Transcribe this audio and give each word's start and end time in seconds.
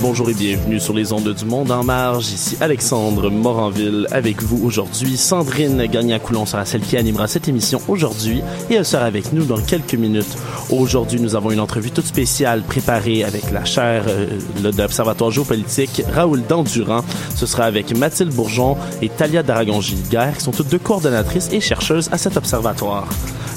bonjour 0.00 0.30
et 0.30 0.34
bienvenue 0.34 0.78
sur 0.78 0.94
les 0.94 1.12
ondes 1.12 1.34
du 1.34 1.44
monde 1.44 1.72
en 1.72 1.82
marge. 1.82 2.28
Ici 2.28 2.56
Alexandre 2.60 3.30
Moranville 3.30 4.06
avec 4.12 4.40
vous 4.42 4.64
aujourd'hui. 4.64 5.16
Sandrine 5.16 5.86
Gagnac-Coulon 5.86 6.46
sera 6.46 6.64
celle 6.64 6.82
qui 6.82 6.96
animera 6.96 7.26
cette 7.26 7.48
émission 7.48 7.80
aujourd'hui 7.88 8.42
et 8.70 8.74
elle 8.74 8.84
sera 8.84 9.04
avec 9.04 9.32
nous 9.32 9.44
dans 9.44 9.60
quelques 9.60 9.94
minutes. 9.94 10.36
Aujourd'hui, 10.70 11.20
nous 11.20 11.34
avons 11.34 11.50
une 11.50 11.58
entrevue 11.58 11.90
toute 11.90 12.06
spéciale 12.06 12.62
préparée 12.62 13.24
avec 13.24 13.50
la 13.50 13.64
chaire 13.64 14.04
euh, 14.06 14.38
de 14.62 14.70
l'Observatoire 14.80 15.32
géopolitique 15.32 16.02
Raoul 16.12 16.42
Dandurand. 16.48 17.04
Ce 17.34 17.46
sera 17.46 17.64
avec 17.64 17.96
Mathilde 17.96 18.32
Bourgeon 18.32 18.76
et 19.02 19.08
Talia 19.08 19.42
Daragon-Gilguer 19.42 20.30
qui 20.36 20.44
sont 20.44 20.52
toutes 20.52 20.68
deux 20.68 20.78
coordonnatrices 20.78 21.48
et 21.52 21.60
chercheuses 21.60 22.08
à 22.12 22.18
cet 22.18 22.36
observatoire. 22.36 23.08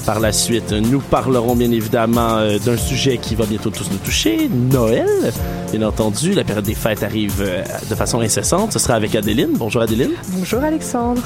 Par 0.06 0.18
la 0.18 0.32
suite, 0.32 0.72
nous 0.72 1.00
parlerons 1.00 1.54
bien 1.54 1.70
évidemment 1.70 2.38
euh, 2.38 2.58
d'un 2.58 2.76
sujet 2.76 3.18
qui 3.18 3.34
va 3.34 3.44
bientôt 3.44 3.70
tous 3.70 3.90
nous 3.90 3.98
toucher, 3.98 4.48
Noël. 4.48 5.32
Bien 5.72 5.82
entendu, 5.82 6.32
la 6.32 6.42
période 6.42 6.64
des 6.64 6.74
fêtes 6.74 7.02
arrive 7.02 7.40
euh, 7.40 7.62
de 7.88 7.94
façon 7.94 8.20
incessante. 8.20 8.72
Ce 8.72 8.78
sera 8.78 8.94
avec 8.94 9.14
Adeline. 9.14 9.50
Bonjour 9.54 9.82
Adeline. 9.82 10.12
Bonjour 10.28 10.60
Alexandre. 10.60 11.22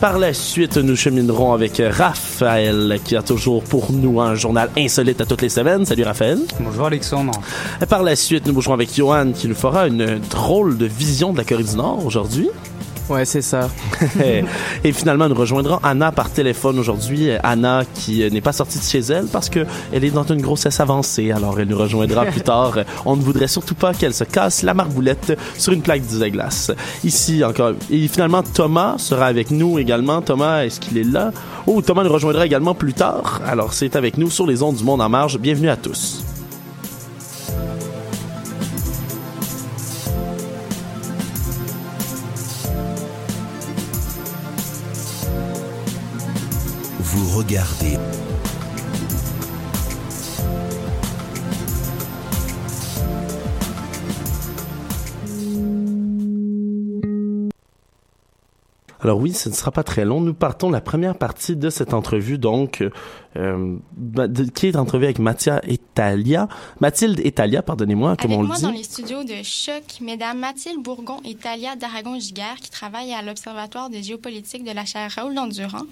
Par 0.00 0.18
la 0.18 0.34
suite, 0.34 0.76
nous 0.76 0.96
cheminerons 0.96 1.52
avec 1.52 1.80
Raphaël, 1.90 2.98
qui 3.04 3.16
a 3.16 3.22
toujours 3.22 3.62
pour 3.62 3.92
nous 3.92 4.20
un 4.20 4.34
journal 4.34 4.70
insolite 4.76 5.20
à 5.20 5.24
toutes 5.24 5.42
les 5.42 5.48
semaines. 5.48 5.86
Salut 5.86 6.02
Raphaël. 6.02 6.40
Bonjour 6.60 6.86
Alexandre. 6.86 7.32
Par 7.88 8.02
la 8.02 8.16
suite, 8.16 8.46
nous 8.46 8.52
bougerons 8.52 8.74
avec 8.74 8.94
Johan, 8.94 9.32
qui 9.32 9.48
nous 9.48 9.54
fera 9.54 9.86
une 9.86 10.18
drôle 10.30 10.76
de 10.76 10.86
vision 10.86 11.32
de 11.32 11.38
la 11.38 11.44
Corée 11.44 11.64
du 11.64 11.76
Nord 11.76 12.04
aujourd'hui. 12.04 12.50
Ouais, 13.08 13.24
c'est 13.24 13.42
ça. 13.42 13.70
et 14.84 14.92
finalement, 14.92 15.28
nous 15.28 15.34
rejoindrons 15.36 15.78
Anna 15.82 16.10
par 16.10 16.30
téléphone 16.30 16.78
aujourd'hui. 16.78 17.30
Anna 17.42 17.82
qui 17.94 18.24
euh, 18.24 18.30
n'est 18.30 18.40
pas 18.40 18.52
sortie 18.52 18.78
de 18.78 18.84
chez 18.84 18.98
elle 18.98 19.26
parce 19.26 19.48
que 19.48 19.64
elle 19.92 20.04
est 20.04 20.10
dans 20.10 20.24
une 20.24 20.42
grossesse 20.42 20.80
avancée. 20.80 21.30
Alors, 21.30 21.60
elle 21.60 21.68
nous 21.68 21.78
rejoindra 21.78 22.24
plus 22.24 22.40
tard. 22.42 22.78
On 23.04 23.14
ne 23.14 23.22
voudrait 23.22 23.46
surtout 23.46 23.76
pas 23.76 23.94
qu'elle 23.94 24.14
se 24.14 24.24
casse 24.24 24.62
la 24.62 24.74
marboulette 24.74 25.38
sur 25.56 25.72
une 25.72 25.82
plaque 25.82 26.02
de 26.06 26.28
glace. 26.28 26.72
Ici, 27.04 27.44
encore. 27.44 27.74
Et 27.90 28.08
finalement, 28.08 28.42
Thomas 28.42 28.98
sera 28.98 29.26
avec 29.26 29.52
nous 29.52 29.78
également. 29.78 30.20
Thomas, 30.20 30.64
est-ce 30.64 30.80
qu'il 30.80 30.98
est 30.98 31.04
là? 31.04 31.30
Oh, 31.66 31.82
Thomas 31.82 32.02
nous 32.02 32.12
rejoindra 32.12 32.44
également 32.44 32.74
plus 32.74 32.94
tard. 32.94 33.40
Alors, 33.46 33.72
c'est 33.72 33.94
avec 33.94 34.18
nous 34.18 34.30
sur 34.30 34.46
les 34.46 34.62
ondes 34.64 34.76
du 34.76 34.84
monde 34.84 35.00
en 35.00 35.08
marge. 35.08 35.38
Bienvenue 35.38 35.68
à 35.68 35.76
tous. 35.76 36.24
Alors 59.00 59.18
oui, 59.18 59.34
ce 59.34 59.50
ne 59.50 59.54
sera 59.54 59.70
pas 59.70 59.82
très 59.82 60.06
long. 60.06 60.22
Nous 60.22 60.32
partons 60.32 60.70
la 60.70 60.80
première 60.80 61.16
partie 61.16 61.56
de 61.56 61.68
cette 61.68 61.92
entrevue, 61.92 62.38
donc, 62.38 62.82
euh, 63.36 63.76
qui 64.54 64.66
est 64.66 64.76
entrevue 64.76 65.04
avec 65.04 65.18
Mathia 65.18 65.60
et 65.66 65.78
Talia. 65.78 66.48
Mathilde 66.80 67.20
et 67.22 67.32
Talia, 67.32 67.62
pardonnez-moi, 67.62 68.16
comme 68.16 68.32
on 68.32 68.42
le 68.42 68.54
dit. 68.54 68.62
dans 68.62 68.70
les 68.70 68.82
studios 68.82 69.24
de 69.24 69.42
Choc, 69.42 69.82
mesdames 70.00 70.38
Mathilde 70.38 70.82
Bourgon 70.82 71.18
et 71.24 71.34
Talia 71.34 71.76
Daragon-Giguère, 71.76 72.56
qui 72.60 72.70
travaillent 72.70 73.12
à 73.12 73.22
l'Observatoire 73.22 73.90
de 73.90 73.98
géopolitique 73.98 74.64
de 74.64 74.72
la 74.72 74.84
chaire 74.84 75.10
Raoul 75.10 75.34
Dandurand. 75.34 75.86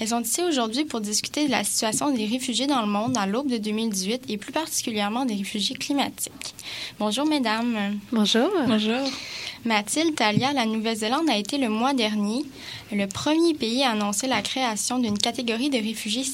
Elles 0.00 0.08
sont 0.08 0.20
ici 0.20 0.42
aujourd'hui 0.46 0.84
pour 0.84 1.00
discuter 1.00 1.46
de 1.46 1.50
la 1.50 1.64
situation 1.64 2.12
des 2.12 2.26
réfugiés 2.26 2.66
dans 2.66 2.80
le 2.82 2.88
monde 2.88 3.16
à 3.16 3.26
l'aube 3.26 3.48
de 3.48 3.58
2018 3.58 4.24
et 4.28 4.36
plus 4.36 4.52
particulièrement 4.52 5.24
des 5.24 5.34
réfugiés 5.34 5.76
climatiques. 5.76 6.54
Bonjour, 6.98 7.26
mesdames. 7.26 7.98
Bonjour. 8.12 8.48
Bonjour. 8.66 9.00
Mathilde 9.64 10.16
Talia, 10.16 10.52
la 10.52 10.66
Nouvelle-Zélande 10.66 11.28
a 11.30 11.36
été 11.36 11.56
le 11.56 11.68
mois 11.68 11.94
dernier 11.94 12.44
le 12.94 13.06
premier 13.06 13.54
pays 13.54 13.82
à 13.82 13.90
annoncer 13.90 14.26
la 14.26 14.42
création 14.42 14.98
d'une 14.98 15.18
catégorie 15.18 15.70
de 15.70 15.78
réfugiés 15.78 16.24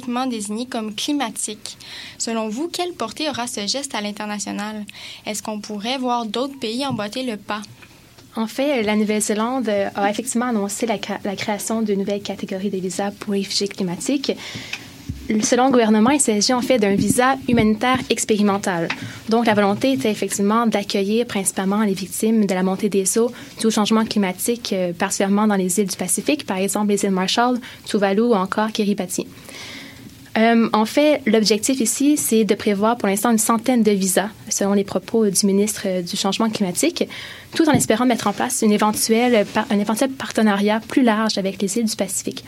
spécifiquement 0.00 0.26
désignés 0.26 0.66
comme 0.66 0.94
climatiques. 0.94 1.76
Selon 2.18 2.48
vous, 2.48 2.68
quelle 2.68 2.92
portée 2.92 3.28
aura 3.28 3.46
ce 3.46 3.66
geste 3.66 3.94
à 3.94 4.00
l'international? 4.00 4.84
Est-ce 5.26 5.42
qu'on 5.42 5.60
pourrait 5.60 5.98
voir 5.98 6.26
d'autres 6.26 6.58
pays 6.58 6.86
emboîter 6.86 7.22
le 7.22 7.36
pas? 7.36 7.62
En 8.36 8.46
fait, 8.46 8.82
la 8.82 8.94
Nouvelle-Zélande 8.96 9.68
a 9.68 10.10
effectivement 10.10 10.46
annoncé 10.46 10.86
la, 10.86 10.96
la 11.24 11.36
création 11.36 11.82
d'une 11.82 11.98
nouvelle 11.98 12.22
catégorie 12.22 12.70
de 12.70 12.78
visas 12.78 13.10
pour 13.10 13.32
réfugiés 13.32 13.68
climatiques 13.68 14.32
selon 15.42 15.66
le 15.66 15.70
gouvernement, 15.70 16.10
il 16.10 16.20
s'agit 16.20 16.52
en 16.52 16.60
fait 16.60 16.78
d'un 16.78 16.94
visa 16.94 17.36
humanitaire 17.48 17.98
expérimental. 18.10 18.88
Donc, 19.28 19.46
la 19.46 19.54
volonté 19.54 19.92
était 19.92 20.10
effectivement 20.10 20.66
d'accueillir 20.66 21.26
principalement 21.26 21.82
les 21.82 21.92
victimes 21.92 22.46
de 22.46 22.54
la 22.54 22.62
montée 22.62 22.88
des 22.88 23.18
eaux 23.18 23.30
du 23.60 23.70
changement 23.70 24.04
climatique, 24.04 24.72
euh, 24.72 24.92
particulièrement 24.92 25.46
dans 25.46 25.54
les 25.54 25.80
îles 25.80 25.86
du 25.86 25.96
Pacifique, 25.96 26.46
par 26.46 26.56
exemple 26.56 26.88
les 26.88 27.04
îles 27.04 27.10
Marshall, 27.10 27.58
Tuvalu 27.86 28.22
ou 28.22 28.34
encore 28.34 28.72
Kiribati. 28.72 29.26
Euh, 30.38 30.68
en 30.72 30.84
fait, 30.84 31.22
l'objectif 31.26 31.80
ici, 31.80 32.16
c'est 32.16 32.44
de 32.44 32.54
prévoir 32.54 32.96
pour 32.96 33.08
l'instant 33.08 33.30
une 33.30 33.38
centaine 33.38 33.82
de 33.82 33.90
visas, 33.90 34.28
selon 34.48 34.74
les 34.74 34.84
propos 34.84 35.28
du 35.28 35.46
ministre 35.46 35.82
euh, 35.86 36.02
du 36.02 36.16
Changement 36.16 36.48
climatique, 36.48 37.04
tout 37.54 37.68
en 37.68 37.72
espérant 37.72 38.06
mettre 38.06 38.28
en 38.28 38.32
place 38.32 38.62
un 38.62 38.70
éventuel 38.70 39.44
partenariat 40.16 40.80
plus 40.86 41.02
large 41.02 41.36
avec 41.36 41.60
les 41.60 41.78
îles 41.78 41.86
du 41.86 41.96
Pacifique. 41.96 42.44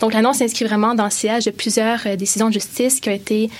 Donc, 0.00 0.12
l'annonce 0.12 0.38
s'inscrit 0.38 0.64
vraiment 0.64 0.94
dans 0.94 1.04
le 1.04 1.10
sillage 1.10 1.44
de 1.44 1.50
plusieurs 1.50 2.00
euh, 2.06 2.16
décisions 2.16 2.48
de 2.48 2.54
justice 2.54 3.00
qui 3.00 3.08
ont 3.08 3.12
été 3.12 3.50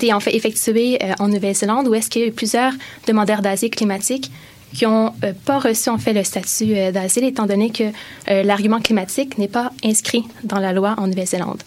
qui 0.00 0.12
en 0.12 0.20
fait 0.20 0.36
effectuées 0.36 0.98
en 1.18 1.26
Nouvelle-Zélande, 1.26 1.88
où 1.88 1.94
est-ce 1.94 2.08
qu'il 2.08 2.22
y 2.22 2.24
a 2.24 2.28
eu 2.28 2.32
plusieurs 2.32 2.72
demandeurs 3.08 3.42
d'asile 3.42 3.70
climatique 3.70 4.30
qui 4.74 4.86
n'ont 4.86 5.12
pas 5.44 5.58
reçu 5.58 5.90
en 5.90 5.98
fait 5.98 6.12
le 6.12 6.24
statut 6.24 6.74
d'asile, 6.92 7.24
étant 7.24 7.46
donné 7.46 7.70
que 7.70 7.84
l'argument 8.26 8.80
climatique 8.80 9.38
n'est 9.38 9.48
pas 9.48 9.70
inscrit 9.84 10.24
dans 10.44 10.58
la 10.58 10.72
loi 10.72 10.94
en 10.98 11.06
Nouvelle-Zélande. 11.06 11.62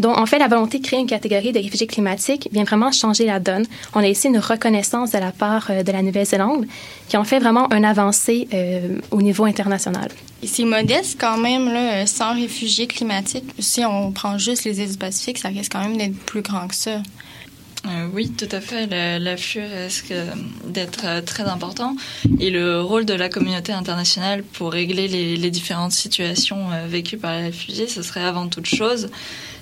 Donc, 0.00 0.16
en 0.16 0.24
fait, 0.24 0.38
la 0.38 0.48
volonté 0.48 0.78
de 0.78 0.86
créer 0.86 0.98
une 0.98 1.06
catégorie 1.06 1.52
de 1.52 1.58
réfugiés 1.58 1.86
climatiques 1.86 2.48
vient 2.52 2.64
vraiment 2.64 2.90
changer 2.90 3.26
la 3.26 3.38
donne. 3.38 3.66
On 3.94 4.00
a 4.00 4.06
ici 4.06 4.28
une 4.28 4.38
reconnaissance 4.38 5.10
de 5.10 5.18
la 5.18 5.30
part 5.30 5.66
euh, 5.68 5.82
de 5.82 5.92
la 5.92 6.02
Nouvelle-Zélande 6.02 6.66
qui 7.08 7.18
en 7.18 7.24
fait 7.24 7.38
vraiment 7.38 7.70
un 7.72 7.84
avancée 7.84 8.48
euh, 8.54 8.98
au 9.10 9.20
niveau 9.20 9.44
international. 9.44 10.10
C'est 10.42 10.64
modeste 10.64 11.18
quand 11.20 11.36
même, 11.36 11.70
là, 11.70 12.06
sans 12.06 12.34
réfugiés 12.34 12.86
climatiques. 12.86 13.52
Si 13.58 13.84
on 13.84 14.10
prend 14.12 14.38
juste 14.38 14.64
les 14.64 14.80
îles 14.80 14.92
du 14.92 14.96
Pacifique, 14.96 15.36
ça 15.36 15.48
risque 15.48 15.72
quand 15.72 15.82
même 15.82 15.98
d'être 15.98 16.16
plus 16.16 16.40
grand 16.40 16.66
que 16.66 16.74
ça. 16.74 17.02
Euh, 17.86 18.08
oui, 18.12 18.30
tout 18.30 18.48
à 18.52 18.60
fait. 18.60 18.86
L'afflux 19.18 19.62
risque 19.62 20.12
d'être 20.66 21.24
très 21.24 21.44
important. 21.44 21.96
Et 22.38 22.50
le 22.50 22.82
rôle 22.82 23.06
de 23.06 23.14
la 23.14 23.28
communauté 23.28 23.72
internationale 23.72 24.42
pour 24.42 24.72
régler 24.72 25.08
les, 25.08 25.50
différentes 25.50 25.92
situations 25.92 26.68
vécues 26.88 27.16
par 27.16 27.36
les 27.36 27.44
réfugiés, 27.44 27.88
ce 27.88 28.02
serait 28.02 28.22
avant 28.22 28.48
toute 28.48 28.66
chose 28.66 29.08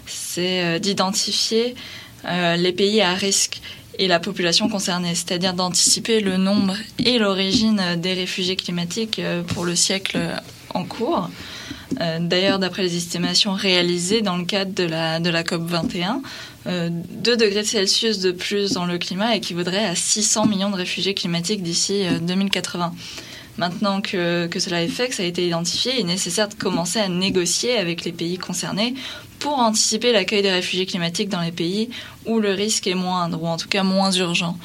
c'est 0.09 0.63
euh, 0.63 0.79
d'identifier 0.79 1.75
euh, 2.25 2.57
les 2.57 2.73
pays 2.73 3.01
à 3.01 3.15
risque 3.15 3.61
et 3.99 4.07
la 4.07 4.21
population 4.21 4.69
concernée, 4.69 5.15
c'est-à-dire 5.15 5.55
d'anticiper 5.55 6.21
le 6.21 6.37
nombre 6.37 6.77
et 7.05 7.19
l'origine 7.19 7.97
des 7.97 8.15
réfugiés 8.15 8.57
climatiques 8.57 9.19
euh, 9.19 9.43
pour 9.43 9.65
le 9.65 9.75
siècle 9.75 10.19
en 10.75 10.85
cours. 10.85 11.29
D'ailleurs, 12.21 12.59
d'après 12.59 12.83
les 12.83 12.97
estimations 12.97 13.55
réalisées 13.55 14.21
dans 14.21 14.37
le 14.37 14.45
cadre 14.45 14.73
de 14.73 14.85
la, 14.85 15.19
de 15.19 15.31
la 15.31 15.43
COP 15.43 15.63
21, 15.63 16.21
2 16.69 17.37
degrés 17.37 17.65
Celsius 17.65 18.19
de 18.19 18.31
plus 18.31 18.73
dans 18.73 18.85
le 18.85 18.99
climat 18.99 19.35
équivaudrait 19.35 19.87
à 19.87 19.95
600 19.95 20.47
millions 20.47 20.71
de 20.71 20.77
réfugiés 20.77 21.15
climatiques 21.15 21.63
d'ici 21.63 22.05
2080. 22.23 22.93
Maintenant 23.57 24.01
que, 24.01 24.47
que, 24.47 24.61
cela 24.61 24.83
est 24.83 24.89
fait, 24.89 25.09
que 25.09 25.15
ça 25.15 25.25
a 25.25 25.27
été 25.27 25.47
identifié, 25.47 25.95
il 25.95 26.01
est 26.01 26.05
nécessaire 26.05 26.49
de 26.49 26.55
commencer 26.55 27.01
à 27.01 27.09
négocier 27.09 27.77
avec 27.77 28.05
les 28.05 28.13
pays 28.13 28.39
concernés 28.39 28.95
pour 29.41 29.59
anticiper 29.59 30.13
l'accueil 30.13 30.43
des 30.43 30.51
réfugiés 30.51 30.87
climatiques 30.87 31.29
dans 31.29 31.41
les 31.41 31.53
pays 31.53 31.91
où 32.27 32.39
le 32.39 32.53
risque 32.53 32.87
est 32.87 32.95
moindre, 32.95 33.43
ou 33.43 33.47
en 33.47 33.57
tout 33.57 33.69
cas 33.69 33.83
moins 33.83 34.13
urgent. 34.13 34.57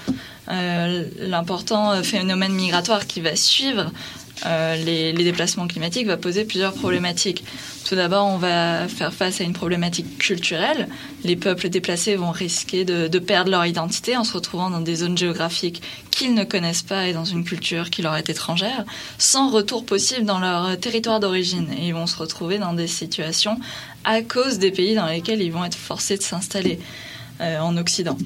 Euh, 0.49 1.05
L'important 1.19 2.03
phénomène 2.03 2.53
migratoire 2.53 3.07
qui 3.07 3.21
va 3.21 3.35
suivre 3.35 3.91
euh, 4.45 4.75
les, 4.75 5.13
les, 5.13 5.23
déplacements 5.23 5.67
climatiques 5.67 6.07
va 6.07 6.17
poser 6.17 6.43
plusieurs 6.43 6.73
problématiques. 6.73 7.43
Tout 7.87 7.95
d'abord, 7.95 8.27
on 8.27 8.37
va 8.37 8.87
faire 8.87 9.13
face 9.13 9.39
à 9.39 9.43
une 9.43 9.53
problématique 9.53 10.17
culturelle. 10.17 10.89
Les 11.23 11.35
peuples 11.35 11.69
déplacés 11.69 12.15
vont 12.15 12.31
risquer 12.31 12.83
de, 12.83 13.07
de 13.07 13.19
perdre 13.19 13.51
leur 13.51 13.65
identité 13.65 14.17
en 14.17 14.23
se 14.23 14.33
retrouvant 14.33 14.69
dans 14.69 14.81
des 14.81 14.95
zones 14.95 15.17
géographiques 15.17 15.81
qu'ils 16.11 16.33
ne 16.33 16.43
connaissent 16.43 16.81
pas 16.81 17.07
et 17.07 17.13
dans 17.13 17.25
une 17.25 17.45
culture 17.45 17.89
qui 17.89 18.01
leur 18.01 18.15
est 18.15 18.29
étrangère, 18.29 18.83
sans 19.17 19.49
retour 19.49 19.85
possible 19.85 20.25
dans 20.25 20.39
leur 20.39 20.77
territoire 20.77 21.19
d'origine. 21.19 21.67
Et 21.77 21.87
ils 21.87 21.93
vont 21.93 22.07
se 22.07 22.17
retrouver 22.17 22.57
dans 22.57 22.73
des 22.73 22.87
situations 22.87 23.59
à 24.03 24.21
cause 24.21 24.59
des 24.59 24.71
pays 24.71 24.95
dans 24.95 25.07
lesquels 25.07 25.41
ils 25.41 25.51
vont 25.51 25.63
être 25.63 25.77
forcés 25.77 26.17
de 26.17 26.23
s'installer 26.23 26.79
euh, 27.39 27.59
en 27.59 27.77
Occident. 27.77 28.17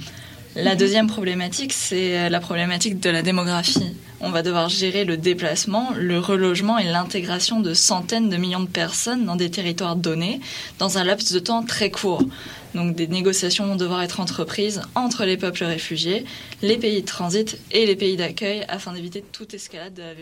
La 0.55 0.75
deuxième 0.75 1.05
problématique, 1.05 1.73
c'est 1.73 2.31
la 2.31 2.39
problématique 2.39 2.99
de 2.99 3.11
la 3.11 3.21
démographie. 3.21 3.93
On 4.19 4.31
va 4.31 4.41
devoir 4.41 4.67
gérer 4.67 5.05
le 5.05 5.15
déplacement, 5.15 5.91
le 5.95 6.17
relogement 6.17 6.79
et 6.79 6.85
l'intégration 6.85 7.59
de 7.59 7.75
centaines 7.75 8.29
de 8.29 8.37
millions 8.37 8.61
de 8.61 8.67
personnes 8.67 9.25
dans 9.25 9.35
des 9.35 9.51
territoires 9.51 9.95
donnés 9.95 10.41
dans 10.79 10.97
un 10.97 11.03
laps 11.03 11.31
de 11.31 11.39
temps 11.39 11.63
très 11.63 11.91
court. 11.91 12.23
Donc 12.73 12.95
des 12.95 13.07
négociations 13.07 13.67
vont 13.67 13.75
devoir 13.75 14.01
être 14.01 14.19
entreprises 14.19 14.81
entre 14.95 15.23
les 15.23 15.37
peuples 15.37 15.63
réfugiés, 15.63 16.25
les 16.63 16.77
pays 16.77 17.01
de 17.01 17.05
transit 17.05 17.59
et 17.71 17.85
les 17.85 17.95
pays 17.95 18.17
d'accueil 18.17 18.65
afin 18.67 18.91
d'éviter 18.93 19.23
toute 19.31 19.53
escalade 19.53 19.93
de 19.93 20.01
la 20.01 20.13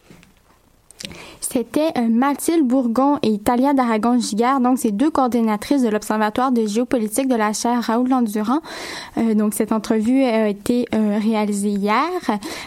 c'était 1.39 1.91
euh, 1.97 2.07
Mathilde 2.09 2.65
Bourgon 2.65 3.17
et 3.21 3.37
Talia 3.37 3.73
d'Aragon-Giguère, 3.73 4.59
donc 4.59 4.79
ces 4.79 4.91
deux 4.91 5.09
coordinatrices 5.09 5.83
de 5.83 5.89
l'Observatoire 5.89 6.51
de 6.51 6.65
géopolitique 6.65 7.27
de 7.27 7.35
la 7.35 7.53
chaire 7.53 7.81
Raoul 7.81 8.09
Landurand. 8.09 8.59
Euh, 9.17 9.35
donc 9.35 9.53
cette 9.53 9.71
entrevue 9.71 10.23
a 10.23 10.49
été 10.49 10.85
euh, 10.93 11.19
réalisée 11.21 11.69
hier. 11.69 12.03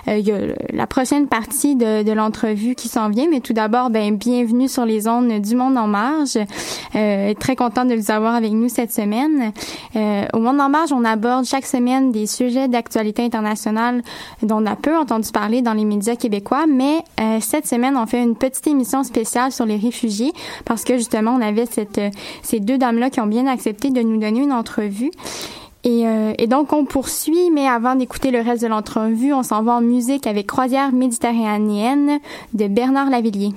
il 0.07 0.21
y 0.21 0.33
a 0.33 0.39
la 0.73 0.87
prochaine 0.87 1.27
partie 1.27 1.77
de, 1.77 2.03
de 2.03 2.13
l'entrevue 2.13 2.75
qui 2.75 2.89
s'en 2.89 3.09
vient, 3.09 3.27
mais 3.31 3.41
tout 3.41 3.53
d'abord, 3.53 3.91
ben 3.91 4.17
bienvenue 4.17 4.69
sur 4.69 4.85
les 4.87 5.09
ondes 5.09 5.41
du 5.41 5.57
Monde 5.57 5.77
en 5.77 5.87
marge. 5.87 6.39
très 6.93 7.57
contente 7.57 7.89
de 7.89 7.95
vous 7.95 8.11
avoir 8.11 8.35
avec 8.35 8.53
nous 8.53 8.69
cette 8.69 8.93
semaine. 8.93 9.53
au 9.95 10.39
Monde 10.39 10.61
en 10.61 10.69
marge, 10.69 10.93
on 10.93 11.05
aborde 11.05 11.45
chaque 11.45 11.67
semaine 11.67 12.13
des 12.13 12.27
sujets 12.27 12.69
d'actualité 12.69 13.23
internationale 13.23 14.03
dont 14.43 14.63
on 14.63 14.67
a 14.67 14.77
peu 14.77 14.97
entendu 14.97 15.31
parler 15.31 15.63
dans 15.63 15.75
les 15.75 15.85
médias 15.85 16.17
québécois, 16.17 16.67
mais 16.67 17.03
cette 17.41 17.67
semaine, 17.67 17.97
on 17.97 18.07
fait 18.07 18.23
une 18.23 18.28
petite 18.35 18.67
émission 18.67 19.03
spéciale 19.05 19.53
sur 19.53 19.67
les 19.67 19.77
réfugiés 19.77 20.33
parce 20.65 20.85
que 20.85 20.97
justement, 20.97 21.33
on 21.33 21.41
avait 21.41 21.67
cette, 21.67 22.01
ces 22.43 22.61
deux 22.61 22.79
dames-là 22.79 23.11
qui 23.11 23.21
ont 23.21 23.27
bien 23.27 23.47
accepté 23.47 23.91
de 23.91 24.01
nous 24.01 24.19
donner 24.19 24.41
une 24.41 24.53
entrevue. 24.53 25.11
Et, 25.85 26.07
euh, 26.07 26.33
et, 26.39 26.47
donc, 26.47 26.73
on 26.73 26.85
poursuit, 26.85 27.51
mais 27.53 27.67
avant 27.67 27.95
d'écouter 27.95 28.31
le 28.31 28.41
reste 28.41 28.63
de 28.63 28.69
l'entrevue, 28.69 29.33
on 29.33 29.43
s'en 29.43 29.63
va 29.63 29.75
en 29.75 29.81
musique 29.81 30.27
avec 30.27 30.47
Croisière 30.47 30.93
méditerranéenne 30.93 32.19
de 32.53 32.67
Bernard 32.67 33.11
Lavillier. 33.11 33.53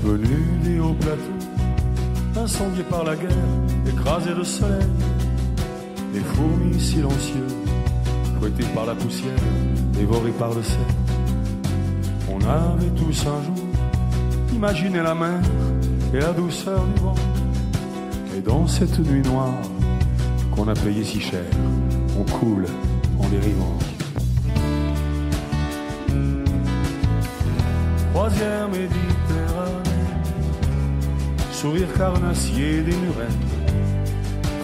Venu 0.07 0.39
des 0.63 0.79
hauts 0.79 0.95
plateaux, 0.95 2.41
incendiés 2.41 2.85
par 2.85 3.03
la 3.03 3.17
guerre, 3.17 3.51
écrasés 3.89 4.35
de 4.35 4.45
soleil, 4.45 4.87
des 6.15 6.21
fourmis 6.21 6.81
silencieuses, 6.81 7.57
fouettés 8.39 8.69
par 8.73 8.87
la 8.87 8.95
poussière, 8.95 9.33
dévorés 9.95 10.31
par 10.31 10.55
le 10.55 10.63
sel. 10.63 10.79
On 12.31 12.39
avait 12.39 12.91
tous 12.91 13.27
un 13.27 13.43
jour 13.43 13.67
imaginé 14.55 15.03
la 15.03 15.17
mer 15.17 15.41
et 16.15 16.21
la 16.21 16.33
douceur 16.33 16.85
du 16.85 17.01
vent. 17.03 17.15
Et 18.39 18.41
dans 18.41 18.69
cette 18.69 19.01
nuit 19.01 19.23
noire 19.23 19.61
qu'on 20.55 20.69
a 20.69 20.75
payé 20.75 21.03
si 21.03 21.21
cher, 21.21 21.51
on 22.17 22.23
coule 22.31 22.67
en 23.19 23.29
dérivant. 23.29 23.77
Troisième 28.13 28.71
Méditerranée 28.71 29.56
sourire 31.57 31.89
carnassier 31.97 32.83
des 32.83 32.95
murettes, 32.97 33.47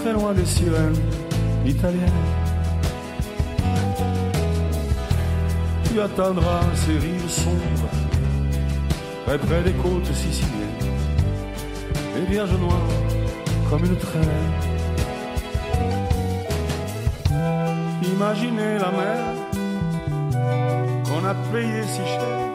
très 0.03 0.13
loin 0.13 0.35
des 0.35 0.45
sirènes 0.45 1.01
italiennes. 1.65 2.23
Tu 5.85 5.99
atteindras 6.03 6.61
ces 6.75 6.99
rives 6.99 7.31
sombres, 7.31 7.95
très 9.25 9.39
près 9.39 9.63
des 9.63 9.73
côtes 9.73 10.13
siciliennes, 10.13 10.93
les 12.15 12.27
vierges 12.31 12.59
noires 12.61 12.99
comme 13.71 13.87
une 13.87 13.97
traîne. 13.97 14.51
Imaginez 18.15 18.75
la 18.85 18.91
mer 19.01 19.19
qu'on 21.07 21.25
a 21.27 21.35
payée 21.53 21.85
si 21.85 22.05
cher 22.15 22.53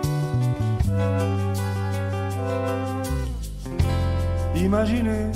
Imaginez 4.67 5.31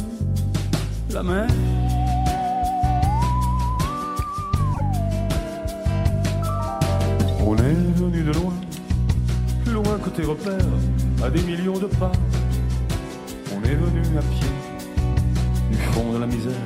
la 1.13 1.23
mer. 1.23 1.47
On 7.39 7.55
est 7.55 7.79
venu 7.95 8.23
de 8.23 8.33
loin, 8.33 8.53
plus 9.63 9.71
loin 9.71 9.97
que 10.03 10.09
tes 10.09 10.23
repères, 10.23 10.57
à 11.23 11.29
des 11.29 11.41
millions 11.43 11.79
de 11.79 11.85
pas. 11.85 12.11
On 13.55 13.63
est 13.63 13.75
venu 13.75 14.01
à 14.17 14.21
pied, 14.21 14.51
du 15.71 15.77
fond 15.77 16.11
de 16.11 16.17
la 16.17 16.27
misère, 16.27 16.65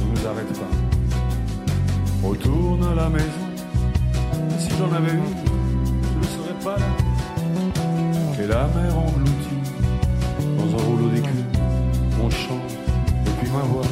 ne 0.00 0.10
nous 0.10 0.26
arrête 0.26 0.52
pas. 0.58 2.26
Retourne 2.26 2.82
à 2.82 2.96
la 2.96 3.08
maison, 3.10 3.46
si 4.58 4.70
j'en 4.70 4.92
avais 4.92 5.12
une, 5.12 5.36
je 6.14 6.18
ne 6.18 6.24
serais 6.34 6.58
pas 6.64 6.76
là. 6.80 8.42
Et 8.42 8.46
la 8.48 8.66
mer 8.66 8.98
engloutie 8.98 9.61
ma 13.52 13.60
voix. 13.60 13.82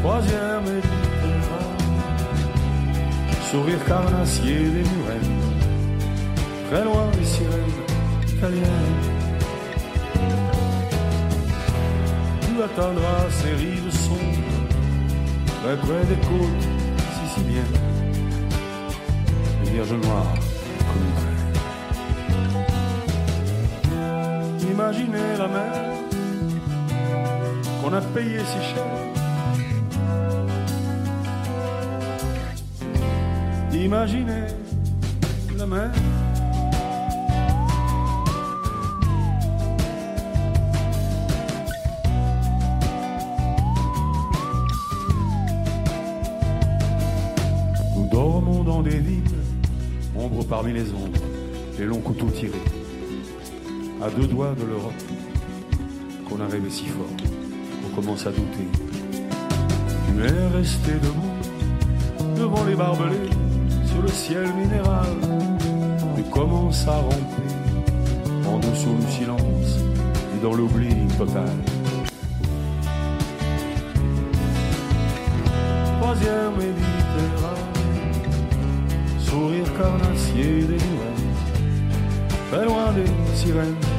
Troisième 0.00 0.64
Méditerranée, 0.64 1.82
sourire 3.50 3.84
carnassier 3.86 4.58
des 4.74 4.84
murennes, 4.90 5.40
très 6.70 6.84
loin 6.84 7.06
des 7.16 7.24
sirènes 7.24 7.80
italiennes. 8.28 9.00
Tu 12.40 12.62
atteindras 12.62 13.30
ces 13.30 13.54
rives 13.54 13.90
sombres, 13.90 14.58
très 15.62 15.76
près 15.76 16.04
des 16.10 16.20
côtes 16.28 16.68
siciliennes, 17.18 17.80
les 19.64 19.70
vierges 19.70 19.92
noires 19.92 20.41
Imaginez 25.02 25.36
la 25.36 25.48
mer 25.48 25.72
qu'on 27.82 27.92
a 27.92 28.00
payé 28.00 28.38
si 28.38 28.60
cher. 28.72 28.84
Imaginez 33.72 34.46
la 35.58 35.66
mer. 35.66 35.90
Nous 47.96 48.08
dormons 48.08 48.62
dans 48.62 48.82
des 48.82 48.98
villes, 48.98 49.22
ombre 50.16 50.44
parmi 50.44 50.72
les 50.72 50.90
ombres, 50.90 51.18
les 51.76 51.86
longs 51.86 52.00
couteaux 52.00 52.30
tirés 52.30 52.81
à 54.04 54.10
deux 54.10 54.26
doigts 54.26 54.54
de 54.58 54.64
l'Europe, 54.64 54.92
qu'on 56.28 56.40
a 56.40 56.48
rêvé 56.48 56.68
si 56.70 56.86
fort, 56.86 57.06
qu'on 57.82 58.00
commence 58.00 58.26
à 58.26 58.30
douter. 58.30 58.66
Tu 60.06 60.24
es 60.24 60.48
resté 60.56 60.92
debout, 60.94 62.36
devant 62.36 62.64
les 62.64 62.74
barbelés, 62.74 63.30
sur 63.86 64.02
le 64.02 64.08
ciel 64.08 64.52
minéral. 64.54 65.06
Tu 66.16 66.22
commences 66.24 66.86
à 66.88 66.96
ramper, 66.96 67.52
en 68.48 68.58
dessous 68.58 68.94
du 68.94 69.12
silence, 69.12 69.78
dans 70.42 70.54
l'oubli 70.54 70.88
total. 71.16 71.50
Troisième 76.00 76.54
Méditerranée, 76.58 77.62
sourire 79.20 79.72
carnassier 79.78 80.64
des 80.64 80.74
nouvelles, 80.74 81.22
très 82.50 82.64
loin 82.64 82.92
des 82.92 83.36
sirènes 83.36 83.91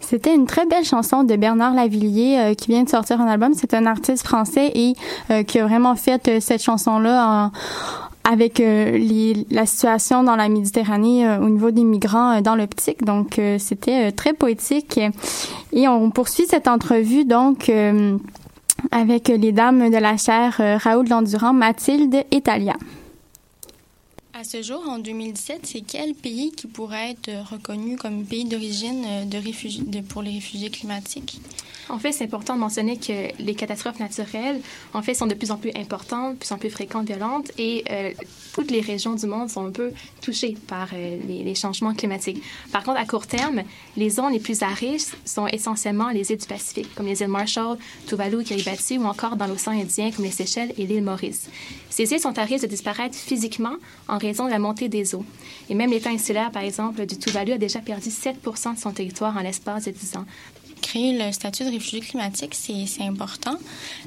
C'était 0.00 0.34
une 0.34 0.46
très 0.46 0.66
belle 0.66 0.84
chanson 0.84 1.24
de 1.24 1.36
Bernard 1.36 1.72
Lavillier 1.72 2.38
euh, 2.38 2.54
qui 2.54 2.68
vient 2.68 2.82
de 2.82 2.88
sortir 2.90 3.18
un 3.20 3.26
album. 3.26 3.54
C'est 3.54 3.72
un 3.72 3.86
artiste 3.86 4.26
français 4.26 4.70
et 4.74 4.92
euh, 5.30 5.42
qui 5.42 5.58
a 5.58 5.66
vraiment 5.66 5.94
fait 5.94 6.28
euh, 6.28 6.38
cette 6.38 6.62
chanson-là 6.62 7.50
avec 8.24 8.62
la 8.62 9.66
situation 9.66 10.22
dans 10.22 10.36
la 10.36 10.48
Méditerranée 10.48 11.28
au 11.38 11.48
niveau 11.48 11.70
des 11.70 11.82
migrants 11.82 12.40
dans 12.40 12.54
l'optique. 12.54 13.04
Donc, 13.04 13.40
c'était 13.58 14.12
très 14.12 14.32
poétique. 14.32 15.00
Et 15.72 15.88
on 15.88 16.10
poursuit 16.10 16.46
cette 16.46 16.68
entrevue, 16.68 17.24
donc, 17.24 17.68
avec 18.92 19.26
les 19.26 19.50
dames 19.50 19.90
de 19.90 19.96
la 19.96 20.16
chaire 20.16 20.62
Raoul 20.84 21.08
Landurand, 21.08 21.52
Mathilde 21.52 22.24
et 22.30 22.40
Talia. 22.42 22.74
À 24.42 24.44
ce 24.44 24.60
jour, 24.60 24.82
en 24.88 24.98
2017, 24.98 25.60
c'est 25.62 25.82
quel 25.82 26.14
pays 26.14 26.50
qui 26.50 26.66
pourrait 26.66 27.12
être 27.12 27.30
reconnu 27.52 27.96
comme 27.96 28.24
pays 28.24 28.44
d'origine 28.44 29.04
euh, 29.06 29.24
de 29.24 30.00
pour 30.00 30.20
les 30.20 30.32
réfugiés 30.32 30.68
climatiques? 30.68 31.40
En 31.88 31.98
fait, 32.00 32.10
c'est 32.10 32.24
important 32.24 32.54
de 32.54 32.58
mentionner 32.58 32.96
que 32.96 33.28
les 33.38 33.54
catastrophes 33.54 34.00
naturelles, 34.00 34.60
en 34.94 35.02
fait, 35.02 35.14
sont 35.14 35.26
de 35.26 35.34
plus 35.34 35.50
en 35.50 35.58
plus 35.58 35.70
importantes, 35.76 36.34
de 36.34 36.38
plus 36.38 36.52
en 36.52 36.58
plus 36.58 36.70
fréquentes, 36.70 37.06
violentes, 37.06 37.52
et 37.58 37.84
euh, 37.90 38.10
toutes 38.52 38.70
les 38.70 38.80
régions 38.80 39.14
du 39.14 39.26
monde 39.26 39.48
sont 39.48 39.66
un 39.66 39.70
peu 39.70 39.92
touchées 40.20 40.56
par 40.66 40.88
euh, 40.92 41.18
les, 41.28 41.54
changements 41.54 41.94
climatiques. 41.94 42.42
Par 42.72 42.82
contre, 42.82 42.98
à 42.98 43.04
court 43.04 43.26
terme, 43.26 43.62
les 43.96 44.10
zones 44.10 44.32
les 44.32 44.40
plus 44.40 44.62
à 44.62 44.68
risque 44.68 45.16
sont 45.24 45.46
essentiellement 45.46 46.08
les 46.10 46.32
îles 46.32 46.38
du 46.38 46.46
Pacifique, 46.46 46.92
comme 46.94 47.06
les 47.06 47.20
îles 47.20 47.28
Marshall, 47.28 47.76
Tuvalu, 48.06 48.42
Kiribati, 48.42 48.98
ou 48.98 49.04
encore 49.04 49.36
dans 49.36 49.46
l'océan 49.46 49.72
Indien, 49.72 50.10
comme 50.10 50.24
les 50.24 50.30
Seychelles 50.30 50.72
et 50.78 50.86
l'île 50.86 51.04
Maurice. 51.04 51.48
Ces 51.92 52.10
îles 52.10 52.20
sont 52.20 52.38
à 52.38 52.44
risque 52.44 52.64
de 52.64 52.70
disparaître 52.70 53.14
physiquement 53.14 53.74
en 54.08 54.16
raison 54.16 54.46
de 54.46 54.50
la 54.50 54.58
montée 54.58 54.88
des 54.88 55.14
eaux. 55.14 55.26
Et 55.68 55.74
même 55.74 55.90
l'État 55.90 56.08
insulaire, 56.08 56.50
par 56.50 56.62
exemple, 56.62 57.04
du 57.04 57.18
Tuvalu 57.18 57.52
a 57.52 57.58
déjà 57.58 57.80
perdu 57.80 58.10
7 58.10 58.36
de 58.42 58.78
son 58.78 58.92
territoire 58.92 59.36
en 59.36 59.40
l'espace 59.40 59.84
de 59.84 59.90
10 59.90 60.16
ans 60.16 60.24
créer 60.80 61.16
le 61.16 61.30
statut 61.32 61.64
de 61.64 61.70
réfugié 61.70 62.00
climatique, 62.00 62.54
c'est 62.54 63.04
important. 63.04 63.56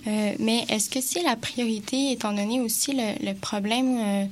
Euh, 0.07 0.33
mais 0.39 0.65
est-ce 0.67 0.89
que 0.89 0.99
c'est 0.99 1.23
la 1.23 1.37
priorité, 1.37 2.11
étant 2.11 2.33
donné 2.33 2.59
aussi 2.59 2.91
le, 2.93 3.33
problème, 3.33 3.97
euh, 3.97 4.25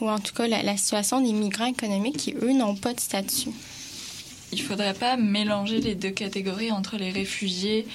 ou 0.00 0.10
en 0.10 0.18
tout 0.18 0.34
cas 0.34 0.48
la, 0.48 0.76
situation 0.76 1.20
des 1.20 1.32
migrants 1.32 1.66
économiques 1.66 2.16
qui, 2.16 2.34
eux, 2.42 2.52
n'ont 2.52 2.74
pas 2.74 2.94
de 2.94 3.00
statut? 3.00 3.50
Il 4.50 4.58
ne 4.58 4.64
faudrait 4.64 4.94
pas 4.94 5.16
mélanger 5.16 5.80
les 5.80 5.94
deux 5.94 6.10
catégories 6.10 6.72
entre 6.72 6.96
les 6.96 7.10
réfugiés 7.10 7.86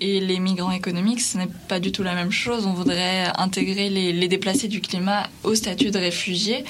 et 0.00 0.20
les 0.20 0.38
migrants 0.38 0.72
économiques, 0.72 1.20
ce 1.20 1.38
n'est 1.38 1.48
pas 1.68 1.80
du 1.80 1.92
tout 1.92 2.02
la 2.02 2.14
même 2.14 2.30
chose. 2.30 2.66
On 2.66 2.72
voudrait 2.72 3.26
intégrer 3.36 3.88
les, 3.90 4.28
déplacés 4.28 4.68
du 4.68 4.80
climat 4.80 5.28
au 5.44 5.54
statut 5.54 5.90
de 5.90 5.98
réfugiés. 5.98 6.64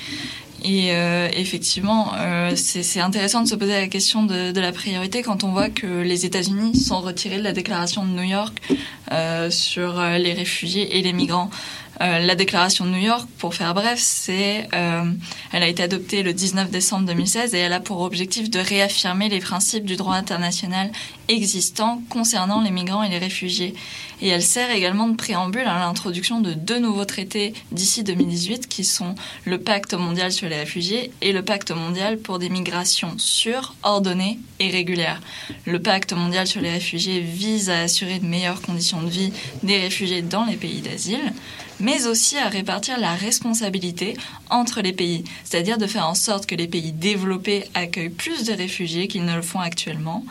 Et 0.63 0.93
euh, 0.93 1.29
effectivement, 1.35 2.13
euh, 2.19 2.53
c'est 2.55 3.01
intéressant 3.01 3.43
de 3.43 3.49
se 3.49 3.55
poser 3.55 3.73
la 3.73 3.89
question 3.89 4.25
de, 4.25 4.59
la 4.59 4.73
priorité 4.73 5.23
quand 5.23 5.43
on 5.43 5.53
voit 5.53 5.71
que 5.71 6.03
les 6.03 6.27
États-Unis 6.27 6.77
sont 6.77 7.01
retirés 7.01 7.39
de 7.39 7.43
la 7.43 7.53
déclaration 7.53 8.05
de 8.05 8.11
New 8.11 8.29
York 8.29 8.61
euh, 9.11 9.51
sur 9.51 10.01
les 10.01 10.35
réfugiés 10.35 10.99
et 10.99 11.03
les 11.03 11.15
migrants. 11.15 11.51
Euh, 12.03 12.19
la 12.21 12.35
déclaration 12.35 12.87
de 12.87 12.91
New 12.91 13.03
York, 13.03 13.29
pour 13.37 13.55
faire 13.55 13.75
bref, 13.75 13.99
c'est, 13.99 14.69
euh, 14.73 15.05
elle 15.53 15.63
a 15.63 15.69
été 15.69 15.83
adoptée 15.83 16.23
le 16.23 16.33
19 16.33 16.71
décembre 16.71 17.07
2016 17.07 17.55
et 17.55 17.59
elle 17.59 17.75
a 17.75 17.81
pour 17.81 18.01
objectif 18.01 18.49
de 18.49 18.59
réaffirmer 18.59 19.29
les 19.29 19.41
principes 19.41 19.85
du 19.85 19.97
droit 19.97 20.15
international 20.15 20.91
existant 21.29 22.03
concernant 22.09 22.63
les 22.63 22.71
migrants 22.71 23.03
et 23.03 23.11
les 23.11 23.19
réfugiés. 23.19 23.75
Et 24.23 24.29
elle 24.29 24.43
sert 24.43 24.71
également 24.71 25.09
de 25.09 25.17
préambule 25.17 25.67
à 25.67 25.79
l'introduction 25.79 26.41
de 26.41 26.55
deux 26.55 26.79
nouveaux 26.79 27.05
traités 27.05 27.53
d'ici 27.71 28.03
2018 28.03 28.67
qui 28.67 28.85
sont 28.85 29.15
le 29.45 29.59
Pacte 29.59 29.93
mondial 29.93 30.33
sur 30.33 30.49
les 30.49 30.57
réfugiés 30.57 31.13
et 31.21 31.33
le 31.33 31.43
Pacte 31.43 31.71
mondial 31.71 32.17
pour 32.19 32.39
des 32.39 32.49
migrations 32.49 33.15
sûres, 33.19 33.75
ordonnées 33.83 34.39
et 34.59 34.71
régulières. 34.71 35.21
Le 35.67 35.81
Pacte 35.81 36.15
mondial 36.15 36.47
sur 36.47 36.63
les 36.63 36.71
réfugiés 36.71 37.21
vise 37.21 37.69
à 37.69 37.81
assurer 37.81 38.19
de 38.21 38.27
meilleures 38.27 38.63
conditions 38.63 39.03
de 39.03 39.11
vie 39.11 39.33
des 39.63 39.79
réfugiés 39.79 40.23
dans 40.23 40.47
les 40.47 40.57
pays 40.57 40.81
d'asile 40.81 41.33
mais 41.81 42.07
aussi 42.07 42.37
à 42.37 42.49
répartir 42.49 42.99
la 42.99 43.15
responsabilité 43.15 44.17
entre 44.51 44.81
les 44.81 44.93
pays, 44.93 45.25
c'est-à-dire 45.45 45.79
de 45.79 45.87
faire 45.87 46.07
en 46.07 46.15
sorte 46.15 46.47
que 46.47 46.55
les 46.55 46.69
pays 46.69 46.93
développés 46.93 47.65
accueillent 47.75 48.11
plus 48.11 48.45
de 48.45 48.53
réfugiés 48.53 49.09
qu'ils 49.09 49.25
ne 49.25 49.35
le 49.35 49.43
font 49.43 49.61
actuellement, 49.61 50.25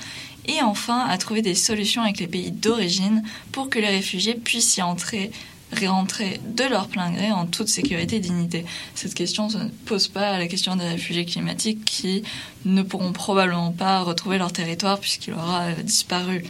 et 0.45 0.61
enfin 0.61 1.05
à 1.07 1.17
trouver 1.17 1.41
des 1.41 1.55
solutions 1.55 2.01
avec 2.01 2.19
les 2.19 2.27
pays 2.27 2.51
d'origine 2.51 3.23
pour 3.51 3.69
que 3.69 3.79
les 3.79 3.87
réfugiés 3.87 4.35
puissent 4.35 4.77
y 4.77 4.81
entrer 4.81 5.31
réentrer 5.71 6.39
de 6.45 6.63
leur 6.63 6.87
plein 6.87 7.11
gré 7.11 7.31
en 7.31 7.45
toute 7.45 7.67
sécurité 7.67 8.17
et 8.17 8.19
dignité. 8.19 8.65
Cette 8.95 9.13
question 9.13 9.47
ne 9.49 9.69
pose 9.85 10.07
pas 10.07 10.37
la 10.37 10.47
question 10.47 10.75
des 10.75 10.85
réfugiés 10.85 11.25
climatiques 11.25 11.85
qui 11.85 12.23
ne 12.65 12.81
pourront 12.81 13.11
probablement 13.11 13.71
pas 13.71 14.01
retrouver 14.01 14.37
leur 14.37 14.51
territoire 14.51 14.99
puisqu'il 14.99 15.33
aura 15.33 15.65
euh, 15.65 15.75
disparu. 15.83 16.43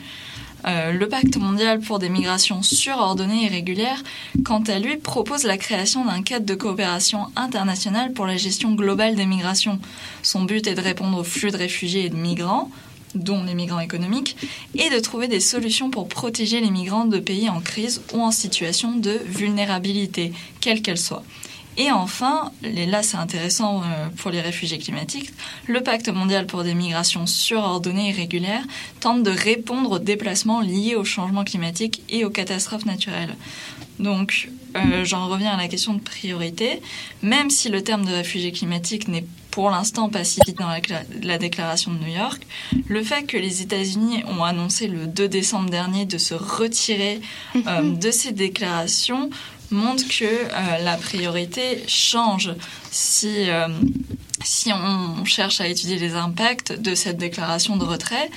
Euh, 0.66 0.92
le 0.92 1.08
pacte 1.08 1.38
mondial 1.38 1.80
pour 1.80 2.00
des 2.00 2.10
migrations 2.10 2.62
surordonnées 2.62 3.46
et 3.46 3.48
régulières, 3.48 4.04
quant 4.44 4.64
à 4.68 4.80
lui, 4.80 4.98
propose 4.98 5.44
la 5.44 5.58
création 5.58 6.06
d'un 6.06 6.22
cadre 6.22 6.46
de 6.46 6.56
coopération 6.56 7.28
internationale 7.36 8.14
pour 8.14 8.26
la 8.26 8.38
gestion 8.38 8.74
globale 8.74 9.16
des 9.16 9.26
migrations. 9.26 9.80
Son 10.22 10.44
but 10.44 10.68
est 10.68 10.76
de 10.76 10.82
répondre 10.82 11.18
aux 11.18 11.24
flux 11.24 11.52
de 11.52 11.58
réfugiés 11.58 12.06
et 12.06 12.10
de 12.10 12.16
migrants, 12.16 12.70
dont 13.16 13.44
les 13.44 13.56
migrants 13.56 13.80
économiques, 13.80 14.36
et 14.76 14.90
de 14.90 15.00
trouver 15.00 15.28
des 15.28 15.40
solutions 15.40 15.90
pour 15.90 16.08
protéger 16.08 16.62
les 16.62 16.72
migrants 16.72 17.06
de 17.06 17.20
pays 17.20 17.50
en 17.50 17.60
crise 17.60 18.02
ou 18.14 18.22
en 18.22 18.32
situation 18.32 18.96
de 18.96 19.20
vulnérabilité, 19.26 20.34
quelle 20.60 20.82
qu'elle 20.82 20.98
soit. 20.98 21.24
Et 21.80 21.92
enfin, 21.92 22.52
et 22.62 22.86
là 22.86 23.02
c'est 23.04 23.16
intéressant 23.16 23.82
euh, 23.82 24.10
pour 24.18 24.32
les 24.32 24.42
réfugiés 24.42 24.78
climatiques, 24.80 25.32
le 25.66 25.82
pacte 25.82 26.10
mondial 26.10 26.46
pour 26.46 26.66
des 26.66 26.74
migrations 26.74 27.26
surordonnées 27.26 28.10
et 28.10 28.12
régulières 28.12 28.66
tente 29.00 29.24
de 29.24 29.32
répondre 29.32 29.92
aux 29.92 30.00
déplacements 30.00 30.60
liés 30.60 30.96
au 30.96 31.06
changement 31.06 31.46
climatique 31.46 32.04
et 32.10 32.26
aux 32.26 32.30
catastrophes 32.30 32.86
naturelles. 32.86 33.34
Donc, 33.98 34.50
euh, 34.76 35.06
j'en 35.06 35.28
reviens 35.30 35.52
à 35.52 35.58
la 35.58 35.70
question 35.70 35.94
de 35.94 36.02
priorité. 36.02 36.82
Même 37.22 37.50
si 37.50 37.70
le 37.70 37.82
terme 37.82 38.06
de 38.06 38.12
réfugié 38.12 38.52
climatique 38.52 39.08
n'est 39.08 39.26
pour 39.52 39.70
l'instant 39.70 40.10
pas 40.10 40.24
cité 40.24 40.52
dans 40.52 40.70
la, 41.24 41.38
déclaration 41.38 41.92
de 41.92 42.00
New 42.00 42.14
York, 42.14 42.46
le 42.88 43.04
fait 43.04 43.24
que 43.24 43.38
les 43.38 43.62
États-Unis 43.62 44.24
ont 44.28 44.44
annoncé 44.44 44.88
le 44.88 45.08
2 45.08 45.28
décembre 45.28 45.70
dernier 45.70 46.06
de 46.06 46.18
se 46.18 46.34
retirer 46.34 47.20
euh, 47.56 47.82
de 47.96 48.12
ces 48.12 48.32
déclarations 48.32 49.30
montre 49.72 50.04
que 50.08 50.26
euh, 50.26 50.84
la 50.84 50.98
priorité 50.98 51.84
change 51.88 52.52
si, 52.92 53.50
euh, 53.50 53.68
si 54.44 54.72
on 54.74 55.26
cherche 55.26 55.62
à 55.62 55.68
étudier 55.68 55.98
les 55.98 56.14
impacts 56.14 56.74
de 56.74 56.96
cette 56.96 57.18
déclaration 57.18 57.78
de 57.78 57.84
retrait. 57.84 58.30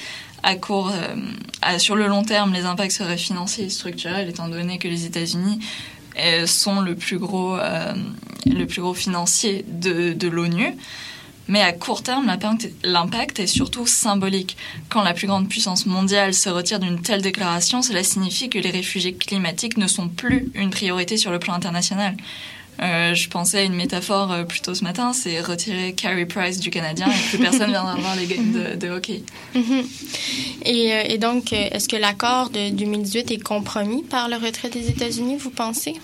À 0.43 0.57
court, 0.57 0.91
euh, 0.93 1.79
sur 1.79 1.95
le 1.95 2.09
long 2.09 2.25
terme, 2.25 2.53
les 2.53 2.65
impacts 2.65 2.93
seraient 2.93 3.17
financiers 3.17 3.67
et 3.67 3.71
structurels, 3.71 4.29
étant 4.29 4.49
donné 4.49 4.79
que 4.79 4.89
les 4.89 5.07
États-Unis 5.07 5.61
sont 6.47 6.81
le 6.81 6.95
plus 6.95 7.19
gros, 7.19 7.57
financier 8.95 9.65
de 9.69 10.29
l'ONU. 10.29 10.75
Mais 11.49 11.61
à 11.61 11.73
court 11.73 12.03
terme, 12.03 12.31
l'impact 12.85 13.41
est 13.41 13.47
surtout 13.47 13.87
symbolique. 13.87 14.57
Quand 14.89 15.03
la 15.03 15.13
plus 15.13 15.27
grande 15.27 15.49
puissance 15.49 15.87
mondiale 15.87 16.35
se 16.35 16.49
retire 16.49 16.79
d'une 16.79 17.01
telle 17.03 17.23
déclaration, 17.23 17.83
cela 17.83 18.05
signifie 18.05 18.49
que 18.49 18.59
les 18.59 18.71
réfugiés 18.71 19.15
climatiques 19.15 19.77
ne 19.77 19.87
sont 19.87 20.09
plus 20.09 20.51
une 20.55 20.71
priorité 20.71 21.17
sur 21.17 21.31
le 21.31 21.39
plan 21.39 21.55
international. 21.55 22.17
Euh, 22.81 23.15
je 23.15 23.29
pensais 23.29 23.59
à 23.59 23.63
une 23.63 23.75
métaphore 23.75 24.33
euh, 24.33 24.45
plutôt 24.45 24.75
ce 24.75 24.83
matin, 24.83 25.13
c'est 25.13 25.41
retirer 25.41 25.93
Carey 25.93 26.25
Price 26.25 26.59
du 26.59 26.71
Canadien 26.71 27.07
et 27.07 27.29
plus 27.29 27.39
personne 27.39 27.71
viendra 27.71 27.95
voir 27.99 28.17
les 28.17 28.27
games 28.27 28.79
de, 28.79 28.89
hockey. 28.89 29.23
Mhm. 29.55 29.85
et, 30.65 30.93
euh, 30.93 31.03
et, 31.07 31.19
donc, 31.19 31.53
est-ce 31.53 31.87
que 31.87 31.97
l'accord 31.97 32.51
de 32.51 32.71
2018 32.71 33.31
est 33.31 33.43
compromis 33.43 34.03
par 34.03 34.29
le 34.29 34.37
retrait 34.37 34.71
des 34.71 34.89
États-Unis, 34.89 35.37
vous 35.37 35.51
pensez? 35.51 35.95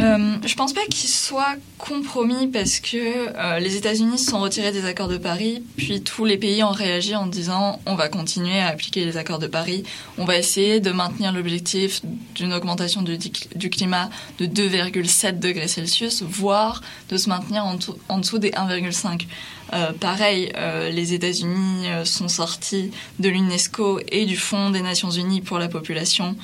Euh, 0.00 0.36
je 0.44 0.54
pense 0.56 0.72
pas 0.72 0.84
qu'il 0.90 1.08
soit 1.08 1.54
compromis 1.78 2.48
parce 2.48 2.80
que 2.80 2.96
euh, 2.96 3.60
les 3.60 3.76
États-Unis 3.76 4.18
se 4.18 4.30
sont 4.30 4.40
retirés 4.40 4.72
des 4.72 4.86
accords 4.86 5.08
de 5.08 5.18
Paris, 5.18 5.62
puis 5.76 6.02
tous 6.02 6.24
les 6.24 6.36
pays 6.36 6.64
ont 6.64 6.72
réagi 6.72 7.14
en 7.14 7.26
disant 7.26 7.80
on 7.86 7.94
va 7.94 8.08
continuer 8.08 8.58
à 8.58 8.68
appliquer 8.68 9.04
les 9.04 9.16
accords 9.16 9.38
de 9.38 9.46
Paris, 9.46 9.84
on 10.18 10.24
va 10.24 10.36
essayer 10.36 10.80
de 10.80 10.90
maintenir 10.90 11.32
l'objectif 11.32 12.02
d'une 12.34 12.52
augmentation 12.52 13.02
du, 13.02 13.70
climat 13.70 14.10
de 14.38 14.46
2,7 14.46 15.38
degrés 15.38 15.68
Celsius, 15.68 16.22
voire 16.22 16.80
de 17.08 17.16
se 17.16 17.28
maintenir 17.28 17.64
en, 17.64 18.18
dessous 18.18 18.38
des 18.38 18.50
1,5. 18.50 19.26
Euh, 19.72 19.92
pareil, 19.92 20.52
les 20.92 21.14
États-Unis 21.14 21.86
sont 22.04 22.28
sortis 22.28 22.90
de 23.20 23.28
l'UNESCO 23.28 24.00
et 24.08 24.26
du 24.26 24.36
Fonds 24.36 24.70
des 24.70 24.82
Nations 24.82 25.10
Unies 25.10 25.40
pour 25.40 25.58
la 25.58 25.68
population 25.68 26.36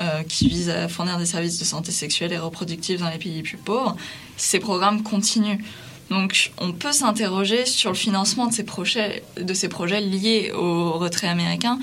euh, 0.00 0.22
qui 0.22 0.48
vise 0.48 0.70
à 0.70 0.88
fournir 0.88 1.18
des 1.18 1.26
services 1.26 1.58
de 1.58 1.64
santé 1.64 1.92
sexuelle 1.92 2.32
et 2.32 2.38
reproductive 2.38 3.00
dans 3.00 3.10
les 3.10 3.18
pays 3.18 3.34
les 3.34 3.42
plus 3.42 3.56
pauvres. 3.56 3.96
Ces 4.36 4.58
programmes 4.58 5.02
continuent. 5.02 5.58
Donc 6.10 6.52
on 6.58 6.72
peut 6.72 6.92
s'interroger 6.92 7.66
sur 7.66 7.90
le 7.90 7.96
financement 7.96 8.46
de 8.46 8.52
ces 8.52 8.64
projets, 8.64 9.22
de 9.38 9.54
ces 9.54 9.68
projets 9.68 10.00
liés 10.00 10.52
au 10.52 10.92
retrait 10.92 11.28
américain. 11.28 11.78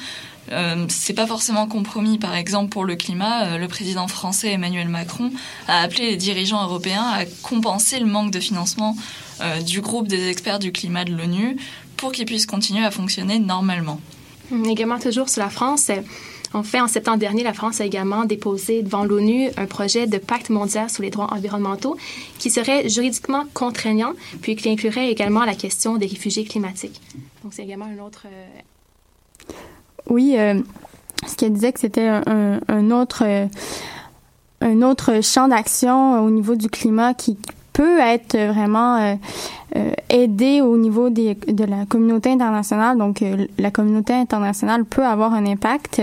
Euh, 0.52 0.86
c'est 0.90 1.14
pas 1.14 1.28
forcément 1.28 1.68
compromis. 1.68 2.18
Par 2.18 2.36
exemple, 2.36 2.70
pour 2.70 2.86
le 2.86 2.96
climat, 2.96 3.46
euh, 3.46 3.58
le 3.58 3.68
président 3.68 4.08
français 4.08 4.52
Emmanuel 4.52 4.88
Macron 4.88 5.32
a 5.68 5.82
appelé 5.82 6.12
les 6.12 6.18
dirigeants 6.18 6.64
européens 6.64 7.06
à 7.06 7.26
compenser 7.42 8.00
le 8.00 8.06
manque 8.06 8.32
de 8.32 8.40
financement 8.40 8.96
euh, 9.42 9.62
du 9.62 9.82
groupe 9.82 10.08
des 10.08 10.30
experts 10.30 10.60
du 10.60 10.72
climat 10.72 11.04
de 11.04 11.14
l'ONU 11.14 11.58
pour 11.98 12.12
qu'ils 12.12 12.26
puissent 12.26 12.46
continuer 12.46 12.86
à 12.86 12.92
fonctionner 12.92 13.40
normalement. 13.40 14.00
Également 14.66 15.00
toujours 15.00 15.30
sur 15.30 15.42
la 15.42 15.50
France, 15.50 15.90
en 16.56 16.64
fait, 16.64 16.80
en 16.80 16.88
septembre 16.88 17.18
dernier, 17.18 17.44
la 17.44 17.52
France 17.52 17.82
a 17.82 17.86
également 17.86 18.24
déposé 18.24 18.82
devant 18.82 19.04
l'ONU 19.04 19.50
un 19.58 19.66
projet 19.66 20.08
de 20.08 20.18
pacte 20.18 20.50
mondial 20.50 20.90
sur 20.90 21.04
les 21.04 21.10
droits 21.10 21.28
environnementaux 21.34 21.98
qui 22.40 22.50
serait 22.50 22.88
juridiquement 22.88 23.44
contraignant, 23.54 24.14
puis 24.42 24.56
qui 24.56 24.70
inclurait 24.70 25.12
également 25.12 25.44
la 25.44 25.54
question 25.54 25.98
des 25.98 26.06
réfugiés 26.06 26.46
climatiques. 26.46 27.02
Donc, 27.44 27.54
c'est 27.54 27.64
également 27.64 27.88
un 27.94 28.02
autre. 28.02 28.28
Euh, 28.28 29.54
oui, 30.10 30.36
euh, 30.38 30.62
ce 31.28 31.36
qu'elle 31.36 31.52
disait 31.52 31.74
que 31.74 31.80
c'était 31.82 32.08
un, 32.08 32.92
autre. 32.92 33.24
Euh, 33.26 33.48
un 34.62 34.82
autre 34.82 35.22
champ 35.22 35.50
d'action 35.50 36.24
au 36.24 36.30
niveau 36.30 36.56
du 36.56 36.70
climat 36.70 37.14
qui 37.14 37.38
peut 37.76 38.00
être 38.00 38.38
vraiment 38.38 38.96
euh, 38.96 39.16
euh, 39.76 39.92
aidé 40.10 40.62
au 40.62 40.78
niveau 40.78 41.10
des, 41.10 41.36
de 41.36 41.66
la 41.66 41.86
communauté 41.86 42.32
internationale. 42.32 42.98
Donc, 42.98 43.22
euh, 43.22 43.48
la 43.60 43.70
communauté 43.70 44.14
internationale 44.14 44.86
peut 44.86 45.06
avoir 45.06 45.34
un 45.34 45.46
impact. 45.46 46.02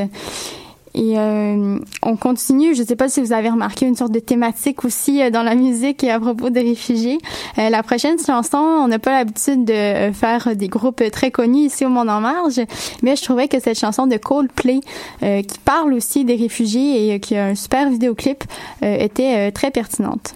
Et 0.95 1.17
on 1.17 2.17
continue. 2.21 2.75
Je 2.75 2.83
ne 2.83 2.87
sais 2.87 2.97
pas 2.97 3.09
si 3.09 3.23
vous 3.23 3.33
avez 3.33 3.49
remarqué 3.49 3.87
une 3.87 3.97
sorte 3.97 4.13
de 4.13 4.19
thématique 4.19 4.85
aussi 4.85 5.23
dans 5.31 5.43
la 5.43 5.55
musique 5.55 6.05
à 6.05 6.21
propos 6.21 6.51
des 6.51 6.61
réfugiés. 6.61 7.17
la 7.57 7.83
prochaine 7.83 8.19
chanson, 8.19 8.59
on 8.59 8.89
n'a 8.89 8.99
pas 8.99 9.13
l'habitude 9.13 9.65
de 9.65 10.13
faire 10.13 10.55
des 10.55 10.69
groupes 10.69 11.03
très 11.11 11.31
connus 11.31 11.69
ici 11.69 11.87
au 11.87 11.89
Monde 11.89 12.11
en 12.11 12.21
Marge, 12.21 12.61
mais 13.03 13.17
je 13.17 13.23
trouvais 13.23 13.49
que 13.49 13.59
cette 13.59 13.79
chanson 13.79 14.07
de 14.07 14.19
Coldplay, 14.19 14.81
qui 15.21 15.59
parle 15.65 15.95
aussi 15.95 16.27
des 16.27 16.37
réfugiés 16.37 17.15
et 17.15 17.21
qui 17.21 17.37
a 17.37 17.47
un 17.47 17.55
super 17.55 17.89
vidéoclip, 17.89 18.45
était 18.83 19.51
très 19.53 19.71
pertinente 19.71 20.35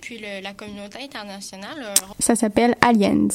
puis 0.00 0.18
la 0.42 0.52
communauté 0.54 0.98
internationale. 1.02 1.78
Euh, 1.82 1.94
Ça 2.18 2.34
s'appelle 2.36 2.74
Aliens. 2.80 3.28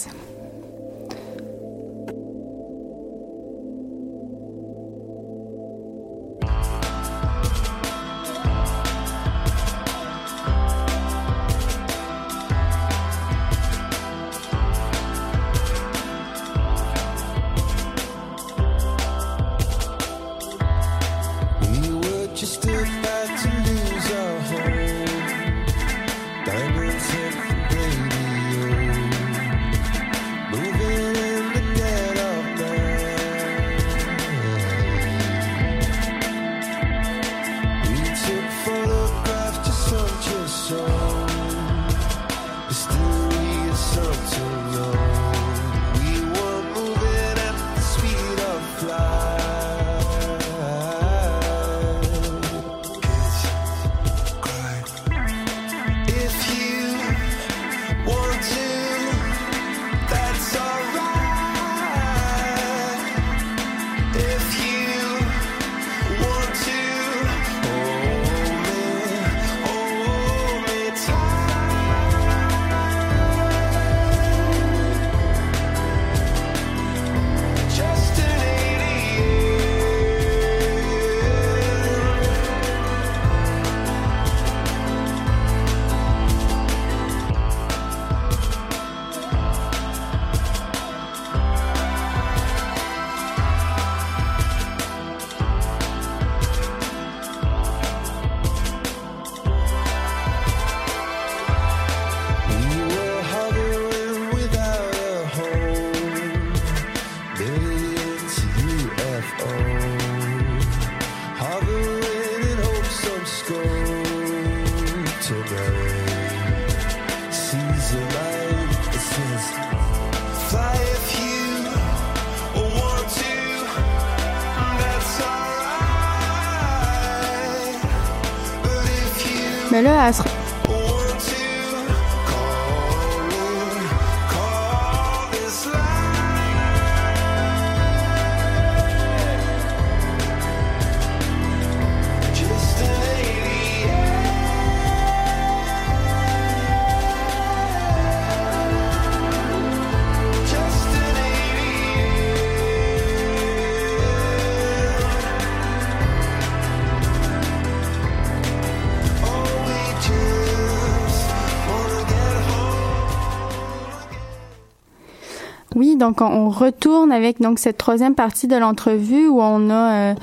Donc 166.03 166.19
on 166.19 166.49
retourne 166.49 167.13
avec 167.13 167.39
donc 167.39 167.59
cette 167.59 167.77
troisième 167.77 168.13
partie 168.13 168.47
de 168.47 168.57
l'entrevue 168.57 169.29
où 169.29 169.41
on 169.41 169.69
a 169.69 170.11
euh, 170.11 170.15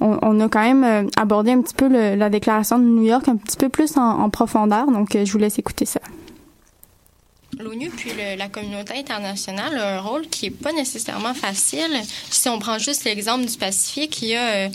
on, 0.00 0.40
a 0.40 0.48
quand 0.48 0.62
même 0.62 0.82
euh, 0.82 1.08
abordé 1.16 1.52
un 1.52 1.62
petit 1.62 1.74
peu 1.74 1.86
la 1.88 2.28
déclaration 2.30 2.80
de 2.80 2.84
New 2.84 3.04
York 3.04 3.28
un 3.28 3.36
petit 3.36 3.56
peu 3.56 3.68
plus 3.68 3.96
en, 3.96 4.28
profondeur. 4.28 4.90
Donc 4.90 5.14
euh, 5.14 5.24
je 5.24 5.30
vous 5.30 5.38
laisse 5.38 5.56
écouter 5.60 5.84
ça. 5.84 6.00
L'ONU 7.60 7.90
puis 7.90 8.10
la 8.36 8.48
communauté 8.48 8.94
internationale 8.98 9.76
a 9.78 9.98
un 9.98 10.00
rôle 10.00 10.26
qui 10.26 10.46
est 10.46 10.50
pas 10.50 10.72
nécessairement 10.72 11.34
facile. 11.34 12.00
Si 12.30 12.48
on 12.48 12.58
prend 12.58 12.78
juste 12.78 13.04
l'exemple 13.04 13.44
du 13.44 13.56
Pacifique, 13.56 14.22
il 14.22 14.28
y 14.28 14.36
a 14.36 14.68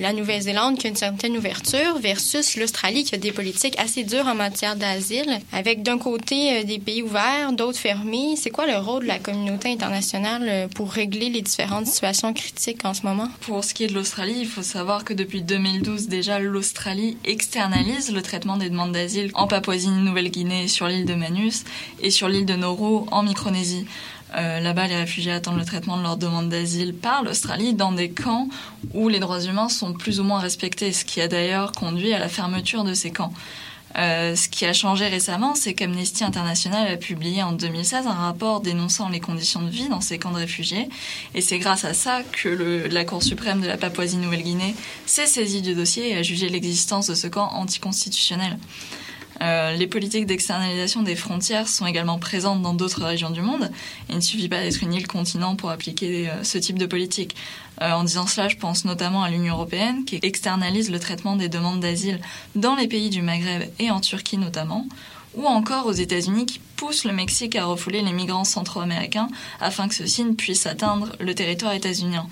la 0.00 0.12
Nouvelle-Zélande 0.12 0.78
qui 0.78 0.86
a 0.86 0.90
une 0.90 0.96
certaine 0.96 1.36
ouverture 1.36 1.98
versus 2.00 2.56
l'Australie 2.56 3.04
qui 3.04 3.14
a 3.14 3.18
des 3.18 3.32
politiques 3.32 3.78
assez 3.78 4.04
dures 4.04 4.26
en 4.26 4.34
matière 4.34 4.76
d'asile, 4.76 5.40
avec 5.52 5.82
d'un 5.82 5.98
côté 5.98 6.60
euh, 6.60 6.64
des 6.64 6.78
pays 6.78 7.02
ouverts, 7.02 7.52
d'autres 7.52 7.78
fermés. 7.78 8.34
C'est 8.36 8.50
quoi 8.50 8.66
le 8.66 8.76
rôle 8.76 9.02
de 9.02 9.08
la 9.08 9.18
communauté 9.18 9.70
internationale 9.70 10.42
euh, 10.48 10.68
pour 10.68 10.90
régler 10.90 11.28
les 11.28 11.42
différentes 11.42 11.86
situations 11.86 12.32
critiques 12.32 12.84
en 12.84 12.94
ce 12.94 13.02
moment? 13.02 13.28
Pour 13.40 13.64
ce 13.64 13.74
qui 13.74 13.84
est 13.84 13.88
de 13.88 13.94
l'Australie, 13.94 14.36
il 14.38 14.46
faut 14.46 14.62
savoir 14.62 15.04
que 15.04 15.14
depuis 15.14 15.42
2012 15.42 16.08
déjà, 16.08 16.38
l'Australie 16.38 17.16
externalise 17.24 18.12
le 18.12 18.22
traitement 18.22 18.56
des 18.56 18.70
demandes 18.70 18.92
d'asile 18.92 19.30
en 19.34 19.46
Papouasie-Nouvelle-Guinée 19.46 20.68
sur 20.68 20.86
l'île 20.88 21.06
de 21.06 21.14
Manus 21.14 21.64
et 22.00 22.10
sur 22.10 22.28
l'île 22.28 22.46
de 22.46 22.54
Nauru 22.54 23.06
en 23.10 23.22
Micronésie. 23.22 23.86
Euh, 24.34 24.60
là-bas, 24.60 24.86
les 24.86 24.96
réfugiés 24.96 25.32
attendent 25.32 25.58
le 25.58 25.64
traitement 25.64 25.96
de 25.96 26.02
leur 26.02 26.16
demande 26.16 26.48
d'asile 26.48 26.94
par 26.94 27.22
l'Australie 27.22 27.74
dans 27.74 27.92
des 27.92 28.10
camps 28.10 28.48
où 28.94 29.08
les 29.08 29.18
droits 29.18 29.42
humains 29.42 29.68
sont 29.68 29.92
plus 29.92 30.20
ou 30.20 30.24
moins 30.24 30.38
respectés, 30.38 30.92
ce 30.92 31.04
qui 31.04 31.20
a 31.20 31.28
d'ailleurs 31.28 31.72
conduit 31.72 32.12
à 32.12 32.18
la 32.18 32.28
fermeture 32.28 32.84
de 32.84 32.94
ces 32.94 33.10
camps. 33.10 33.32
Euh, 33.98 34.34
ce 34.36 34.48
qui 34.48 34.64
a 34.64 34.72
changé 34.72 35.06
récemment, 35.06 35.54
c'est 35.54 35.74
qu'Amnesty 35.74 36.24
International 36.24 36.90
a 36.90 36.96
publié 36.96 37.42
en 37.42 37.52
2016 37.52 38.06
un 38.06 38.12
rapport 38.12 38.60
dénonçant 38.60 39.08
les 39.10 39.20
conditions 39.20 39.60
de 39.60 39.68
vie 39.68 39.88
dans 39.88 40.00
ces 40.00 40.18
camps 40.18 40.30
de 40.30 40.38
réfugiés. 40.38 40.88
Et 41.34 41.40
c'est 41.42 41.58
grâce 41.58 41.84
à 41.84 41.92
ça 41.92 42.22
que 42.22 42.88
la 42.90 43.04
Cour 43.04 43.22
suprême 43.22 43.60
de 43.60 43.66
la 43.66 43.76
Papouasie-Nouvelle-Guinée 43.76 44.74
s'est 45.04 45.26
saisie 45.26 45.60
du 45.60 45.74
dossier 45.74 46.10
et 46.10 46.16
a 46.16 46.22
jugé 46.22 46.48
l'existence 46.48 47.08
de 47.08 47.14
ce 47.14 47.26
camp 47.26 47.50
anticonstitutionnel. 47.52 48.56
Euh, 49.40 49.72
les 49.72 49.86
politiques 49.86 50.26
d'externalisation 50.26 51.02
des 51.02 51.16
frontières 51.16 51.68
sont 51.68 51.86
également 51.86 52.18
présentes 52.18 52.62
dans 52.62 52.74
d'autres 52.74 53.04
régions 53.04 53.30
du 53.30 53.40
monde. 53.40 53.70
Il 54.08 54.16
ne 54.16 54.20
suffit 54.20 54.48
pas 54.48 54.60
d'être 54.60 54.82
une 54.82 54.92
île 54.92 55.06
continent 55.06 55.56
pour 55.56 55.70
appliquer 55.70 56.28
euh, 56.28 56.44
ce 56.44 56.58
type 56.58 56.78
de 56.78 56.86
politique. 56.86 57.34
Euh, 57.80 57.92
en 57.92 58.04
disant 58.04 58.26
cela, 58.26 58.48
je 58.48 58.56
pense 58.56 58.84
notamment 58.84 59.22
à 59.22 59.30
l'Union 59.30 59.54
européenne 59.54 60.04
qui 60.04 60.18
externalise 60.22 60.90
le 60.90 61.00
traitement 61.00 61.36
des 61.36 61.48
demandes 61.48 61.80
d'asile 61.80 62.20
dans 62.54 62.76
les 62.76 62.88
pays 62.88 63.10
du 63.10 63.22
Maghreb 63.22 63.70
et 63.78 63.90
en 63.90 64.00
Turquie 64.00 64.38
notamment, 64.38 64.86
ou 65.34 65.46
encore 65.46 65.86
aux 65.86 65.92
États-Unis 65.92 66.46
qui 66.46 66.60
poussent 66.76 67.04
le 67.04 67.12
Mexique 67.12 67.56
à 67.56 67.64
refouler 67.64 68.02
les 68.02 68.12
migrants 68.12 68.44
centro-américains 68.44 69.28
afin 69.60 69.88
que 69.88 69.94
ceux-ci 69.94 70.24
ne 70.24 70.32
puissent 70.32 70.66
atteindre 70.66 71.08
le 71.20 71.34
territoire 71.34 71.72
états-unien. 71.72 72.26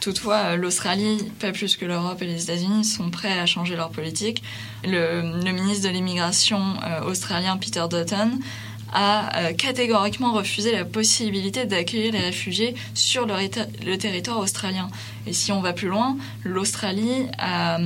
Toutefois, 0.00 0.36
euh, 0.36 0.56
l'Australie, 0.56 1.18
pas 1.40 1.52
plus 1.52 1.76
que 1.76 1.84
l'Europe 1.84 2.22
et 2.22 2.26
les 2.26 2.44
États-Unis, 2.44 2.84
sont 2.84 3.10
prêts 3.10 3.38
à 3.38 3.44
changer 3.44 3.76
leur 3.76 3.90
politique. 3.90 4.42
Le, 4.82 5.22
ministre 5.52 5.86
de 5.86 5.92
l'immigration 5.92 6.58
euh, 6.84 7.02
australien 7.02 7.58
Peter 7.58 7.84
Dutton 7.90 8.38
a 8.92 9.36
euh, 9.36 9.52
catégoriquement 9.52 10.32
refusé 10.32 10.72
la 10.72 10.86
possibilité 10.86 11.66
d'accueillir 11.66 12.12
les 12.12 12.20
réfugiés 12.20 12.74
sur 12.94 13.26
le, 13.26 13.96
territoire 13.96 14.38
australien. 14.38 14.88
Et 15.26 15.34
si 15.34 15.52
on 15.52 15.60
va 15.60 15.74
plus 15.74 15.88
loin, 15.88 16.16
l'Australie 16.44 17.26
a, 17.38 17.78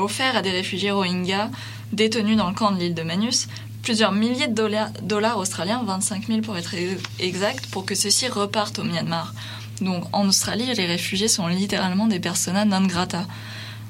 offert 0.00 0.36
à 0.36 0.42
des 0.42 0.50
réfugiés 0.50 0.90
rohingyas 0.90 1.50
détenus 1.92 2.38
dans 2.38 2.48
le 2.48 2.54
camp 2.54 2.72
de 2.72 2.78
l'île 2.78 2.94
de 2.94 3.02
Manus 3.02 3.46
plusieurs 3.82 4.12
milliers 4.12 4.48
de 4.48 4.54
dollars, 4.54 4.90
dollars 5.02 5.38
australiens, 5.38 5.82
25 5.86 6.26
000 6.26 6.40
pour 6.40 6.58
être 6.58 6.74
exact, 7.20 7.66
pour 7.68 7.86
que 7.86 7.94
ceux-ci 7.94 8.28
repartent 8.28 8.80
au 8.80 8.84
Myanmar. 8.84 9.32
Donc 9.80 10.04
en 10.12 10.28
Australie, 10.28 10.66
les 10.74 10.86
réfugiés 10.86 11.28
sont 11.28 11.46
littéralement 11.46 12.06
des 12.06 12.20
persona 12.20 12.64
non 12.64 12.86
grata. 12.86 13.26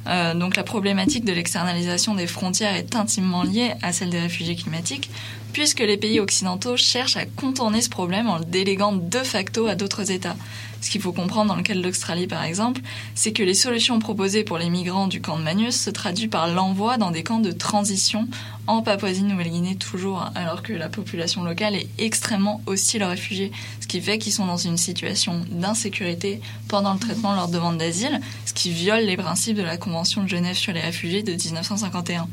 Euh, 0.07 0.35
donc 0.35 0.57
la 0.57 0.63
problématique 0.63 1.25
de 1.25 1.33
l'externalisation 1.33 2.15
des 2.15 2.27
frontières 2.27 2.75
est 2.75 2.97
intimement 2.97 3.43
liée 3.43 3.75
à 3.83 3.93
celle 3.93 4.11
des 4.11 4.21
réfugiés 4.21 4.57
climatiques, 4.57 5.11
puisque 5.53 5.81
les 5.81 5.97
pays 5.97 6.21
occidentaux 6.21 6.77
cherchent 6.77 7.17
à 7.17 7.27
contourner 7.27 7.83
ce 7.83 7.91
problème 7.91 8.29
en 8.29 8.39
le 8.39 8.45
déléguant 8.45 8.93
de 8.93 9.19
facto 9.19 9.67
à 9.67 9.75
d'autres 9.75 10.11
États. 10.11 10.37
Ce 10.81 10.91
qu'il 10.91 11.01
faut 11.01 11.13
comprendre 11.13 11.49
dans 11.49 11.57
le 11.57 11.63
cas 11.63 11.75
de 11.75 11.83
l'Australie, 11.83 12.27
par 12.27 12.45
exemple, 12.45 12.81
c'est 13.15 13.33
que 13.33 13.43
les 13.43 13.55
solutions 13.55 13.99
proposées 13.99 14.45
pour 14.45 14.59
les 14.59 14.71
migrants 14.71 15.09
du 15.09 15.21
camp 15.21 15.39
de 15.39 15.43
Manus 15.43 15.75
se 15.75 15.91
traduisent 15.91 16.31
par 16.31 16.47
l'envoi 16.47 16.99
dans 16.99 17.11
des 17.11 17.23
camps 17.23 17.41
de 17.41 17.51
transition 17.51 18.29
en 18.69 18.83
Papouasie-Nouvelle-Guinée 18.83 19.77
toujours, 19.77 20.31
alors 20.35 20.63
que 20.63 20.73
la 20.73 20.89
population 20.89 21.43
locale 21.43 21.75
est 21.75 21.89
extrêmement 21.99 22.61
hostile 22.67 23.03
aux 23.03 23.09
réfugiés, 23.09 23.51
ce 23.81 23.87
qui 23.87 24.01
fait 24.01 24.19
qu'ils 24.19 24.33
sont 24.33 24.47
dans 24.47 24.57
une 24.57 24.77
situation 24.77 25.45
d'insécurité 25.51 26.41
pendant 26.69 26.93
le 26.93 26.99
traitement 26.99 27.33
de 27.33 27.37
leur 27.37 27.49
demande 27.49 27.79
d'asile, 27.79 28.21
ce 28.47 28.53
qui 28.53 28.71
viole 28.71 29.05
les 29.05 29.17
principes 29.17 29.57
de 29.57 29.63
la 29.63 29.79
Convention 29.79 30.23
de 30.23 30.29
Genève 30.29 30.57
sur 30.57 30.73
les 30.73 30.81
réfugiés 30.81 31.23
de 31.23 31.33
1951. 31.33 32.29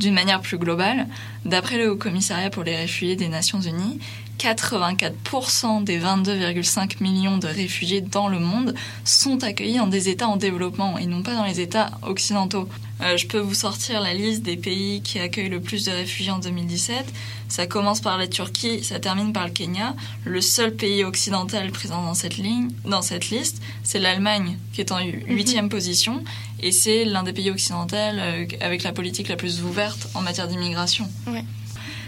D'une 0.00 0.14
manière 0.14 0.40
plus 0.40 0.56
globale, 0.56 1.06
d'après 1.44 1.76
le 1.76 1.90
Haut 1.90 1.96
Commissariat 1.96 2.48
pour 2.48 2.62
les 2.64 2.74
réfugiés 2.74 3.16
des 3.16 3.28
Nations 3.28 3.60
Unies, 3.60 4.00
84% 4.40 5.84
des 5.84 6.00
22,5 6.00 7.02
millions 7.02 7.36
de 7.36 7.46
réfugiés 7.46 8.00
dans 8.00 8.26
le 8.26 8.38
monde 8.38 8.74
sont 9.04 9.44
accueillis 9.44 9.76
dans 9.76 9.86
des 9.86 10.08
États 10.08 10.28
en 10.28 10.36
développement 10.36 10.96
et 10.96 11.04
non 11.04 11.22
pas 11.22 11.34
dans 11.34 11.44
les 11.44 11.60
États 11.60 11.90
occidentaux. 12.02 12.66
Euh, 13.02 13.18
je 13.18 13.26
peux 13.26 13.38
vous 13.38 13.54
sortir 13.54 14.00
la 14.00 14.14
liste 14.14 14.42
des 14.42 14.56
pays 14.56 15.02
qui 15.02 15.18
accueillent 15.18 15.50
le 15.50 15.60
plus 15.60 15.84
de 15.84 15.90
réfugiés 15.90 16.32
en 16.32 16.38
2017. 16.38 17.04
Ça 17.48 17.66
commence 17.66 18.00
par 18.00 18.16
la 18.16 18.28
Turquie, 18.28 18.82
ça 18.82 18.98
termine 18.98 19.34
par 19.34 19.46
le 19.46 19.52
Kenya. 19.52 19.94
Le 20.24 20.40
seul 20.40 20.74
pays 20.74 21.04
occidental 21.04 21.70
présent 21.70 22.02
dans 22.02 22.14
cette 22.14 22.38
ligne, 22.38 22.70
dans 22.86 23.02
cette 23.02 23.28
liste, 23.28 23.60
c'est 23.82 23.98
l'Allemagne 23.98 24.56
qui 24.72 24.80
est 24.80 24.90
en 24.90 25.00
huitième 25.00 25.66
mhm. 25.66 25.70
position 25.70 26.24
et 26.62 26.72
c'est 26.72 27.04
l'un 27.04 27.24
des 27.24 27.34
pays 27.34 27.50
occidentaux 27.50 27.96
euh, 27.96 28.46
avec 28.62 28.84
la 28.84 28.92
politique 28.92 29.28
la 29.28 29.36
plus 29.36 29.62
ouverte 29.62 30.08
en 30.14 30.22
matière 30.22 30.48
d'immigration. 30.48 31.10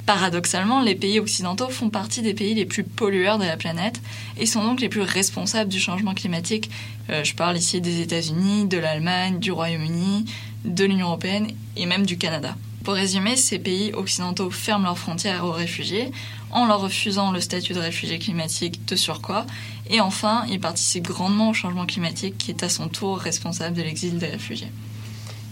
Paradoxalement, 0.06 0.80
les 0.80 0.96
pays 0.96 1.20
occidentaux 1.20 1.68
font 1.68 1.88
partie 1.88 2.22
des 2.22 2.34
pays 2.34 2.54
les 2.54 2.66
plus 2.66 2.82
pollueurs 2.82 3.38
de 3.38 3.44
la 3.44 3.56
planète 3.56 4.00
et 4.36 4.46
sont 4.46 4.64
donc 4.64 4.80
les 4.80 4.88
plus 4.88 5.02
responsables 5.02 5.70
du 5.70 5.78
changement 5.78 6.14
climatique. 6.14 6.70
Euh, 7.10 7.22
je 7.22 7.34
parle 7.34 7.56
ici 7.56 7.80
des 7.80 8.00
États-Unis, 8.00 8.66
de 8.66 8.78
l'Allemagne, 8.78 9.38
du 9.38 9.52
Royaume-Uni, 9.52 10.24
de 10.64 10.84
l'Union 10.84 11.06
européenne 11.06 11.48
et 11.76 11.86
même 11.86 12.04
du 12.04 12.18
Canada. 12.18 12.56
Pour 12.82 12.94
résumer, 12.94 13.36
ces 13.36 13.60
pays 13.60 13.92
occidentaux 13.92 14.50
ferment 14.50 14.84
leurs 14.84 14.98
frontières 14.98 15.44
aux 15.44 15.52
réfugiés 15.52 16.10
en 16.50 16.66
leur 16.66 16.80
refusant 16.80 17.30
le 17.30 17.40
statut 17.40 17.72
de 17.72 17.78
réfugié 17.78 18.18
climatique 18.18 18.84
de 18.86 18.96
surcroît. 18.96 19.46
Et 19.88 20.00
enfin, 20.00 20.44
ils 20.50 20.58
participent 20.58 21.06
grandement 21.06 21.50
au 21.50 21.54
changement 21.54 21.86
climatique 21.86 22.36
qui 22.38 22.50
est 22.50 22.64
à 22.64 22.68
son 22.68 22.88
tour 22.88 23.18
responsable 23.18 23.76
de 23.76 23.82
l'exil 23.82 24.18
des 24.18 24.26
réfugiés. 24.26 24.70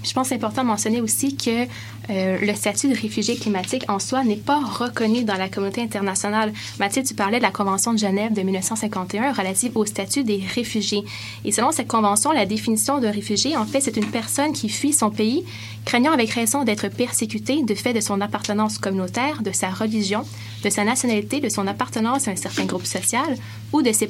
Je 0.02 0.12
pense 0.12 0.24
que 0.24 0.28
c'est 0.30 0.34
important 0.36 0.62
de 0.62 0.68
mentionner 0.68 1.00
aussi 1.00 1.36
que 1.36 1.66
euh, 2.10 2.38
le 2.40 2.54
statut 2.54 2.88
de 2.88 2.94
réfugié 2.94 3.36
climatique 3.36 3.84
en 3.88 3.98
soi 3.98 4.24
n'est 4.24 4.36
pas 4.36 4.60
reconnu 4.60 5.24
dans 5.24 5.36
la 5.36 5.48
communauté 5.48 5.82
internationale. 5.82 6.52
Mathilde, 6.78 7.06
tu 7.06 7.14
parlais 7.14 7.38
de 7.38 7.42
la 7.42 7.50
Convention 7.50 7.92
de 7.92 7.98
Genève 7.98 8.32
de 8.32 8.40
1951 8.40 9.32
relative 9.32 9.76
au 9.76 9.84
statut 9.84 10.24
des 10.24 10.42
réfugiés. 10.54 11.04
Et 11.44 11.52
selon 11.52 11.70
cette 11.70 11.88
convention, 11.88 12.32
la 12.32 12.46
définition 12.46 12.98
de 12.98 13.08
réfugié, 13.08 13.56
en 13.56 13.66
fait, 13.66 13.80
c'est 13.80 13.96
une 13.96 14.10
personne 14.10 14.52
qui 14.52 14.68
fuit 14.68 14.92
son 14.92 15.10
pays, 15.10 15.44
craignant 15.84 16.12
avec 16.12 16.30
raison 16.30 16.64
d'être 16.64 16.88
persécutée 16.88 17.62
de 17.62 17.74
fait 17.74 17.92
de 17.92 18.00
son 18.00 18.20
appartenance 18.20 18.78
communautaire, 18.78 19.42
de 19.42 19.52
sa 19.52 19.70
religion, 19.70 20.24
de 20.64 20.70
sa 20.70 20.84
nationalité, 20.84 21.40
de 21.40 21.48
son 21.48 21.66
appartenance 21.66 22.28
à 22.28 22.32
un 22.32 22.36
certain 22.36 22.64
groupe 22.64 22.86
social 22.86 23.36
ou 23.72 23.82
de 23.82 23.92
ses, 23.92 24.08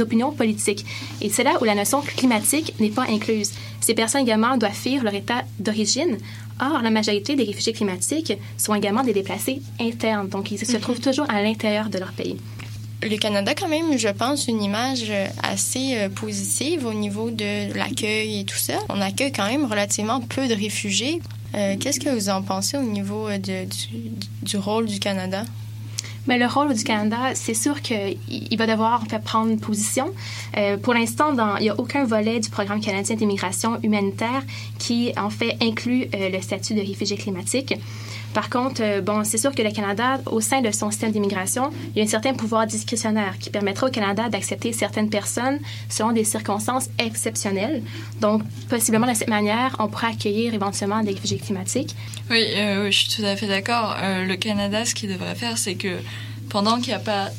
opinions 0.00 0.32
politiques. 0.32 0.84
Et 1.20 1.30
c'est 1.30 1.44
là 1.44 1.52
où 1.60 1.64
la 1.64 1.74
notion 1.74 2.00
climatique 2.00 2.74
n'est 2.80 2.90
pas 2.90 3.06
incluse. 3.08 3.52
Ces 3.80 3.94
personnes 3.94 4.22
également 4.22 4.56
doivent 4.56 4.72
fuir 4.72 5.02
leur 5.02 5.14
état 5.14 5.42
d'origine. 5.58 6.18
Or, 6.60 6.82
la 6.82 6.90
majorité 6.90 7.36
des 7.36 7.44
réfugiés 7.44 7.72
climatiques 7.72 8.34
sont 8.58 8.74
également 8.74 9.02
des 9.02 9.14
déplacés 9.14 9.62
internes, 9.80 10.28
donc 10.28 10.50
ils 10.50 10.58
se 10.58 10.72
mhm. 10.72 10.80
trouvent 10.80 11.00
toujours 11.00 11.28
à 11.30 11.42
l'intérieur 11.42 11.88
de 11.88 11.98
leur 11.98 12.12
pays. 12.12 12.36
Le 13.02 13.16
Canada, 13.16 13.54
quand 13.54 13.68
même, 13.68 13.96
je 13.96 14.08
pense, 14.08 14.46
une 14.46 14.62
image 14.62 15.10
assez 15.42 15.96
euh, 15.96 16.08
positive 16.10 16.84
au 16.84 16.92
niveau 16.92 17.30
de 17.30 17.72
l'accueil 17.74 18.40
et 18.40 18.44
tout 18.44 18.58
ça. 18.58 18.74
On 18.90 19.00
accueille 19.00 19.32
quand 19.32 19.46
même 19.46 19.64
relativement 19.64 20.20
peu 20.20 20.48
de 20.48 20.54
réfugiés. 20.54 21.22
Euh, 21.54 21.76
qu'est-ce 21.78 21.98
que 21.98 22.10
vous 22.10 22.28
en 22.28 22.42
pensez 22.42 22.76
au 22.76 22.82
niveau 22.82 23.28
euh, 23.28 23.38
du, 24.42 24.56
rôle 24.56 24.86
du 24.86 24.98
Canada? 24.98 25.44
Mais 26.26 26.38
le 26.38 26.46
rôle 26.46 26.74
du 26.74 26.84
Canada, 26.84 27.34
c'est 27.34 27.54
sûr 27.54 27.80
qu'il 27.80 28.56
va 28.58 28.66
devoir 28.66 29.04
prendre 29.24 29.56
position. 29.58 30.12
Euh, 30.56 30.76
pour 30.76 30.94
l'instant, 30.94 31.34
il 31.58 31.62
n'y 31.62 31.70
a 31.70 31.80
aucun 31.80 32.04
volet 32.04 32.40
du 32.40 32.50
programme 32.50 32.80
canadien 32.80 33.16
d'immigration 33.16 33.80
humanitaire 33.82 34.42
qui, 34.78 35.12
en 35.16 35.30
fait, 35.30 35.56
inclut 35.62 36.06
euh, 36.14 36.28
le 36.28 36.40
statut 36.42 36.74
de 36.74 36.80
réfugié 36.80 37.16
climatique. 37.16 37.74
Par 38.34 38.48
contre, 38.48 38.82
euh, 38.82 39.00
bon, 39.00 39.24
c'est 39.24 39.38
sûr 39.38 39.54
que 39.54 39.62
le 39.62 39.70
Canada, 39.70 40.20
au 40.26 40.40
sein 40.40 40.60
de 40.60 40.70
son 40.70 40.90
système 40.90 41.10
d'immigration, 41.10 41.70
il 41.94 41.98
y 41.98 42.00
a 42.00 42.04
un 42.04 42.08
certain 42.08 42.32
pouvoir 42.34 42.66
discrétionnaire 42.66 43.38
qui 43.38 43.50
permettra 43.50 43.88
au 43.88 43.90
Canada 43.90 44.28
d'accepter 44.28 44.72
certaines 44.72 45.10
personnes 45.10 45.58
selon 45.88 46.12
des 46.12 46.24
circonstances 46.24 46.88
exceptionnelles. 46.98 47.82
Donc, 48.20 48.42
possiblement 48.68 49.06
de 49.06 49.14
cette 49.14 49.28
manière, 49.28 49.74
on 49.78 49.88
pourra 49.88 50.08
accueillir 50.08 50.54
éventuellement 50.54 51.02
des 51.02 51.12
réfugiés 51.12 51.38
climatiques. 51.38 51.96
Oui, 52.30 52.44
euh, 52.56 52.84
oui 52.84 52.92
je 52.92 52.98
suis 52.98 53.08
tout 53.08 53.26
à 53.26 53.34
fait 53.34 53.46
d'accord. 53.46 53.96
Euh, 54.00 54.24
le 54.24 54.36
Canada, 54.36 54.84
ce 54.84 54.94
qu'il 54.94 55.10
devrait 55.10 55.34
faire, 55.34 55.58
c'est 55.58 55.74
que 55.74 55.98
pendant 56.48 56.76
qu'il 56.76 56.88
n'y 56.88 56.94
a 56.94 56.98
pas 57.00 57.30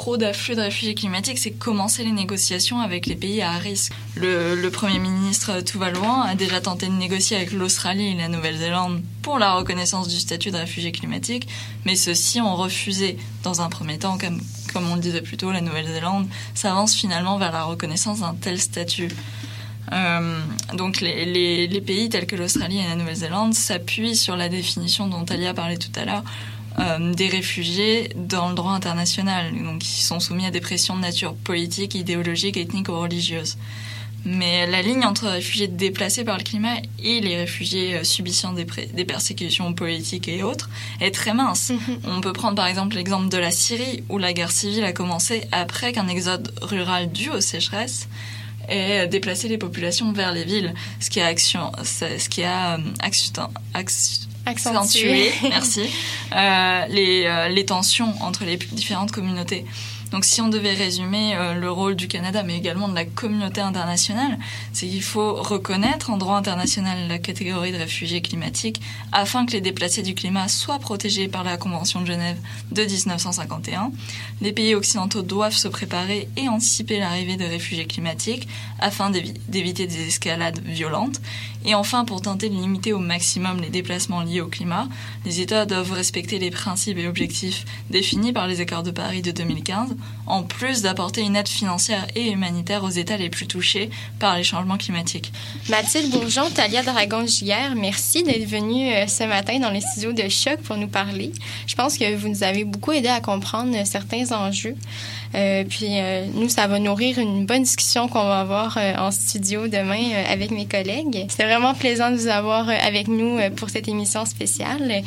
trop 0.00 0.16
d'afflux 0.16 0.56
de 0.56 0.62
réfugiés 0.62 0.94
climatiques, 0.94 1.36
c'est 1.36 1.50
commencer 1.50 2.02
les 2.04 2.12
négociations 2.12 2.80
avec 2.80 3.04
les 3.04 3.16
pays 3.16 3.42
à 3.42 3.58
risque. 3.58 3.92
Le, 4.16 4.70
Premier 4.70 4.98
ministre 4.98 5.60
Tuvaluan 5.60 6.22
a 6.22 6.34
déjà 6.34 6.62
tenté 6.62 6.86
de 6.86 6.92
négocier 6.92 7.36
avec 7.36 7.52
l'Australie 7.52 8.12
et 8.12 8.14
la 8.14 8.28
Nouvelle-Zélande 8.28 9.02
pour 9.20 9.38
la 9.38 9.52
reconnaissance 9.52 10.08
du 10.08 10.18
statut 10.18 10.52
de 10.52 10.56
réfugié 10.56 10.90
climatique, 10.90 11.48
mais 11.84 11.96
ceux-ci 11.96 12.40
ont 12.40 12.56
refusé. 12.56 13.18
Dans 13.42 13.60
un 13.60 13.68
premier 13.68 13.98
temps, 13.98 14.16
comme, 14.16 14.40
comme 14.72 14.90
on 14.90 14.94
le 14.94 15.02
disait 15.02 15.20
plus 15.20 15.36
tôt, 15.36 15.52
la 15.52 15.60
Nouvelle-Zélande 15.60 16.26
s'avance 16.54 16.94
finalement 16.94 17.36
vers 17.36 17.52
la 17.52 17.64
reconnaissance 17.64 18.20
d'un 18.20 18.34
tel 18.34 18.58
statut. 18.58 19.10
Euh, 19.92 20.40
donc 20.72 21.02
les, 21.02 21.66
les, 21.66 21.80
pays 21.82 22.08
tels 22.08 22.26
que 22.26 22.36
l'Australie 22.36 22.78
et 22.78 22.88
la 22.88 22.96
Nouvelle-Zélande 22.96 23.52
s'appuient 23.52 24.16
sur 24.16 24.36
la 24.36 24.48
définition 24.48 25.08
dont 25.08 25.24
Talia 25.26 25.52
parlait 25.52 25.76
tout 25.76 25.92
à 25.96 26.06
l'heure 26.06 26.24
euh, 26.80 27.14
des 27.14 27.28
réfugiés 27.28 28.10
dans 28.16 28.48
le 28.48 28.54
droit 28.54 28.72
international, 28.72 29.52
donc 29.62 29.80
qui 29.80 30.02
sont 30.02 30.20
soumis 30.20 30.46
à 30.46 30.50
des 30.50 30.60
pressions 30.60 30.96
de 30.96 31.02
nature 31.02 31.34
politique, 31.34 31.94
idéologique, 31.94 32.56
ethnique 32.56 32.88
ou 32.88 32.98
religieuse. 32.98 33.56
Mais 34.24 34.66
la 34.66 34.82
ligne 34.82 35.04
entre 35.04 35.28
réfugiés 35.28 35.66
déplacés 35.66 36.24
par 36.24 36.36
le 36.36 36.42
climat 36.42 36.76
et 37.02 37.20
les 37.20 37.36
réfugiés 37.36 37.96
euh, 37.96 38.04
subissant 38.04 38.52
des, 38.52 38.66
des 38.92 39.04
persécutions 39.04 39.72
politiques 39.72 40.28
et 40.28 40.42
autres 40.42 40.68
est 41.00 41.14
très 41.14 41.34
mince. 41.34 41.72
On 42.04 42.20
peut 42.20 42.32
prendre 42.32 42.56
par 42.56 42.66
exemple 42.66 42.96
l'exemple 42.96 43.28
de 43.28 43.38
la 43.38 43.50
Syrie, 43.50 44.04
où 44.08 44.18
la 44.18 44.32
guerre 44.32 44.52
civile 44.52 44.84
a 44.84 44.92
commencé 44.92 45.42
après 45.52 45.92
qu'un 45.92 46.08
exode 46.08 46.52
rural 46.62 47.10
dû 47.12 47.30
aux 47.30 47.40
sécheresses 47.40 48.08
ait 48.68 49.08
déplacé 49.08 49.48
les 49.48 49.58
populations 49.58 50.12
vers 50.12 50.32
les 50.32 50.44
villes, 50.44 50.74
ce 51.00 51.10
qui 51.10 51.20
a, 51.20 51.26
action, 51.26 51.72
ce 51.82 52.28
qui 52.28 52.42
a 52.42 52.74
euh, 52.74 52.78
accentuer, 54.46 55.32
merci, 55.42 55.82
euh, 56.34 56.86
les, 56.88 57.24
euh, 57.26 57.48
les 57.48 57.64
tensions 57.64 58.12
entre 58.22 58.44
les 58.44 58.56
différentes 58.56 59.12
communautés. 59.12 59.64
Donc 60.10 60.24
si 60.24 60.40
on 60.40 60.48
devait 60.48 60.74
résumer 60.74 61.36
euh, 61.36 61.54
le 61.54 61.70
rôle 61.70 61.94
du 61.94 62.08
Canada, 62.08 62.42
mais 62.42 62.56
également 62.56 62.88
de 62.88 62.94
la 62.94 63.04
communauté 63.04 63.60
internationale, 63.60 64.38
c'est 64.72 64.86
qu'il 64.86 65.02
faut 65.02 65.34
reconnaître 65.34 66.10
en 66.10 66.16
droit 66.16 66.36
international 66.36 67.08
la 67.08 67.18
catégorie 67.18 67.72
de 67.72 67.78
réfugiés 67.78 68.20
climatiques 68.20 68.80
afin 69.12 69.46
que 69.46 69.52
les 69.52 69.60
déplacés 69.60 70.02
du 70.02 70.14
climat 70.14 70.48
soient 70.48 70.78
protégés 70.78 71.28
par 71.28 71.44
la 71.44 71.56
Convention 71.56 72.00
de 72.00 72.06
Genève 72.06 72.38
de 72.72 72.82
1951. 72.82 73.92
Les 74.40 74.52
pays 74.52 74.74
occidentaux 74.74 75.22
doivent 75.22 75.52
se 75.52 75.68
préparer 75.68 76.28
et 76.36 76.48
anticiper 76.48 76.98
l'arrivée 76.98 77.36
de 77.36 77.44
réfugiés 77.44 77.86
climatiques 77.86 78.48
afin 78.80 79.10
d'éviter 79.10 79.86
des 79.86 80.08
escalades 80.08 80.60
violentes. 80.64 81.20
Et 81.64 81.74
enfin, 81.74 82.04
pour 82.04 82.22
tenter 82.22 82.48
de 82.48 82.54
limiter 82.54 82.92
au 82.92 82.98
maximum 82.98 83.60
les 83.60 83.68
déplacements 83.68 84.22
liés 84.22 84.40
au 84.40 84.46
climat, 84.46 84.88
les 85.26 85.40
États 85.40 85.66
doivent 85.66 85.92
respecter 85.92 86.38
les 86.38 86.50
principes 86.50 86.96
et 86.98 87.06
objectifs 87.06 87.66
définis 87.90 88.32
par 88.32 88.48
les 88.48 88.60
accords 88.60 88.82
de 88.82 88.90
Paris 88.90 89.20
de 89.20 89.30
2015 89.30 89.94
en 90.26 90.42
plus 90.42 90.82
d'apporter 90.82 91.22
une 91.22 91.36
aide 91.36 91.48
financière 91.48 92.06
et 92.14 92.30
humanitaire 92.30 92.84
aux 92.84 92.90
États 92.90 93.16
les 93.16 93.30
plus 93.30 93.46
touchés 93.46 93.90
par 94.18 94.36
les 94.36 94.44
changements 94.44 94.76
climatiques. 94.76 95.32
Mathilde 95.68 96.10
Bourgeon, 96.10 96.48
Talia 96.50 96.82
Dragon-Giguère, 96.82 97.74
merci 97.74 98.22
d'être 98.22 98.46
venue 98.46 98.92
euh, 98.92 99.06
ce 99.06 99.24
matin 99.24 99.58
dans 99.58 99.70
les 99.70 99.80
studios 99.80 100.12
de 100.12 100.28
Choc 100.28 100.60
pour 100.62 100.76
nous 100.76 100.88
parler. 100.88 101.32
Je 101.66 101.74
pense 101.74 101.98
que 101.98 102.14
vous 102.14 102.28
nous 102.28 102.42
avez 102.44 102.64
beaucoup 102.64 102.92
aidé 102.92 103.08
à 103.08 103.20
comprendre 103.20 103.76
certains 103.84 104.30
enjeux. 104.32 104.76
Euh, 105.34 105.64
puis 105.68 105.88
euh, 105.90 106.26
nous, 106.34 106.48
ça 106.48 106.66
va 106.66 106.78
nourrir 106.78 107.18
une 107.18 107.46
bonne 107.46 107.62
discussion 107.62 108.08
qu'on 108.08 108.24
va 108.24 108.40
avoir 108.40 108.78
en 108.98 109.10
studio 109.10 109.68
demain 109.68 110.24
avec 110.28 110.50
mes 110.50 110.66
collègues. 110.66 111.26
C'est 111.28 111.44
vraiment 111.44 111.74
plaisant 111.74 112.10
de 112.10 112.16
vous 112.16 112.28
avoir 112.28 112.68
avec 112.68 113.08
nous 113.08 113.38
pour 113.56 113.70
cette 113.70 113.88
émission 113.88 114.24
spéciale. 114.24 115.02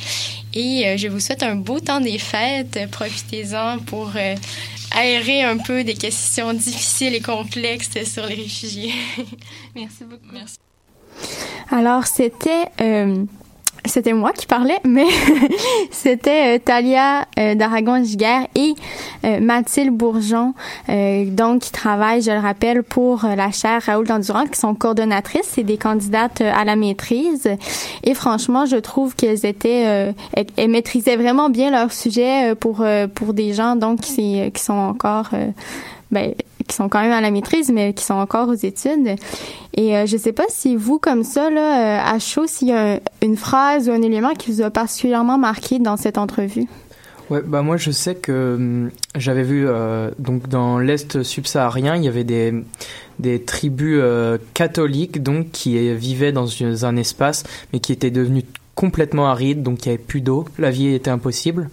Et 0.53 0.97
je 0.97 1.07
vous 1.07 1.19
souhaite 1.19 1.43
un 1.43 1.55
beau 1.55 1.79
temps 1.79 2.01
des 2.01 2.17
fêtes. 2.17 2.79
Profitez-en 2.91 3.79
pour 3.79 4.11
aérer 4.93 5.43
un 5.43 5.57
peu 5.57 5.83
des 5.83 5.95
questions 5.95 6.53
difficiles 6.53 7.15
et 7.15 7.21
complexes 7.21 8.03
sur 8.05 8.25
les 8.25 8.35
réfugiés. 8.35 8.93
Merci 9.75 10.03
beaucoup. 10.03 10.31
Merci. 10.31 10.57
Alors, 11.71 12.05
c'était 12.05 12.67
euh, 12.81 13.25
c'était 13.85 14.13
moi 14.13 14.31
qui 14.31 14.45
parlais, 14.45 14.79
mais 14.85 15.05
c'était 15.91 16.55
euh, 16.55 16.59
Talia 16.63 17.27
euh, 17.37 17.55
d'Aragon-Giguère 17.55 18.47
et 18.55 18.73
euh, 19.25 19.39
Mathilde 19.39 19.91
Bourgeon, 19.91 20.53
donc 20.87 21.61
qui 21.61 21.71
travaillent, 21.71 22.21
je 22.21 22.31
le 22.31 22.39
rappelle, 22.39 22.83
pour 22.83 23.23
la 23.23 23.51
chaire 23.51 23.81
Raoul 23.85 24.07
Dandurand, 24.07 24.45
qui 24.45 24.59
sont 24.59 24.75
coordonnatrices 24.75 25.57
et 25.57 25.63
des 25.63 25.77
candidates 25.77 26.41
à 26.41 26.63
la 26.65 26.75
maîtrise. 26.75 27.49
Et 28.03 28.13
franchement, 28.13 28.65
je 28.65 28.77
trouve 28.77 29.15
qu'elles 29.15 29.45
étaient, 29.45 30.13
elles, 30.33 30.69
maîtrisaient 30.69 31.15
vraiment 31.15 31.49
bien 31.49 31.71
leur 31.71 31.91
sujet 31.91 32.55
pour 32.55 32.85
pour 33.15 33.33
des 33.33 33.53
gens 33.53 33.75
donc 33.75 34.01
qui, 34.01 34.51
qui 34.51 34.61
sont 34.61 34.73
encore 34.73 35.29
ben, 36.11 36.33
qui 36.67 36.75
sont 36.75 36.89
quand 36.89 37.01
même 37.01 37.11
à 37.11 37.21
la 37.21 37.31
maîtrise, 37.31 37.71
mais 37.71 37.93
qui 37.93 38.03
sont 38.03 38.13
encore 38.13 38.49
aux 38.49 38.53
études. 38.53 39.15
Et 39.75 39.97
euh, 39.97 40.05
je 40.05 40.17
sais 40.17 40.33
pas 40.33 40.45
si 40.49 40.75
vous, 40.75 40.99
comme 40.99 41.23
ça, 41.23 41.49
là, 41.49 41.99
euh, 41.99 42.15
à 42.15 42.19
chaud, 42.19 42.45
s'il 42.47 42.69
y 42.69 42.73
a 42.73 42.99
une 43.21 43.37
phrase 43.37 43.89
ou 43.89 43.91
un 43.91 44.01
élément 44.01 44.33
qui 44.33 44.51
vous 44.51 44.61
a 44.61 44.69
particulièrement 44.69 45.37
marqué 45.37 45.79
dans 45.79 45.97
cette 45.97 46.17
entrevue. 46.17 46.67
Ouais, 47.29 47.41
bah 47.41 47.61
moi 47.61 47.77
je 47.77 47.89
sais 47.89 48.15
que 48.15 48.55
hum, 48.55 48.91
j'avais 49.15 49.43
vu 49.43 49.65
euh, 49.65 50.11
donc 50.19 50.49
dans 50.49 50.77
l'est 50.77 51.23
subsaharien, 51.23 51.95
il 51.95 52.03
y 52.03 52.07
avait 52.09 52.25
des 52.25 52.53
des 53.19 53.41
tribus 53.41 54.01
catholiques 54.53 55.23
donc 55.23 55.51
qui 55.51 55.95
vivaient 55.95 56.33
dans 56.33 56.47
un 56.83 56.97
espace 56.97 57.43
mais 57.71 57.79
qui 57.79 57.93
étaient 57.93 58.11
devenus 58.11 58.43
complètement 58.75 59.27
arides, 59.27 59.63
donc 59.63 59.85
il 59.85 59.89
n'y 59.89 59.95
avait 59.95 60.03
plus 60.03 60.19
d'eau, 60.19 60.45
la 60.59 60.69
vie 60.69 60.93
était 60.93 61.11
impossible 61.11 61.69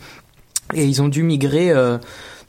et 0.73 0.85
ils 0.85 1.03
ont 1.03 1.09
dû 1.09 1.25
migrer 1.25 1.73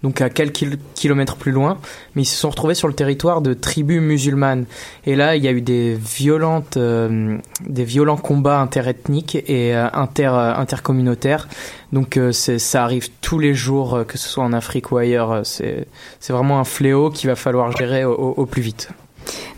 donc 0.04 0.22
à 0.22 0.30
quelques 0.30 0.66
kilomètres 0.96 1.36
plus 1.36 1.52
loin, 1.52 1.78
mais 2.16 2.24
ils 2.24 2.26
se 2.26 2.36
sont 2.36 2.50
retrouvés 2.50 2.74
sur 2.74 2.88
le 2.88 2.94
territoire 2.94 3.42
de 3.42 3.54
tribus 3.54 4.02
musulmanes. 4.02 4.66
Et 5.06 5.16
là, 5.16 5.36
il 5.36 5.44
y 5.44 5.48
a 5.48 5.52
eu 5.52 5.62
des 5.62 5.96
violentes, 5.96 6.78
euh, 6.78 7.38
des 7.68 7.84
violents 7.84 8.18
combats 8.18 8.60
interethniques 8.60 9.36
et 9.36 9.76
euh, 9.76 9.88
inter 9.94 10.32
euh, 10.34 10.56
intercommunautaires. 10.56 11.48
Donc 11.92 12.18
ça 12.32 12.84
arrive 12.84 13.10
tous 13.20 13.38
les 13.38 13.54
jours, 13.54 14.06
que 14.08 14.18
ce 14.18 14.30
soit 14.30 14.44
en 14.46 14.54
Afrique 14.54 14.92
ou 14.92 14.98
ailleurs. 14.98 15.42
C'est 15.44 15.88
c'est 16.22 16.32
vraiment 16.32 16.60
un 16.60 16.64
fléau 16.64 17.10
qu'il 17.10 17.30
va 17.30 17.36
falloir 17.36 17.76
gérer 17.76 18.06
au 18.06 18.46
plus 18.46 18.62
vite. 18.62 18.90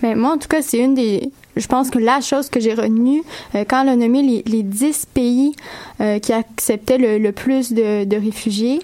Mais 0.02 0.16
moi, 0.16 0.34
en 0.34 0.38
tout 0.38 0.48
cas, 0.48 0.62
c'est 0.62 0.80
une 0.80 0.96
des 0.96 1.32
je 1.56 1.68
pense 1.68 1.90
que 1.90 2.00
la 2.00 2.22
chose 2.22 2.50
que 2.50 2.60
j'ai 2.60 2.74
retenue 2.74 3.24
euh, 3.56 3.64
quand 3.68 3.84
elle 3.84 3.90
a 3.90 3.96
nommé 3.96 4.22
les, 4.22 4.44
les 4.46 4.64
10 4.64 5.08
pays 5.14 5.56
euh, 6.02 6.20
qui 6.20 6.34
acceptaient 6.34 6.98
le, 6.98 7.18
le 7.18 7.32
plus 7.32 7.74
de, 7.74 8.06
de 8.06 8.16
réfugiés, 8.18 8.80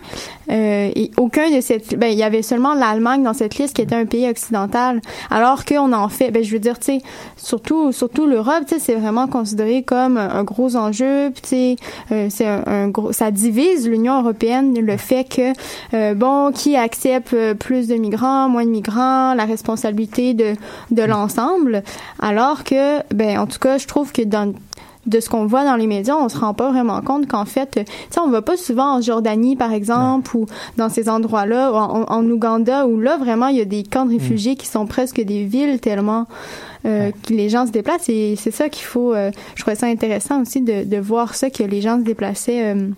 euh, 0.51 0.89
et 0.95 1.12
aucun 1.17 1.55
de 1.55 1.62
cette, 1.62 1.95
ben 1.95 2.08
il 2.08 2.17
y 2.17 2.23
avait 2.23 2.41
seulement 2.41 2.73
l'Allemagne 2.73 3.21
dans 3.21 3.34
cette 3.34 3.58
liste 3.58 3.75
qui 3.75 3.84
était 3.84 3.95
un 3.95 4.05
pays 4.05 4.27
occidental, 4.27 4.99
alors 5.29 5.63
qu'on 5.63 5.93
en 5.93 6.10
fait, 6.10 6.32
ben 6.32 6.43
je 6.43 6.51
veux 6.51 6.60
dire, 6.60 6.79
tu 6.79 6.86
sais, 6.86 7.01
surtout 7.38 7.91
surtout 7.91 8.25
l'Europe, 8.25 8.63
tu 8.67 8.75
sais, 8.75 8.79
c'est 8.79 8.95
vraiment 8.95 9.27
considéré 9.27 9.84
comme 9.84 10.17
un, 10.17 10.43
gros 10.43 10.75
enjeu, 10.75 11.32
tu 11.34 11.47
sais, 11.47 11.75
euh, 12.12 12.27
c'est 12.32 12.47
un, 12.47 12.63
un, 12.65 12.88
gros, 12.88 13.12
ça 13.12 13.29
divise 13.29 13.88
l'Union 13.88 14.21
européenne 14.21 14.73
le 14.79 14.97
fait 14.97 15.23
que 15.23 15.53
euh, 15.93 16.15
bon, 16.15 16.51
qui 16.51 16.75
accepte 16.75 17.36
plus 17.60 17.88
de 17.88 17.95
migrants, 17.95 18.49
moins 18.49 18.65
de 18.65 18.71
migrants, 18.71 19.36
la 19.36 19.45
responsabilité 19.45 20.34
de 20.34 20.55
de 20.89 21.03
l'ensemble, 21.03 21.84
alors 22.19 22.59
que, 22.63 23.02
ben, 23.13 23.39
en 23.39 23.48
tout 23.48 23.60
cas, 23.60 23.78
je 23.78 23.88
trouve 23.88 24.12
que 24.12 24.22
dans 24.22 24.54
de 25.06 25.19
ce 25.19 25.30
qu'on 25.30 25.45
voit 25.45 25.63
dans 25.63 25.76
les 25.76 25.88
médias, 25.88 26.15
on 26.15 26.30
se 26.30 26.38
rend 26.38 26.54
pas 26.54 26.72
vraiment 26.72 27.02
compte 27.02 27.28
qu'en 27.28 27.45
fait, 27.45 27.72
tu 27.72 27.93
sais, 28.10 28.19
on 28.19 28.30
va 28.30 28.41
pas 28.41 28.58
souvent 28.58 28.98
en 28.98 29.02
Jordanie, 29.02 29.56
par 29.56 29.72
exemple, 29.72 30.36
ou 30.36 30.45
dans 30.78 30.89
ces 30.89 31.10
endroits-là, 31.10 31.72
en, 31.72 32.04
en, 32.04 32.30
Ouganda, 32.30 32.86
où 32.86 33.00
là, 33.00 33.17
vraiment, 33.17 33.48
il 33.48 33.58
y 33.58 33.62
a 33.62 33.65
des 33.65 33.84
camps 33.84 34.06
de 34.06 34.12
réfugiés 34.12 34.56
qui 34.56 34.67
sont 34.67 34.86
presque 34.86 35.22
des 35.22 35.45
villes 35.45 35.80
tellement 35.80 36.28
euh, 36.86 37.12
que 37.26 37.34
les 37.34 37.50
gens 37.50 37.65
se 37.65 37.72
déplacent. 37.72 38.10
Et 38.10 38.36
c'est 38.38 38.52
ça 38.52 38.69
qu'il 38.69 38.86
faut, 38.86 39.13
euh, 39.13 39.32
je 39.56 39.62
trouvais 39.62 39.76
ça 39.76 39.88
intéressant 39.88 40.41
aussi 40.41 40.62
de, 40.62 40.84
de 40.84 40.98
voir 40.98 41.34
ça, 41.34 41.50
que 41.50 41.63
les 41.63 41.82
gens 41.82 41.98
se 41.98 42.04
déplaçaient... 42.04 42.76
Euh, 42.76 42.89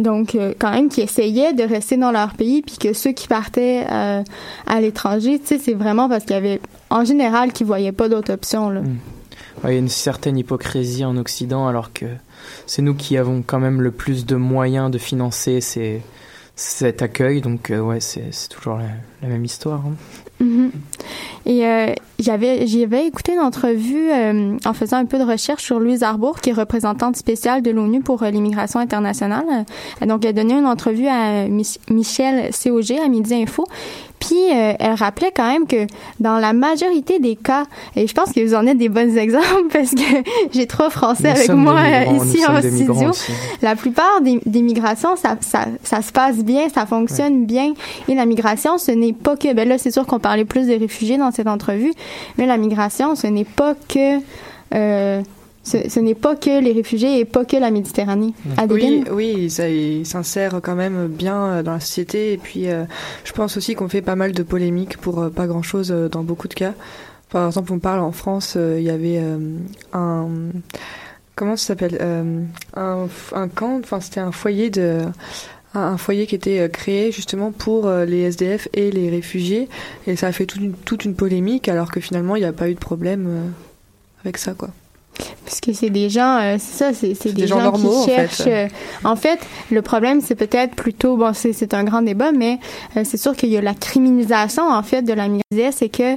donc, 0.00 0.34
euh, 0.34 0.54
quand 0.58 0.70
même, 0.70 0.88
qui 0.88 1.02
essayaient 1.02 1.52
de 1.52 1.62
rester 1.62 1.98
dans 1.98 2.10
leur 2.10 2.32
pays, 2.32 2.62
puis 2.62 2.78
que 2.78 2.94
ceux 2.94 3.12
qui 3.12 3.28
partaient 3.28 3.84
euh, 3.90 4.22
à 4.66 4.80
l'étranger, 4.80 5.38
tu 5.38 5.46
sais, 5.46 5.58
c'est 5.58 5.74
vraiment 5.74 6.08
parce 6.08 6.24
qu'il 6.24 6.32
y 6.32 6.38
avait, 6.38 6.60
en 6.88 7.04
général, 7.04 7.52
qui 7.52 7.64
voyaient 7.64 7.92
pas 7.92 8.08
d'autres 8.08 8.32
options. 8.32 8.70
Là. 8.70 8.80
Hmm. 8.80 8.96
il 9.64 9.70
y 9.70 9.74
a 9.74 9.78
une 9.78 9.90
certaine 9.90 10.38
hypocrisie 10.38 11.04
en 11.04 11.18
Occident, 11.18 11.68
alors 11.68 11.92
que 11.92 12.06
c'est 12.66 12.80
nous 12.80 12.94
qui 12.94 13.18
avons 13.18 13.42
quand 13.46 13.60
même 13.60 13.82
le 13.82 13.90
plus 13.90 14.24
de 14.24 14.36
moyens 14.36 14.90
de 14.90 14.96
financer 14.96 15.60
ces, 15.60 16.00
cet 16.56 17.02
accueil. 17.02 17.42
Donc, 17.42 17.70
euh, 17.70 17.80
ouais, 17.80 18.00
c'est 18.00 18.30
toujours 18.48 18.78
la, 18.78 19.28
même 19.28 19.44
histoire. 19.44 19.82
Hein. 19.84 20.42
Mm-hmm. 20.42 20.70
Et 21.44 21.94
j'avais 22.20 22.66
j'avais 22.66 23.06
écouté 23.06 23.32
une 23.34 23.40
entrevue 23.40 24.10
euh, 24.10 24.56
en 24.64 24.72
faisant 24.72 24.98
un 24.98 25.04
peu 25.04 25.18
de 25.18 25.24
recherche 25.24 25.64
sur 25.64 25.80
Louise 25.80 26.02
Arbour, 26.02 26.40
qui 26.40 26.50
est 26.50 26.54
représentante 26.54 27.16
spéciale 27.16 27.62
de 27.62 27.70
l'ONU 27.70 28.00
pour 28.00 28.22
euh, 28.22 28.30
l'immigration 28.30 28.80
internationale. 28.80 29.44
donc, 30.06 30.24
elle 30.24 30.30
a 30.30 30.32
donné 30.32 30.54
une 30.54 30.66
entrevue 30.66 31.08
à 31.08 31.46
Michel 31.48 32.50
COG 32.52 32.92
à 33.04 33.08
Midi 33.08 33.34
Info. 33.34 33.66
Puis 34.18 34.50
elle 34.50 34.92
rappelait 34.92 35.32
quand 35.34 35.50
même 35.50 35.66
que 35.66 35.86
dans 36.20 36.38
la 36.38 36.52
majorité 36.52 37.18
des 37.18 37.36
cas, 37.36 37.64
et 37.96 38.06
je 38.06 38.12
pense 38.12 38.32
que 38.32 38.46
vous 38.46 38.54
en 38.54 38.66
êtes 38.66 38.76
des 38.76 38.90
bons 38.90 39.16
exemples 39.16 39.68
parce 39.72 39.92
que 39.92 40.02
j'ai 40.52 40.66
trois 40.66 40.90
Français 40.90 41.30
avec 41.30 41.48
moi 41.48 41.80
ici 42.22 42.44
en 42.46 42.60
studio. 42.60 43.12
La 43.62 43.76
plupart 43.76 44.20
des, 44.20 44.38
des 44.44 44.60
migrations, 44.60 45.16
ça, 45.16 45.38
ça, 45.40 45.68
ça, 45.82 46.02
se 46.02 46.12
passe 46.12 46.36
bien, 46.44 46.68
ça 46.68 46.84
fonctionne 46.84 47.46
bien. 47.46 47.72
Et 48.08 48.14
la 48.14 48.26
migration, 48.26 48.76
ce 48.76 48.90
n'est 48.90 49.14
pas 49.14 49.36
que, 49.36 49.54
ben 49.54 49.66
là, 49.66 49.78
c'est 49.78 49.90
sûr 49.90 50.06
qu'on 50.06 50.20
parlait 50.20 50.44
plus 50.44 50.66
des 50.66 50.76
réfugiés 50.76 51.16
dans 51.16 51.30
cette 51.30 51.48
entrevue, 51.48 51.94
mais 52.38 52.46
la 52.46 52.56
migration, 52.56 53.14
ce 53.14 53.26
n'est 53.26 53.44
pas 53.44 53.74
que 53.74 54.20
euh, 54.74 55.22
ce, 55.62 56.00
n'est 56.00 56.14
pas 56.14 56.36
que 56.36 56.60
les 56.60 56.72
réfugiés 56.72 57.20
et 57.20 57.24
pas 57.24 57.44
que 57.44 57.56
la 57.56 57.70
Méditerranée. 57.70 58.32
Oui, 58.68 59.04
oui, 59.10 59.50
ça 59.50 59.64
s'insère 60.04 60.60
quand 60.62 60.74
même 60.74 61.06
bien 61.06 61.44
euh, 61.44 61.62
dans 61.62 61.72
la 61.72 61.80
société. 61.80 62.32
Et 62.32 62.38
puis, 62.38 62.68
euh, 62.68 62.84
je 63.24 63.32
pense 63.32 63.56
aussi 63.56 63.74
qu'on 63.74 63.88
fait 63.88 64.02
pas 64.02 64.16
mal 64.16 64.32
de 64.32 64.42
polémiques 64.42 64.96
pour 64.96 65.30
pas 65.30 65.46
grand-chose 65.46 65.90
dans 65.90 66.22
beaucoup 66.22 66.48
de 66.48 66.54
cas. 66.54 66.72
Par 67.30 67.46
exemple, 67.46 67.72
on 67.72 67.78
parle 67.78 68.00
en 68.00 68.12
France, 68.12 68.56
il 68.56 68.82
y 68.82 68.90
avait 68.90 69.22
un 69.92 70.26
comment 71.36 71.56
ça 71.56 71.68
s'appelle 71.68 71.98
un, 72.76 73.06
un 73.32 73.48
camp, 73.48 73.78
enfin 73.78 74.00
c'était 74.00 74.20
un 74.20 74.32
foyer 74.32 74.68
de 74.68 75.02
un 75.74 75.96
foyer 75.96 76.26
qui 76.26 76.34
était 76.34 76.60
euh, 76.60 76.68
créé 76.68 77.12
justement 77.12 77.52
pour 77.52 77.86
euh, 77.86 78.04
les 78.04 78.22
SDF 78.22 78.68
et 78.72 78.90
les 78.90 79.08
réfugiés 79.08 79.68
et 80.06 80.16
ça 80.16 80.28
a 80.28 80.32
fait 80.32 80.46
toute 80.46 80.60
une, 80.60 80.72
toute 80.72 81.04
une 81.04 81.14
polémique 81.14 81.68
alors 81.68 81.90
que 81.92 82.00
finalement 82.00 82.36
il 82.36 82.40
n'y 82.40 82.46
a 82.46 82.52
pas 82.52 82.68
eu 82.68 82.74
de 82.74 82.80
problème 82.80 83.26
euh, 83.28 83.48
avec 84.24 84.38
ça 84.38 84.54
quoi. 84.54 84.70
Parce 85.44 85.60
que 85.60 85.72
c'est 85.74 85.90
des 85.90 86.08
gens, 86.08 86.56
c'est 86.58 86.78
ça, 86.78 86.94
c'est, 86.94 87.34
des, 87.34 87.46
gens, 87.46 87.60
normaux, 87.60 88.04
qui 88.04 88.10
cherchent. 88.10 88.70
En 89.04 89.16
fait. 89.16 89.38
le 89.70 89.82
problème, 89.82 90.22
c'est 90.22 90.36
peut-être 90.36 90.74
plutôt, 90.74 91.18
bon, 91.18 91.34
c'est, 91.34 91.74
un 91.74 91.84
grand 91.84 92.00
débat, 92.00 92.32
mais 92.32 92.58
c'est 92.94 93.18
sûr 93.18 93.36
qu'il 93.36 93.50
y 93.50 93.58
a 93.58 93.60
la 93.60 93.74
criminalisation, 93.74 94.66
en 94.66 94.82
fait, 94.82 95.02
de 95.02 95.12
la 95.12 95.28
migration. 95.28 95.76
C'est 95.76 95.90
que, 95.90 96.14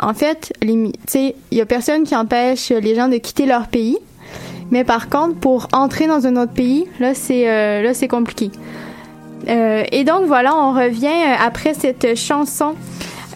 en 0.00 0.14
fait, 0.14 0.52
tu 0.62 0.92
sais, 1.08 1.34
il 1.50 1.58
y 1.58 1.60
a 1.60 1.66
personne 1.66 2.04
qui 2.04 2.16
empêche 2.16 2.70
les 2.70 2.94
gens 2.94 3.08
de 3.08 3.18
quitter 3.18 3.44
leur 3.44 3.66
pays. 3.66 3.98
Mais 4.70 4.84
par 4.84 5.08
contre, 5.08 5.36
pour 5.36 5.68
entrer 5.72 6.06
dans 6.06 6.26
un 6.26 6.36
autre 6.36 6.52
pays, 6.52 6.86
là, 6.98 7.14
c'est 7.14 7.48
euh, 7.48 8.08
compliqué. 8.08 8.50
Euh, 9.48 9.84
et 9.92 10.04
donc 10.04 10.26
voilà, 10.26 10.54
on 10.56 10.72
revient 10.72 11.06
euh, 11.06 11.44
après 11.44 11.74
cette 11.74 12.16
chanson. 12.16 12.74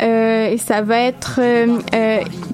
Et 0.02 0.56
ça 0.56 0.80
va 0.80 0.98
être 0.98 1.40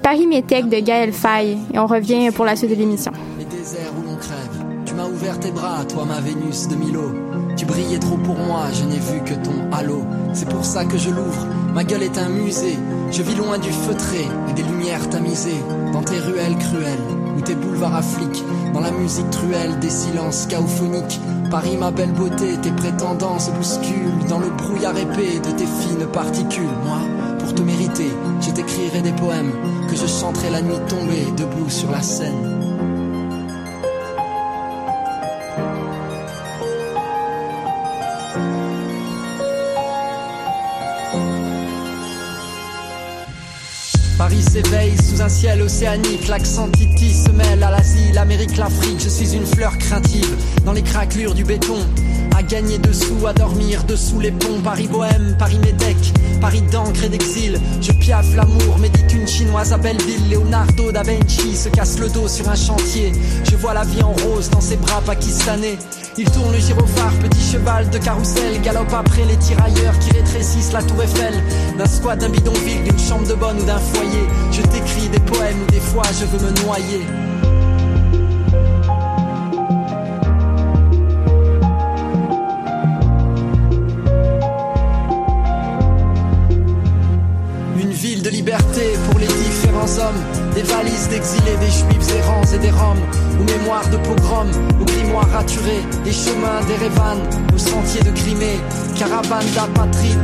Paris 0.03 0.27
Métèque 0.27 0.69
de 0.69 0.81
Gaël 0.81 1.13
Faye. 1.13 1.57
Et 1.73 1.79
on 1.79 1.87
revient 1.87 2.33
pour 2.33 2.45
la 2.45 2.57
suite 2.57 2.71
de 2.71 2.75
l'émission. 2.75 3.13
Les 3.39 3.45
déserts 3.45 3.93
où 3.97 4.03
l'on 4.03 4.17
crève, 4.17 4.65
tu 4.85 4.95
m'as 4.95 5.07
ouvert 5.07 5.39
tes 5.39 5.53
bras, 5.53 5.85
toi 5.85 6.05
ma 6.07 6.21
Vénus 6.21 6.67
de 6.67 6.75
Milo. 6.75 7.13
Tu 7.57 7.65
brillais 7.65 7.99
trop 7.99 8.19
pour 8.19 8.37
moi, 8.37 8.67
je 8.73 8.85
n'ai 8.85 8.99
vu 8.99 9.23
que 9.25 9.33
ton 9.33 9.73
halo. 9.73 10.05
C'est 10.35 10.49
pour 10.49 10.65
ça 10.65 10.85
que 10.85 10.99
je 10.99 11.09
l'ouvre, 11.09 11.47
ma 11.75 11.85
gueule 11.85 12.03
est 12.03 12.19
un 12.19 12.29
musée. 12.29 12.79
Je 13.11 13.23
vis 13.23 13.35
loin 13.35 13.59
du 13.59 13.73
feutré 13.73 14.29
et 14.51 14.53
des 14.53 14.63
lumières 14.63 15.09
tamisées. 15.09 15.63
Dans 15.93 16.03
tes 16.03 16.19
ruelles 16.19 16.59
cruelles 16.59 17.01
ou 17.37 17.41
tes 17.41 17.55
boulevards 17.55 17.97
affliques. 17.97 18.45
Dans 18.75 18.81
la 18.81 18.91
musique 18.91 19.31
truelle 19.31 19.79
des 19.79 19.89
silences 19.89 20.47
chaophoniques. 20.47 21.19
Paris, 21.51 21.79
ma 21.79 21.91
belle 21.91 22.13
beauté, 22.13 22.59
tes 22.61 22.73
prétendants 22.73 23.39
se 23.39 23.51
bousculent. 23.53 24.29
Dans 24.29 24.39
le 24.39 24.51
brouillard 24.51 24.99
épais 24.99 25.39
de 25.39 25.51
tes 25.57 25.67
fines 25.67 26.07
particules. 26.13 26.65
Moi, 26.85 26.99
pour 27.39 27.55
te 27.55 27.63
mériter, 27.63 28.11
je 28.43 28.51
t'écrirai 28.51 29.01
des 29.01 29.13
poèmes 29.13 29.53
que 29.89 29.97
je 29.97 30.07
chanterai 30.07 30.51
la 30.51 30.61
nuit 30.61 30.75
tombée, 30.89 31.33
debout 31.39 31.71
sur 31.71 31.91
la 31.91 32.03
scène. 32.03 32.56
S'éveille 44.51 44.95
sous 45.03 45.23
un 45.23 45.29
ciel 45.29 45.63
océanique, 45.63 46.29
l'accent 46.29 46.69
Titi 46.69 47.13
se 47.13 47.31
mêle 47.31 47.63
à 47.63 47.71
l'Asie, 47.71 48.13
l'Amérique, 48.13 48.57
l'Afrique. 48.57 49.01
Je 49.03 49.09
suis 49.09 49.35
une 49.35 49.47
fleur 49.47 49.77
craintive 49.79 50.37
dans 50.65 50.73
les 50.73 50.83
craquelures 50.83 51.35
du 51.35 51.45
béton. 51.45 51.79
À 52.37 52.43
gagner 52.43 52.79
dessous, 52.79 53.27
à 53.27 53.33
dormir 53.33 53.85
dessous 53.85 54.21
les 54.21 54.31
ponts. 54.31 54.61
Paris 54.63 54.89
bohème, 54.89 55.37
Paris 55.39 55.59
médèque, 55.59 56.13
Paris 56.41 56.63
d'encre 56.71 57.05
et 57.05 57.09
d'exil. 57.09 57.59
Je 57.81 57.93
piaffe 57.93 58.35
l'amour, 58.35 58.79
médite 58.79 59.13
une 59.13 59.27
chinoise 59.27 59.73
à 59.73 59.79
Belleville. 59.79 60.31
Leonardo 60.31 60.93
da 60.93 61.03
Vinci 61.03 61.57
se 61.57 61.69
casse 61.69 61.99
le 61.99 62.09
dos 62.09 62.29
sur 62.29 62.49
un 62.49 62.57
chantier. 62.57 63.13
Je 63.45 63.57
vois 63.57 63.75
la 63.75 63.85
vie 63.85 64.03
en 64.03 64.13
rose 64.13 64.51
dans 64.51 64.61
ses 64.61 64.77
bras 64.77 65.01
pakistanais. 65.01 65.79
Il 66.19 66.31
tourne 66.31 66.51
le 66.51 66.59
gyrophare, 66.59 67.13
petit 67.19 67.43
cheval 67.43 67.91
de 67.91 67.99
carrousel. 67.99 68.63
Galope 68.63 68.93
après 68.95 69.25
les 69.25 69.37
tirailleurs 69.37 69.99
qui 69.99 70.13
rétrécissent 70.13 70.73
la 70.73 70.83
tour 70.83 71.03
Eiffel. 71.03 71.35
D'un 71.77 71.85
squat, 71.85 72.19
d'un 72.19 72.31
bidonville, 72.31 72.85
d'une 72.85 72.99
chambre 72.99 73.29
de 73.29 73.35
bonne 73.35 73.61
ou 73.61 73.65
d'un 73.65 73.79
foyer. 73.79 74.27
Je 74.51 74.63
t'écris 74.63 75.09
des 75.11 75.21
poèmes 75.21 75.59
ou 75.63 75.71
des 75.71 75.81
fois 75.81 76.05
je 76.19 76.25
veux 76.25 76.47
me 76.47 76.65
noyer. 76.65 77.03
Une 87.79 87.93
ville 87.93 88.23
de 88.23 88.31
liberté 88.31 88.97
pour 89.11 89.21
les 89.21 89.27
différents 89.27 89.99
hommes. 89.99 90.53
Des 90.55 90.63
valises 90.63 91.09
d'exilés, 91.11 91.57
des 91.61 91.67
juifs 91.67 92.17
errants 92.17 92.55
et 92.55 92.59
des 92.59 92.71
roms. 92.71 93.26
Aux 93.41 93.45
mémoires 93.45 93.89
de 93.91 93.97
pogrom, 93.99 94.49
aux 94.81 94.85
grimoires 94.85 95.31
raturés. 95.31 95.85
Des 96.05 96.13
chemins 96.13 96.61
d'Erevan, 96.67 97.19
aux 97.55 97.59
sentiers 97.59 98.03
de 98.03 98.11
Crimée. 98.11 98.61
Caravane 98.99 99.47
d'apatrides, 99.55 100.19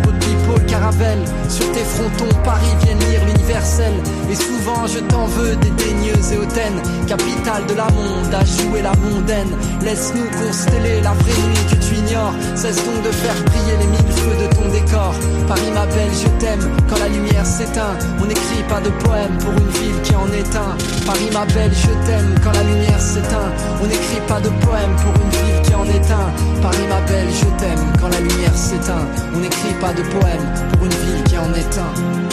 beau 0.47 0.59
de 0.59 0.71
caravelle. 0.71 1.25
Sur 1.49 1.71
tes 1.73 1.85
frontons, 1.85 2.35
Paris 2.45 2.75
viennent 2.83 2.99
lire 2.99 3.25
l'universel. 3.27 3.93
Et 4.31 4.35
souvent 4.35 4.87
je 4.87 5.01
t'en 5.01 5.27
veux, 5.27 5.57
dédaigneuse 5.57 6.33
et 6.33 6.39
hautaine. 6.39 6.81
Capitale 7.07 7.67
de 7.67 7.75
la 7.75 7.89
monde, 7.91 8.33
à 8.33 8.45
jouer 8.45 8.83
la 8.83 8.93
mondaine. 8.97 9.53
Laisse-nous 9.83 10.29
consteller 10.41 11.01
la 11.03 11.13
vraie 11.13 11.43
nuit 11.49 11.65
que 11.71 11.77
tu 11.77 11.95
ignores. 11.97 12.35
Cesse 12.55 12.77
donc 12.77 13.03
de 13.05 13.11
faire 13.11 13.35
briller 13.47 13.77
les 13.81 13.87
mille 13.87 14.13
feux 14.17 14.37
de 14.43 14.55
ton 14.55 14.69
décor. 14.71 15.15
Paris 15.49 15.71
ma 15.75 15.87
belle, 15.87 16.13
je 16.13 16.29
t'aime 16.41 16.71
quand 16.89 16.99
la 16.99 17.09
lumière 17.09 17.45
s'éteint. 17.45 17.95
On 18.21 18.27
n'écrit 18.27 18.63
pas 18.69 18.81
de 18.81 18.91
poème 19.05 19.37
pour 19.39 19.53
une 19.53 19.71
ville 19.71 20.03
qui 20.03 20.15
en 20.15 20.27
est 20.33 20.57
un. 20.57 20.73
Paris 21.05 21.31
ma 21.33 21.45
belle, 21.47 21.73
je 21.75 21.93
t'aime 22.07 22.35
quand 22.43 22.53
la 22.53 22.63
lumière 22.63 23.01
s'éteint. 23.01 23.51
On 23.83 23.87
n'écrit 23.87 24.23
pas 24.29 24.41
de 24.41 24.49
poème 24.65 24.95
pour 25.03 25.15
une 25.23 25.31
ville 25.31 25.63
qui 25.63 25.75
en 25.75 25.85
est 25.85 26.11
un. 26.11 26.63
Paris 26.63 26.87
ma 26.89 27.01
belle, 27.11 27.29
je 27.31 27.47
t'aime 27.61 27.85
quand 28.01 28.09
la 28.09 28.21
lumière 28.21 28.57
s'éteint. 28.57 29.07
On 29.35 29.39
n'écrit 29.39 29.75
pas 29.81 29.93
de 29.93 30.03
poème 30.03 30.47
pour 30.73 30.85
une 30.87 30.93
ville 30.93 31.25
qui 31.25 31.37
en 31.37 31.53
est 31.55 31.79
un. 31.79 32.32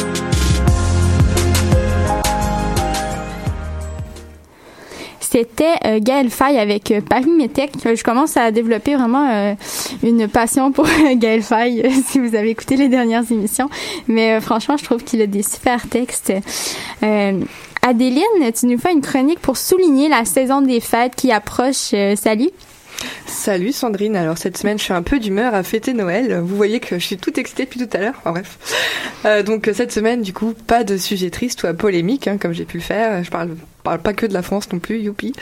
C'était 5.32 5.76
euh, 5.86 6.00
Gaël 6.02 6.32
Faye 6.32 6.58
avec 6.58 6.90
euh, 6.90 7.02
Paris 7.02 7.30
Métèque. 7.30 7.74
Euh, 7.86 7.96
Je 7.96 8.04
commence 8.04 8.36
à 8.36 8.50
développer 8.50 8.96
vraiment 8.96 9.30
euh, 9.30 9.54
une 10.02 10.28
passion 10.28 10.72
pour 10.72 10.88
Gaël 11.18 11.44
Faye, 11.44 11.84
si 12.08 12.18
vous 12.20 12.34
avez 12.34 12.50
écouté 12.50 12.78
les 12.78 12.90
dernières 12.90 13.32
émissions. 13.32 13.70
Mais 14.08 14.42
franchement, 14.42 14.76
je 14.76 14.84
trouve 14.84 15.04
qu'il 15.04 15.22
a 15.22 15.28
des 15.28 15.44
super 15.44 15.88
textes. 15.88 16.34
Adéline, 17.04 18.52
tu 18.60 18.66
nous 18.66 18.80
fais 18.80 18.92
une 18.92 19.02
chronique 19.02 19.40
pour 19.40 19.56
souligner 19.56 20.10
la 20.10 20.26
saison 20.26 20.62
des 20.62 20.80
fêtes 20.80 21.16
qui 21.16 21.32
approche. 21.32 21.94
Salut. 22.16 22.50
Salut 23.28 23.72
Sandrine, 23.72 24.16
alors 24.18 24.38
cette 24.38 24.58
semaine 24.58 24.78
je 24.78 24.84
suis 24.84 24.94
un 24.94 25.04
peu 25.04 25.20
d'humeur 25.20 25.54
à 25.54 25.64
fêter 25.64 25.94
Noël. 25.94 26.40
Vous 26.44 26.58
voyez 26.58 26.80
que 26.82 27.00
je 27.00 27.06
suis 27.06 27.18
toute 27.18 27.38
excitée 27.38 27.64
depuis 27.66 27.80
tout 27.80 27.96
à 27.96 28.00
l'heure. 28.00 28.16
Enfin 28.26 28.32
bref. 28.32 29.46
Donc 29.46 29.70
cette 29.74 29.94
semaine 29.94 30.22
du 30.22 30.34
coup 30.34 30.54
pas 30.68 30.84
de 30.84 30.98
sujet 30.98 31.30
triste 31.30 31.64
ou 31.64 31.74
polémique 31.74 32.28
hein, 32.28 32.38
comme 32.38 32.52
j'ai 32.52 32.66
pu 32.66 32.78
le 32.78 32.84
faire. 32.84 33.24
Je 33.24 33.30
parle 33.30 33.52
parle 33.84 34.00
pas 34.00 34.14
que 34.14 34.26
de 34.26 34.34
la 34.34 34.42
France 34.42 34.72
non 34.72 34.80
plus, 34.80 35.00
youpi. 35.00 35.34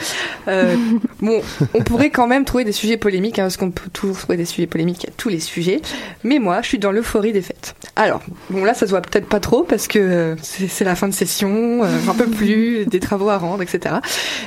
Euh, 0.48 0.76
bon, 1.20 1.40
on 1.74 1.82
pourrait 1.82 2.10
quand 2.10 2.26
même 2.26 2.44
trouver 2.44 2.64
des 2.64 2.72
sujets 2.72 2.96
polémiques, 2.96 3.38
hein, 3.38 3.44
parce 3.44 3.56
qu'on 3.56 3.70
peut 3.70 3.90
toujours 3.92 4.16
trouver 4.16 4.36
des 4.36 4.44
sujets 4.44 4.66
polémiques 4.66 5.06
à 5.08 5.10
tous 5.16 5.28
les 5.28 5.40
sujets. 5.40 5.80
Mais 6.24 6.38
moi, 6.38 6.62
je 6.62 6.68
suis 6.68 6.78
dans 6.78 6.92
l'euphorie 6.92 7.32
des 7.32 7.42
fêtes. 7.42 7.74
Alors, 7.96 8.22
bon 8.50 8.64
là, 8.64 8.74
ça 8.74 8.86
se 8.86 8.90
voit 8.90 9.02
peut-être 9.02 9.26
pas 9.26 9.40
trop 9.40 9.62
parce 9.62 9.88
que 9.88 9.98
euh, 9.98 10.36
c'est 10.42 10.68
c'est 10.68 10.84
la 10.84 10.94
fin 10.94 11.08
de 11.08 11.12
session, 11.12 11.82
euh, 11.82 11.86
un 12.08 12.14
peu 12.14 12.26
plus, 12.26 12.86
des 12.86 13.00
travaux 13.00 13.30
à 13.30 13.38
rendre, 13.38 13.62
etc. 13.62 13.96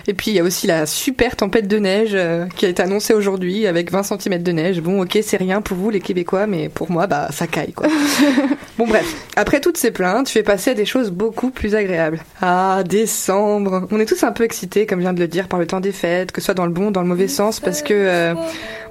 Et 0.08 0.14
puis 0.14 0.32
il 0.32 0.34
y 0.36 0.40
a 0.40 0.44
aussi 0.44 0.66
la 0.66 0.86
super 0.86 1.36
tempête 1.36 1.68
de 1.68 1.78
neige 1.78 2.12
euh, 2.14 2.46
qui 2.56 2.66
a 2.66 2.70
été 2.70 2.82
annoncée 2.82 3.14
aujourd'hui 3.14 3.68
avec 3.68 3.92
20 3.92 4.04
cm 4.04 4.42
de 4.42 4.52
neige. 4.54 4.80
Bon, 4.80 5.02
ok, 5.02 5.20
c'est 5.22 5.36
rien 5.36 5.62
pour 5.62 5.76
vous 5.76 5.90
les 5.90 6.00
Québécois, 6.00 6.48
mais 6.48 6.70
pour 6.70 6.90
moi, 6.90 7.08
bah 7.08 7.28
ça 7.32 7.48
caille 7.48 7.74
quoi. 7.74 7.88
bon 8.78 8.88
bref, 8.88 9.06
après 9.36 9.60
toutes 9.60 9.78
ces 9.78 9.92
plaintes, 9.92 10.30
je 10.30 10.36
vais 10.36 10.44
passer 10.44 10.72
à 10.72 10.74
des 10.74 10.86
choses 10.86 11.12
beaucoup 11.12 11.50
plus 11.50 11.76
agréables. 11.76 12.24
Ah, 12.42 12.84
décembre. 12.88 13.81
On 13.92 14.00
est 14.00 14.06
tous 14.06 14.24
un 14.24 14.32
peu 14.32 14.44
excités, 14.44 14.86
comme 14.86 15.00
je 15.00 15.04
viens 15.04 15.14
de 15.14 15.20
le 15.20 15.28
dire, 15.28 15.48
par 15.48 15.60
le 15.60 15.66
temps 15.68 15.80
des 15.80 15.92
fêtes, 15.92 16.32
que 16.32 16.42
ce 16.42 16.46
soit 16.46 16.54
dans 16.54 16.66
le 16.66 16.72
bon 16.72 16.88
ou 16.88 16.92
dans 16.92 17.02
le 17.02 17.08
mauvais 17.08 17.28
sens, 17.28 17.60
parce 17.60 17.82
que 17.82 17.94
euh, 17.94 18.34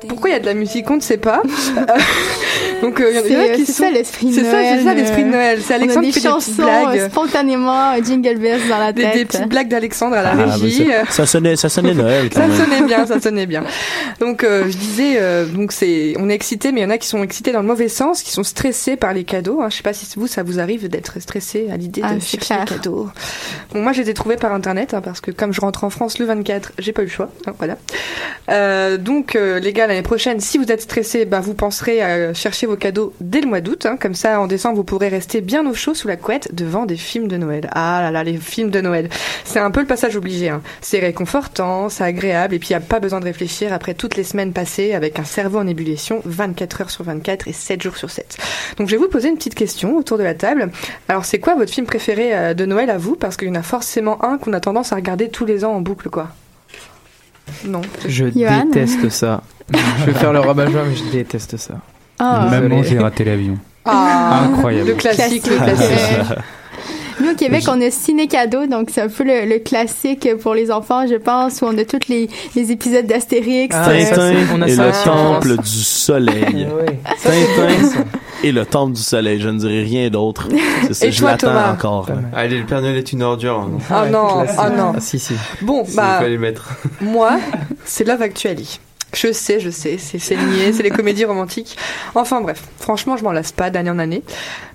pourquoi 0.09 0.31
il 0.31 0.33
y 0.33 0.37
a 0.37 0.40
de 0.40 0.46
la 0.46 0.55
musique, 0.55 0.90
on 0.90 0.96
ne 0.96 1.00
sait 1.00 1.18
pas. 1.18 1.42
Donc 2.83 2.98
euh, 3.00 3.11
il 3.26 3.33
y 3.33 3.37
en 3.37 3.40
a- 3.40 3.48
qui 3.57 3.66
c'est 3.66 3.72
sont- 3.72 3.83
ça 3.85 3.90
l'esprit 3.90 4.31
de 4.31 4.40
Noël. 4.40 4.79
c'est 4.79 4.85
ça 4.85 4.94
l'esprit 4.94 5.22
de 5.24 5.29
euh, 5.29 5.33
Noël. 5.33 5.59
C'est 5.62 5.72
on 5.74 5.76
a 5.76 5.81
Alexandre 5.81 6.07
des 6.07 6.12
qui 6.12 6.20
fait 6.20 6.29
des 6.29 6.35
petites 6.35 6.46
chansons 6.57 6.62
blagues. 6.62 6.98
euh, 6.98 7.09
spontanément, 7.11 7.92
euh, 7.92 8.03
jingle 8.03 8.38
bells 8.38 8.68
dans 8.70 8.79
la 8.79 8.92
Des, 8.92 9.03
tête. 9.03 9.14
des 9.14 9.24
petites 9.26 9.48
blagues 9.48 9.68
d'Alexandre 9.68 10.16
à 10.16 10.22
la 10.22 10.31
Ah, 10.31 10.57
régie. 10.57 10.87
euh, 10.90 11.05
ça, 11.07 11.12
ça 11.12 11.26
sonnait, 11.26 11.57
ça 11.57 11.68
sonnait 11.68 11.92
Noël 11.94 12.31
quand 12.33 12.40
Ça 12.40 12.46
même. 12.46 12.57
sonnait 12.57 12.83
bien, 12.87 13.07
ça 13.07 13.20
sonnait 13.20 13.46
bien. 13.46 13.64
Donc 14.18 14.44
euh, 14.44 14.64
je 14.70 14.76
disais, 14.76 15.14
euh, 15.18 15.44
donc 15.44 15.72
c'est, 15.72 16.14
on 16.18 16.31
est 16.31 16.35
excité, 16.35 16.72
mais 16.72 16.81
il 16.81 16.85
y 16.85 16.87
en 16.87 16.90
a 16.90 16.96
qui 16.98 17.07
sont 17.09 17.22
excités 17.22 17.53
dans 17.53 17.61
le 17.61 17.66
mauvais 17.66 17.88
sens, 17.88 18.22
qui 18.22 18.31
sont 18.33 18.44
stressés 18.44 18.96
par 18.96 19.12
les 19.12 19.24
cadeaux. 19.24 19.61
Hein. 19.61 19.68
Je 19.70 19.76
sais 19.76 19.83
pas 19.83 19.92
si 19.92 20.07
vous, 20.16 20.26
ça 20.26 20.42
vous 20.42 20.59
arrive 20.59 20.88
d'être 20.88 21.20
stressé 21.20 21.68
à 21.70 21.76
l'idée 21.76 22.00
Ah, 22.03 22.14
de 22.14 22.20
chercher 22.20 22.55
les 22.61 22.64
cadeaux. 22.64 23.09
Bon, 23.74 23.83
moi, 23.83 23.92
je 23.92 24.00
les 24.00 24.09
ai 24.11 24.14
trouvés 24.14 24.37
par 24.37 24.55
hein, 24.92 25.00
parce 25.00 25.20
que 25.20 25.30
comme 25.30 25.52
je 25.52 25.60
rentre 25.60 25.84
en 25.84 25.90
France 25.90 26.18
le 26.18 26.26
24, 26.26 26.72
j'ai 26.78 26.92
pas 26.92 27.02
eu 27.02 27.06
le 27.06 27.10
choix. 27.10 27.30
hein, 27.46 27.52
voilà. 27.58 27.76
Euh, 28.50 28.96
donc 28.96 29.36
euh, 29.36 29.60
les 29.60 29.72
gars, 29.72 29.86
l'année 29.86 30.02
prochaine, 30.02 30.40
si 30.40 30.58
vous 30.58 30.70
êtes 30.70 30.82
stressés, 30.82 31.24
bah 31.24 31.40
vous 31.40 31.54
penserez 31.54 32.02
à 32.02 32.34
chercher 32.34 32.66
vos 32.66 32.76
cadeaux 32.76 33.12
dès 33.20 33.40
le 33.40 33.46
mois 33.46 33.60
d'août. 33.60 33.86
hein. 33.86 33.96
comme 34.00 34.14
ça, 34.14 34.40
en 34.40 34.46
décembre, 34.46 34.76
vous 34.76 34.84
pourrez 34.84 35.08
rester 35.08 35.40
bien 35.40 35.66
au 35.66 35.74
chaud 35.74 35.94
sous 35.94 36.08
la 36.08 36.16
couette 36.16 36.54
devant 36.54 36.86
des 36.86 36.96
films 36.96 37.28
de 37.28 37.36
Noël. 37.36 37.68
Ah 37.72 38.00
là 38.02 38.10
là, 38.10 38.24
les 38.24 38.36
films 38.36 38.70
de 38.70 38.80
Noël. 38.80 39.08
C'est 39.44 39.58
un 39.60 39.70
peu 39.70 39.80
le 39.80 39.86
passage 39.86 40.16
obligé. 40.16 40.52
C'est 40.80 40.98
réconfortant, 40.98 41.88
c'est 41.88 42.04
agréable, 42.04 42.54
et 42.54 42.58
puis 42.58 42.68
il 42.70 42.72
n'y 42.72 42.76
a 42.76 42.80
pas 42.80 42.98
besoin 43.00 43.20
de 43.20 43.24
réfléchir 43.24 43.72
après 43.72 43.94
toutes 43.94 44.16
les 44.16 44.24
semaines 44.24 44.52
passées 44.52 44.94
avec 44.94 45.18
un 45.18 45.24
cerveau 45.24 45.58
en 45.58 45.66
ébullition 45.66 46.20
24 46.24 46.80
heures 46.82 46.90
sur 46.90 47.05
24 47.05 47.46
et 47.48 47.52
7 47.52 47.82
jours 47.82 47.96
sur 47.96 48.11
7. 48.11 48.36
Donc 48.78 48.88
je 48.88 48.92
vais 48.96 48.98
vous 49.02 49.09
poser 49.09 49.28
une 49.28 49.36
petite 49.36 49.55
question 49.55 49.96
autour 49.96 50.18
de 50.18 50.22
la 50.22 50.34
table. 50.34 50.70
Alors 51.09 51.24
c'est 51.24 51.38
quoi 51.38 51.55
votre 51.55 51.72
film 51.72 51.86
préféré 51.86 52.34
euh, 52.34 52.55
de 52.55 52.64
Noël 52.64 52.90
à 52.90 52.98
vous? 52.98 53.16
Parce 53.16 53.36
qu'il 53.36 53.48
y 53.48 53.50
en 53.50 53.55
a 53.55 53.62
forcément 53.62 54.22
un 54.24 54.38
qu'on 54.38 54.52
a 54.52 54.61
tendance 54.70 54.92
à 54.92 54.96
regarder 54.96 55.30
tous 55.30 55.44
les 55.44 55.64
ans 55.64 55.72
en 55.72 55.80
boucle, 55.80 56.08
quoi. 56.10 56.28
Non. 57.64 57.80
Je 58.06 58.26
Johan 58.26 58.66
déteste 58.66 59.08
ça. 59.08 59.42
je 59.72 60.04
vais 60.04 60.12
faire 60.12 60.32
le 60.32 60.38
rabat-joie, 60.38 60.84
mais 60.88 60.94
je 60.94 61.10
déteste 61.10 61.56
ça. 61.56 61.74
Ah. 62.20 62.46
Maman, 62.48 62.84
j'ai 62.84 63.00
raté 63.00 63.24
l'avion. 63.24 63.58
Ah. 63.84 64.44
Incroyable. 64.44 64.90
Le 64.90 64.94
classique, 64.94 65.48
le 65.48 65.56
Classique. 65.56 66.38
Nous, 67.20 67.30
au 67.32 67.34
Québec, 67.34 67.64
on 67.68 67.80
a 67.80 67.90
Ciné 67.90 68.26
Cadeau, 68.28 68.66
donc 68.66 68.88
c'est 68.92 69.02
un 69.02 69.08
peu 69.08 69.24
le, 69.24 69.44
le 69.46 69.58
classique 69.58 70.28
pour 70.42 70.54
les 70.54 70.70
enfants, 70.70 71.06
je 71.06 71.16
pense, 71.16 71.60
où 71.62 71.66
on 71.66 71.76
a 71.78 71.84
tous 71.84 72.08
les, 72.08 72.28
les 72.56 72.72
épisodes 72.72 73.06
d'Astérix. 73.06 73.74
Ah, 73.78 73.90
euh, 73.90 74.00
ça, 74.00 74.10
Tintin 74.16 74.32
c'est- 74.32 74.54
on 74.54 74.62
a 74.62 74.66
et 74.68 74.74
ça 74.74 74.84
le 74.86 74.90
en 75.10 75.32
temple 75.34 75.56
du 75.62 75.68
soleil. 75.68 76.66
Ouais. 76.66 76.98
Tintin, 77.22 78.04
Et 78.42 78.52
le 78.52 78.64
temple 78.64 78.92
du 78.94 79.02
soleil, 79.02 79.38
je 79.40 79.48
ne 79.50 79.58
dirais 79.58 79.82
rien 79.82 80.08
d'autre. 80.08 80.48
C'est 80.86 80.94
ça, 80.94 81.06
Et 81.06 81.12
je 81.12 81.18
toi, 81.20 81.32
l'attends 81.32 81.48
Thomas? 81.48 81.72
encore. 81.72 82.08
Allez, 82.34 82.58
le 82.58 82.64
Père 82.64 82.80
Noël 82.80 82.96
est 82.96 83.12
une 83.12 83.22
ordure. 83.22 83.58
hein. 83.60 83.78
Ah 83.90 84.06
non, 84.08 84.44
ah 84.56 84.70
non. 84.70 84.92
si, 84.98 85.18
si. 85.18 85.34
Bon, 85.60 85.84
Il 85.86 85.94
bah, 85.94 86.18
fallait 86.20 86.38
mettre. 86.38 86.70
moi, 87.02 87.38
c'est 87.84 88.04
Love 88.06 88.22
Actually. 88.22 88.80
Je 89.12 89.32
sais, 89.32 89.58
je 89.61 89.70
sais, 89.70 89.96
c'est 89.98 90.36
niais, 90.36 90.72
c'est 90.72 90.82
les 90.82 90.90
comédies 90.90 91.24
romantiques. 91.24 91.76
Enfin 92.14 92.40
bref, 92.40 92.62
franchement, 92.78 93.16
je 93.16 93.24
m'en 93.24 93.32
lasse 93.32 93.52
pas 93.52 93.70
d'année 93.70 93.90
en 93.90 93.98
année. 93.98 94.22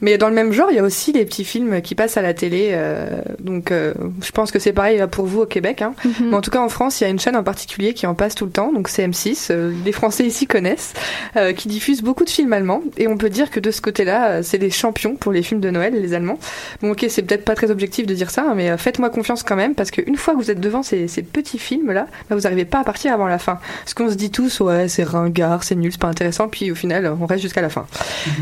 Mais 0.01 0.17
dans 0.17 0.27
le 0.27 0.35
même 0.35 0.51
genre, 0.51 0.67
il 0.71 0.75
y 0.75 0.79
a 0.79 0.83
aussi 0.83 1.13
les 1.13 1.25
petits 1.25 1.45
films 1.45 1.81
qui 1.81 1.95
passent 1.95 2.17
à 2.17 2.21
la 2.21 2.33
télé. 2.33 2.69
euh, 2.73 3.21
donc, 3.39 3.71
euh, 3.71 3.93
je 4.21 4.31
pense 4.31 4.51
que 4.51 4.59
c'est 4.59 4.73
pareil 4.73 5.01
pour 5.09 5.25
vous 5.25 5.41
au 5.41 5.45
Québec. 5.45 5.81
Hein. 5.81 5.93
Mais 6.21 6.35
en 6.35 6.41
tout 6.41 6.51
cas, 6.51 6.59
en 6.59 6.69
France, 6.69 6.99
il 6.99 7.05
y 7.05 7.07
a 7.07 7.09
une 7.09 7.19
chaîne 7.19 7.35
en 7.35 7.43
particulier 7.43 7.93
qui 7.93 8.05
en 8.07 8.13
passe 8.15 8.35
tout 8.35 8.45
le 8.45 8.51
temps. 8.51 8.71
Donc, 8.73 8.89
c'est 8.89 9.07
M6. 9.07 9.47
euh, 9.51 9.71
les 9.85 9.91
Français 9.91 10.25
ici 10.25 10.47
connaissent, 10.47 10.93
euh, 11.37 11.53
qui 11.53 11.67
diffuse 11.67 12.01
beaucoup 12.01 12.25
de 12.25 12.29
films 12.29 12.51
allemands. 12.53 12.81
Et 12.97 13.07
on 13.07 13.17
peut 13.17 13.29
dire 13.29 13.49
que 13.49 13.59
de 13.59 13.71
ce 13.71 13.81
côté-là, 13.81 14.27
euh, 14.27 14.41
c'est 14.43 14.57
les 14.57 14.69
champions 14.69 15.15
pour 15.15 15.31
les 15.31 15.43
films 15.43 15.61
de 15.61 15.69
Noël, 15.69 15.93
les 15.93 16.13
Allemands. 16.13 16.39
Bon, 16.81 16.91
ok, 16.91 17.05
c'est 17.09 17.21
peut-être 17.23 17.45
pas 17.45 17.55
très 17.55 17.71
objectif 17.71 18.05
de 18.05 18.13
dire 18.13 18.29
ça, 18.31 18.53
mais 18.55 18.69
euh, 18.69 18.77
faites-moi 18.77 19.09
confiance 19.09 19.43
quand 19.43 19.55
même, 19.55 19.75
parce 19.75 19.91
qu'une 19.91 20.17
fois 20.17 20.33
que 20.33 20.39
vous 20.39 20.51
êtes 20.51 20.59
devant 20.59 20.83
ces, 20.83 21.07
ces 21.07 21.21
petits 21.23 21.59
films-là, 21.59 22.07
bah, 22.29 22.35
vous 22.35 22.41
n'arrivez 22.41 22.65
pas 22.65 22.79
à 22.79 22.83
partir 22.83 23.13
avant 23.13 23.27
la 23.27 23.39
fin. 23.39 23.59
Parce 23.83 23.93
qu'on 23.93 24.09
se 24.09 24.15
dit 24.15 24.24
tous, 24.29 24.59
ouais, 24.59 24.87
c'est 24.87 25.03
ringard, 25.03 25.63
c'est 25.63 25.75
nul, 25.75 25.91
c'est 25.91 25.99
pas 26.01 26.07
intéressant, 26.07 26.47
puis 26.47 26.71
au 26.71 26.75
final, 26.75 27.15
on 27.19 27.25
reste 27.25 27.41
jusqu'à 27.41 27.61
la 27.61 27.69
fin. 27.69 27.85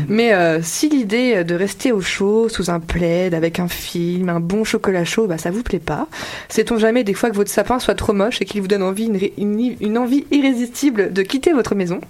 Mais 0.08 0.32
euh, 0.32 0.60
si 0.62 0.88
l'idée 0.88 1.44
de 1.44 1.54
rester 1.54 1.92
au 1.92 2.00
chaud, 2.00 2.48
sous 2.48 2.70
un 2.70 2.80
plaid, 2.80 3.34
avec 3.34 3.58
un 3.60 3.68
film, 3.68 4.28
un 4.28 4.40
bon 4.40 4.64
chocolat 4.64 5.04
chaud, 5.04 5.26
bah, 5.26 5.38
ça 5.38 5.50
vous 5.50 5.62
plaît 5.62 5.78
pas, 5.78 6.08
sait-on 6.48 6.78
jamais 6.78 7.04
des 7.04 7.14
fois 7.14 7.30
que 7.30 7.36
votre 7.36 7.50
sapin 7.50 7.78
soit 7.78 7.94
trop 7.94 8.12
moche 8.12 8.40
et 8.42 8.44
qu'il 8.44 8.60
vous 8.60 8.68
donne 8.68 8.82
envie, 8.82 9.04
une, 9.06 9.16
ré- 9.16 9.32
une- 9.38 9.76
une 9.80 9.98
envie 9.98 10.26
irrésistible 10.30 11.12
de 11.12 11.22
quitter 11.22 11.52
votre 11.52 11.74
maison, 11.74 12.00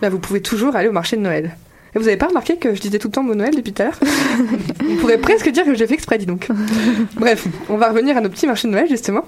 bah, 0.00 0.08
vous 0.08 0.18
pouvez 0.18 0.40
toujours 0.42 0.76
aller 0.76 0.88
au 0.88 0.92
marché 0.92 1.16
de 1.16 1.22
Noël. 1.22 1.56
Et 1.94 1.98
vous 1.98 2.06
avez 2.06 2.16
pas 2.16 2.28
remarqué 2.28 2.56
que 2.56 2.72
je 2.72 2.80
disais 2.80 2.98
tout 3.00 3.08
le 3.08 3.12
temps 3.12 3.24
mot 3.24 3.34
Noël 3.34 3.52
depuis 3.54 3.72
tout 3.72 3.82
à 3.82 3.86
l'heure? 3.86 3.98
On 4.88 4.94
pourrait 4.96 5.18
presque 5.18 5.48
dire 5.50 5.64
que 5.64 5.74
je 5.74 5.78
l'ai 5.80 5.88
fait 5.88 5.94
exprès, 5.94 6.18
dis 6.18 6.26
donc. 6.26 6.46
Bref, 7.16 7.46
on 7.68 7.76
va 7.76 7.88
revenir 7.88 8.16
à 8.16 8.20
nos 8.20 8.28
petits 8.28 8.46
marchés 8.46 8.68
de 8.68 8.72
Noël, 8.72 8.86
justement. 8.88 9.24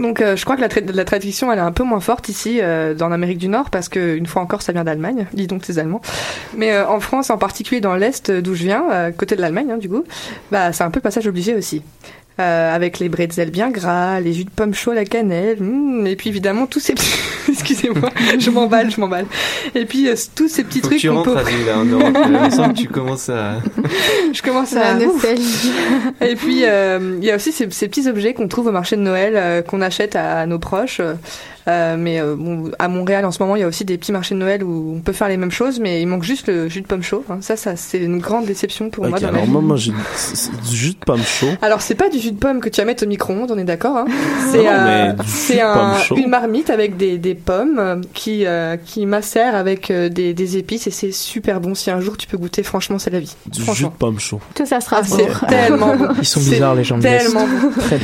Donc 0.00 0.20
euh, 0.20 0.34
je 0.36 0.44
crois 0.44 0.56
que 0.56 0.60
la, 0.60 0.68
tra- 0.68 0.90
la 0.92 1.04
tradition 1.04 1.52
elle 1.52 1.58
est 1.58 1.62
un 1.62 1.70
peu 1.72 1.84
moins 1.84 2.00
forte 2.00 2.28
ici 2.28 2.58
euh, 2.60 2.94
dans 2.94 3.08
l'Amérique 3.08 3.38
du 3.38 3.48
Nord 3.48 3.70
parce 3.70 3.88
que 3.88 4.16
une 4.16 4.26
fois 4.26 4.42
encore 4.42 4.60
ça 4.62 4.72
vient 4.72 4.82
d'Allemagne, 4.84 5.26
dis 5.32 5.46
donc 5.46 5.64
ces 5.64 5.78
Allemands. 5.78 6.00
Mais 6.56 6.72
euh, 6.72 6.88
en 6.88 6.98
France, 7.00 7.30
en 7.30 7.38
particulier 7.38 7.80
dans 7.80 7.94
l'est 7.94 8.30
d'où 8.30 8.54
je 8.54 8.64
viens, 8.64 9.12
côté 9.16 9.36
de 9.36 9.40
l'Allemagne 9.40 9.70
hein, 9.72 9.78
du 9.78 9.88
coup, 9.88 10.04
bah 10.50 10.72
c'est 10.72 10.84
un 10.84 10.90
peu 10.90 11.00
passage 11.00 11.26
obligé 11.28 11.54
aussi. 11.54 11.82
Euh, 12.40 12.74
avec 12.74 12.98
les 12.98 13.08
bretzels 13.08 13.50
bien 13.52 13.70
gras, 13.70 14.18
les 14.18 14.32
jus 14.32 14.42
de 14.42 14.50
pommes 14.50 14.74
chauds 14.74 14.90
à 14.90 14.96
la 14.96 15.04
cannelle, 15.04 15.58
mm, 15.60 16.04
et 16.08 16.16
puis 16.16 16.30
évidemment 16.30 16.66
tous 16.66 16.80
ces 16.80 16.94
petits... 16.94 17.14
Excusez-moi, 17.48 18.10
je 18.36 18.50
m'emballe, 18.50 18.90
je 18.90 19.00
m'emballe. 19.00 19.26
Et 19.76 19.84
puis 19.84 20.08
euh, 20.08 20.16
tous 20.34 20.48
ces 20.48 20.64
petits 20.64 20.80
Faut 20.80 20.88
que 20.88 20.94
trucs 20.94 21.00
tu 21.00 21.08
qu'on 21.10 21.22
rentres 21.22 21.32
peut... 21.32 21.38
à 21.38 21.44
là, 21.44 21.78
en 21.78 21.84
Europe. 21.84 22.18
Il 22.26 22.32
me 22.32 22.50
semble 22.50 22.74
que 22.74 22.80
tu 22.80 22.88
commences 22.88 23.28
à... 23.28 23.58
je 24.32 24.42
commence 24.42 24.72
La 24.72 24.88
à... 24.88 24.94
nostalgie. 24.94 25.70
Et 26.20 26.34
puis, 26.34 26.64
euh, 26.64 27.18
il 27.18 27.24
y 27.24 27.30
a 27.30 27.36
aussi 27.36 27.52
ces, 27.52 27.70
ces 27.70 27.86
petits 27.86 28.08
objets 28.08 28.34
qu'on 28.34 28.48
trouve 28.48 28.66
au 28.66 28.72
marché 28.72 28.96
de 28.96 29.02
Noël, 29.02 29.34
euh, 29.36 29.62
qu'on 29.62 29.80
achète 29.80 30.16
à, 30.16 30.40
à 30.40 30.46
nos 30.46 30.58
proches. 30.58 31.00
Euh, 31.66 31.96
mais 31.98 32.20
euh, 32.20 32.36
bon, 32.36 32.70
à 32.78 32.88
Montréal, 32.88 33.24
en 33.24 33.30
ce 33.32 33.42
moment, 33.42 33.56
il 33.56 33.60
y 33.60 33.62
a 33.62 33.66
aussi 33.66 33.84
des 33.86 33.96
petits 33.96 34.12
marchés 34.12 34.34
de 34.34 34.40
Noël 34.40 34.62
où 34.62 34.94
on 34.96 35.00
peut 35.00 35.12
faire 35.14 35.28
les 35.28 35.36
mêmes 35.38 35.50
choses, 35.50 35.80
mais 35.80 36.02
il 36.02 36.06
manque 36.06 36.22
juste 36.22 36.46
le 36.48 36.68
jus 36.68 36.82
de 36.82 36.86
pomme 36.86 37.02
chaud. 37.02 37.24
hein. 37.30 37.38
Ça, 37.40 37.56
ça 37.56 37.74
c'est 37.76 37.98
une 37.98 38.18
grande 38.18 38.44
déception 38.44 38.90
pour 38.90 39.06
moi 39.06 39.18
dans 39.18 39.28
alors 39.28 39.46
moi, 39.46 39.62
moi 39.62 39.76
j'ai 39.76 39.92
du 39.92 40.76
jus 40.76 40.90
de 40.90 40.98
pomme 41.04 41.22
chaud. 41.22 41.48
Alors, 41.62 41.80
c'est 41.80 41.94
pas 41.94 42.08
du 42.10 42.18
jus 42.18 42.32
de 42.32 42.38
pomme 42.38 42.60
que 42.60 42.68
tu 42.68 42.80
vas 42.80 42.84
mettre 42.84 43.04
au 43.04 43.08
micro-ondes, 43.08 43.50
on 43.50 43.58
est 43.58 43.64
d'accord 43.64 43.96
hein 43.96 44.04
C'est 44.50 44.58
Non, 44.58 44.64
mais 44.64 45.08
euh, 45.08 45.12
du 45.14 45.22
jus 45.26 45.28
c'est 45.34 45.56
de 45.56 45.60
un- 45.62 45.74
pomme 45.74 45.98
chaud. 46.02 46.16
une 46.16 46.28
marmite 46.28 46.68
avec 46.70 46.96
des, 46.98 47.16
des 47.18 47.34
pommes 47.34 47.78
euh, 47.78 47.96
qui, 48.12 48.44
euh, 48.46 48.76
qui 48.76 49.06
macèrent 49.06 49.54
avec 49.54 49.90
des, 49.90 50.34
des 50.34 50.56
épices 50.58 50.86
et 50.86 50.90
c'est 50.90 51.12
super 51.12 51.60
bon. 51.60 51.74
Si 51.74 51.90
un 51.90 52.00
jour 52.00 52.16
tu 52.18 52.26
peux 52.26 52.36
goûter, 52.36 52.62
franchement, 52.62 52.98
c'est 52.98 53.10
la 53.10 53.20
vie. 53.20 53.34
Du 53.46 53.62
jus 53.64 53.84
de 53.84 53.88
pomme 53.88 54.18
chaud. 54.20 54.40
Tout 54.54 54.66
ça 54.66 54.80
sera 54.82 54.98
Ah, 55.00 55.04
c'est 55.04 55.28
tellement 55.48 55.96
bon. 55.96 56.08
Ils 56.18 56.26
sont 56.26 56.40
bizarres, 56.40 56.74
les 56.74 56.84
gens 56.84 56.98
de. 56.98 57.02
Tellement 57.02 57.46
bon. 57.46 57.70
Très. 57.80 57.98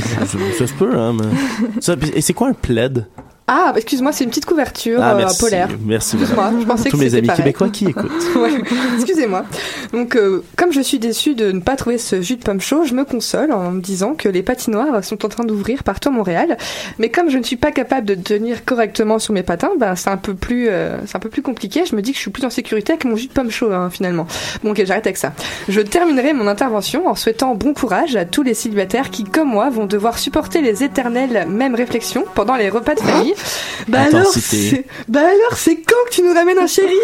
Ça, 0.57 0.67
se 0.67 0.73
peut, 0.73 0.95
hein, 0.97 1.15
mais... 1.15 2.09
Et 2.15 2.21
c'est 2.23 2.33
quoi 2.33 2.49
un 2.49 2.53
plaid? 2.55 3.07
Ah, 3.53 3.72
excuse-moi, 3.74 4.12
c'est 4.12 4.22
une 4.22 4.30
petite 4.30 4.46
couverture 4.46 5.01
Ah, 5.03 5.14
euh, 5.14 5.16
merci. 5.16 5.40
polaire. 5.40 5.68
Merci, 5.84 6.14
Excuse-moi, 6.16 6.44
madame. 6.44 6.61
je 6.61 6.66
pensais 6.66 6.88
Tous 6.88 6.96
que 6.98 7.03
mes 7.03 7.14
amis 7.16 7.26
pareil. 7.26 7.42
québécois 7.42 7.68
qui 7.68 7.84
écoutent. 7.88 8.12
Ouais, 8.36 8.51
excusez-moi. 8.94 9.44
Donc, 9.92 10.14
euh, 10.14 10.44
comme 10.57 10.72
je 10.72 10.80
suis 10.80 11.01
déçue 11.01 11.34
de 11.34 11.51
ne 11.51 11.59
pas 11.59 11.74
trouver 11.74 11.98
ce 11.98 12.22
jus 12.22 12.36
de 12.36 12.44
pomme 12.44 12.61
chaud, 12.61 12.84
je 12.84 12.94
me 12.94 13.05
console 13.05 13.51
en 13.51 13.72
me 13.72 13.80
disant 13.80 14.14
que 14.14 14.28
les 14.28 14.44
patinoires 14.44 15.03
sont 15.03 15.24
en 15.24 15.28
train 15.28 15.42
d'ouvrir 15.42 15.82
partout 15.82 16.11
à 16.11 16.12
Montréal. 16.12 16.57
Mais 17.01 17.09
comme 17.09 17.28
je 17.28 17.38
ne 17.38 17.42
suis 17.42 17.57
pas 17.57 17.72
capable 17.72 18.07
de 18.07 18.14
tenir 18.14 18.64
correctement 18.64 19.18
sur 19.18 19.34
mes 19.34 19.42
patins, 19.42 19.70
ben 19.78 19.96
c'est 19.96 20.11
un 20.11 20.16
peu 20.16 20.34
plus, 20.34 20.68
euh, 20.68 20.98
c'est 21.07 21.16
un 21.16 21.20
peu 21.20 21.28
plus 21.28 21.42
compliqué. 21.42 21.82
Je 21.90 21.96
me 21.96 22.03
dis 22.03 22.12
que 22.12 22.18
je 22.18 22.22
suis 22.22 22.30
plus 22.30 22.44
en 22.44 22.51
sécurité 22.51 22.92
avec 22.92 23.05
mon 23.05 23.16
jus 23.16 23.26
de 23.26 23.32
pomme 23.32 23.51
chaud 23.51 23.72
hein, 23.72 23.90
finalement. 23.90 24.28
Bon, 24.62 24.70
ok, 24.70 24.84
j'arrête 24.84 25.07
avec 25.09 25.16
ça. 25.16 25.32
Je 25.68 25.80
terminerai 25.80 26.34
mon 26.34 26.46
intervention 26.46 27.09
en 27.09 27.16
souhaitant 27.16 27.57
bon 27.57 27.74
courage 27.74 28.14
à 28.14 28.24
tous 28.24 28.44
les 28.44 28.55
célibataires 28.55 29.11
qui, 29.11 29.24
comme 29.24 29.48
moi, 29.48 29.70
vont 29.70 29.86
devoir 29.86 30.18
supporter 30.18 30.61
les 30.61 30.84
éternelles 30.84 31.46
mêmes 31.48 31.74
réflexions 31.74 32.24
pendant 32.36 32.55
les 32.55 32.68
repas 32.68 32.94
de 32.94 33.01
famille. 33.01 33.34
Bah 33.88 34.03
alors, 34.03 34.20
Intensité. 34.20 34.84
bah 35.09 35.20
alors, 35.20 35.57
c'est 35.57 35.76
quand 35.76 35.95
que 36.07 36.11
tu 36.14 36.22
nous 36.22 36.32
ramènes 36.34 36.59
un 36.59 36.66
chéri? 36.66 36.95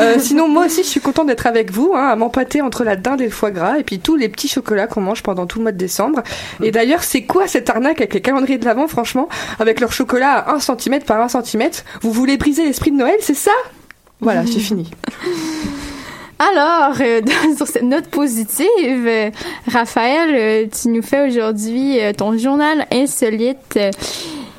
Euh, 0.00 0.16
Sinon, 0.18 0.48
moi 0.48 0.66
aussi, 0.66 0.82
je 0.82 0.88
suis 0.88 1.00
contente 1.00 1.26
d'être 1.26 1.46
avec 1.46 1.70
vous, 1.72 1.92
hein, 1.94 2.08
à 2.08 2.16
m'empâter 2.16 2.62
entre 2.62 2.84
la 2.84 2.96
dinde 2.96 3.20
et 3.20 3.24
le 3.24 3.30
foie 3.30 3.50
gras, 3.50 3.78
et 3.78 3.82
puis 3.84 3.98
tous 3.98 4.16
les 4.16 4.28
petits 4.28 4.48
chocolats 4.48 4.86
qu'on 4.86 5.00
mange 5.00 5.22
pendant 5.22 5.46
tout 5.46 5.58
le 5.58 5.64
mois 5.64 5.72
de 5.72 5.78
décembre. 5.78 6.22
Et 6.62 6.70
d'ailleurs, 6.70 7.02
c'est 7.02 7.22
quoi 7.22 7.46
cette 7.48 7.68
arnaque 7.70 7.98
avec 8.00 8.14
les 8.14 8.20
calendriers 8.20 8.58
de 8.58 8.64
l'Avent, 8.64 8.86
franchement? 8.88 9.28
Avec 9.58 9.80
leur 9.80 9.92
chocolat 9.92 10.32
à 10.38 10.54
1 10.54 10.60
cm 10.60 11.00
par 11.04 11.20
1 11.20 11.28
cm 11.42 11.70
Vous 12.02 12.12
voulez 12.12 12.36
briser 12.36 12.64
l'esprit 12.64 12.90
de 12.92 12.96
Noël, 12.96 13.16
c'est 13.20 13.34
ça? 13.34 13.52
Voilà, 14.20 14.44
c'est 14.46 14.60
fini. 14.60 14.90
Alors, 16.38 16.94
euh, 17.00 17.22
dans- 17.22 17.56
sur 17.56 17.66
cette 17.66 17.82
note 17.82 18.08
positive, 18.08 18.66
euh, 19.06 19.30
Raphaël, 19.72 20.28
euh, 20.34 20.66
tu 20.70 20.88
nous 20.88 21.00
fais 21.02 21.26
aujourd'hui 21.26 21.98
euh, 21.98 22.12
ton 22.12 22.36
journal 22.36 22.86
insolite. 22.92 23.78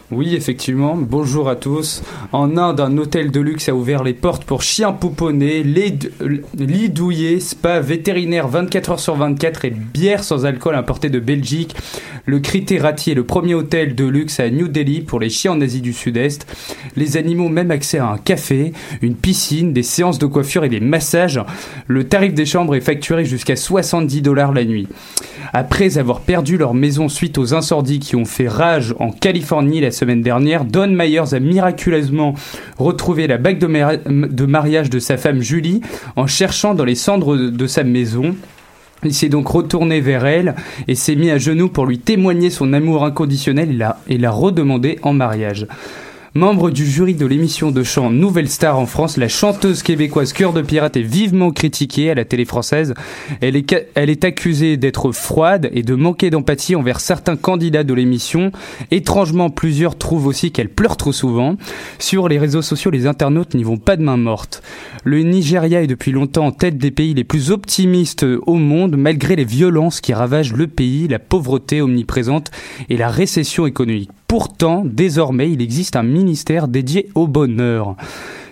Oui, 0.10 0.36
effectivement. 0.36 0.96
Bonjour 0.96 1.50
à 1.50 1.58
tous. 1.58 2.02
En 2.32 2.56
Inde, 2.56 2.80
un 2.80 2.98
hôtel 2.98 3.30
de 3.30 3.42
luxe 3.42 3.68
a 3.68 3.76
ouvert 3.76 4.06
les 4.06 4.14
portes 4.14 4.46
pour 4.46 4.62
chiens 4.62 4.94
pouponnés, 4.94 5.66
euh, 6.22 6.38
lit 6.58 6.90
douillet, 6.90 7.42
spa 7.42 7.82
vétérinaire 7.82 8.48
24 8.48 8.92
heures 8.92 9.00
sur 9.02 9.16
24 9.18 9.66
et 9.66 9.70
bière 9.70 10.24
sans 10.24 10.46
alcool 10.46 10.76
importée 10.76 11.10
de 11.10 11.20
Belgique. 11.20 11.76
Le 12.26 12.40
Criterati 12.40 13.12
est 13.12 13.16
le 13.16 13.26
premier 13.26 13.54
hôtel 13.54 13.96
de 13.96 14.06
luxe 14.06 14.40
à 14.40 14.50
New 14.50 14.70
Delhi 14.70 15.02
pour 15.02 15.20
les 15.20 15.30
chiens 15.30 15.52
en 15.54 15.62
Asie 15.62 15.82
du 15.82 15.92
Sud-Est. 15.92 16.48
Les 16.96 17.18
animaux 17.18 17.46
ont 17.46 17.50
même 17.50 17.72
accès 17.72 18.00
à 18.00 18.08
un 18.08 18.18
café, 18.18 18.72
une 19.02 19.16
piscine, 19.16 19.74
des 19.74 19.84
séances 19.84 20.20
de 20.20 20.26
coiffure 20.26 20.64
et 20.64 20.70
des 20.70 20.80
massages. 20.80 21.42
Le 21.88 22.06
tarif 22.06 22.34
des 22.34 22.46
chambres 22.46 22.76
est 22.76 22.82
facturé 22.82 23.26
jusqu'à 23.26 23.58
70 23.58 24.22
dollars 24.22 24.54
la 24.54 24.64
nuit. 24.64 24.88
Après 25.54 25.98
avoir 25.98 26.22
perdu 26.22 26.58
leur 26.58 26.74
maison 26.74 27.10
suite 27.10 27.38
aux 27.38 27.54
incendies 27.54 28.00
qui 28.00 28.16
ont 28.16 28.26
fait 28.26 28.48
rage 28.48 28.94
en 29.00 29.12
Californie 29.12 29.82
la 29.82 29.92
semaine 29.98 30.22
dernière, 30.22 30.64
Don 30.64 30.88
Myers 30.88 31.34
a 31.34 31.40
miraculeusement 31.40 32.36
retrouvé 32.78 33.28
la 33.28 33.38
bague 33.38 33.60
de, 33.60 33.68
mari- 33.68 34.00
de 34.06 34.46
mariage 34.46 34.90
de 34.90 35.00
sa 35.00 35.18
femme 35.18 35.42
Julie 35.42 35.82
en 36.16 36.28
cherchant 36.28 36.74
dans 36.74 36.86
les 36.86 36.96
cendres 36.96 37.36
de, 37.36 37.68
sa 37.68 37.84
maison. 37.84 38.36
Il 39.04 39.14
s'est 39.14 39.30
donc 39.30 39.48
retourné 39.48 40.00
vers 40.00 40.26
elle 40.26 40.56
et 40.88 40.96
s'est 40.96 41.16
mis 41.16 41.30
à 41.30 41.38
genoux 41.38 41.70
pour 41.70 41.86
lui 41.86 42.00
témoigner 42.00 42.50
son 42.50 42.74
amour 42.74 43.04
inconditionnel 43.04 43.72
et 43.72 43.74
l'a, 43.76 44.00
et 44.08 44.18
l'a 44.18 44.34
en 45.04 45.14
mariage. 45.14 45.68
Membre 46.38 46.70
du 46.70 46.86
jury 46.86 47.16
de 47.16 47.26
l'émission 47.26 47.72
de 47.72 47.82
chant 47.82 48.12
Nouvelle 48.12 48.48
Star 48.48 48.78
en 48.78 48.86
France, 48.86 49.18
la 49.18 49.28
chanteuse 49.28 49.82
québécoise 49.82 50.34
Cœur 50.34 50.54
de 50.54 50.62
Pirate 50.62 50.96
est 50.96 51.02
vivement 51.02 51.50
critiquée 51.50 52.12
à 52.12 52.14
la 52.14 52.26
télé 52.26 52.46
française. 52.46 52.94
Elle 53.42 53.56
est, 53.56 53.68
ca- 53.68 53.82
elle 53.96 54.12
est 54.12 54.24
accusée 54.24 54.78
d'être 54.78 55.12
froide 55.12 55.68
et 55.74 55.82
de 55.82 55.96
manquer 55.96 56.30
d'empathie 56.30 56.76
envers 56.76 57.00
certains 57.00 57.38
candidats 57.38 57.84
de 57.84 57.94
l'émission. 57.96 58.52
Étrangement, 58.92 59.50
plusieurs 59.50 59.98
trouvent 59.98 60.28
aussi 60.28 60.52
qu'elle 60.52 60.70
pleure 60.70 60.96
trop 60.96 61.12
souvent. 61.12 61.56
Sur 61.98 62.28
les 62.30 62.38
réseaux 62.38 62.62
sociaux, 62.62 62.92
les 62.92 63.08
internautes 63.08 63.56
n'y 63.56 63.64
vont 63.64 63.78
pas 63.78 63.96
de 63.96 64.04
main 64.04 64.18
morte. 64.18 64.62
Le 65.04 65.24
Nigeria 65.24 65.82
est 65.82 65.88
depuis 65.88 66.12
longtemps 66.12 66.46
en 66.46 66.52
tête 66.52 66.78
des 66.78 66.92
pays 66.92 67.16
les 67.16 67.24
plus 67.24 67.50
optimistes 67.50 68.28
au 68.46 68.54
monde, 68.58 68.96
malgré 68.96 69.36
les 69.36 69.44
violences 69.44 70.02
qui 70.02 70.14
ravagent 70.14 70.54
le 70.54 70.68
pays, 70.68 71.08
la 71.08 71.18
pauvreté 71.18 71.82
omniprésente 71.82 72.52
et 72.90 72.98
la 72.98 73.10
récession 73.10 73.66
économique. 73.66 74.12
Pourtant, 74.28 74.84
désormais, 74.86 75.50
il 75.50 75.62
existe 75.62 75.96
un 75.96 76.04
ministère 76.04 76.68
dédié 76.68 77.10
au 77.16 77.28
bonheur. 77.28 77.96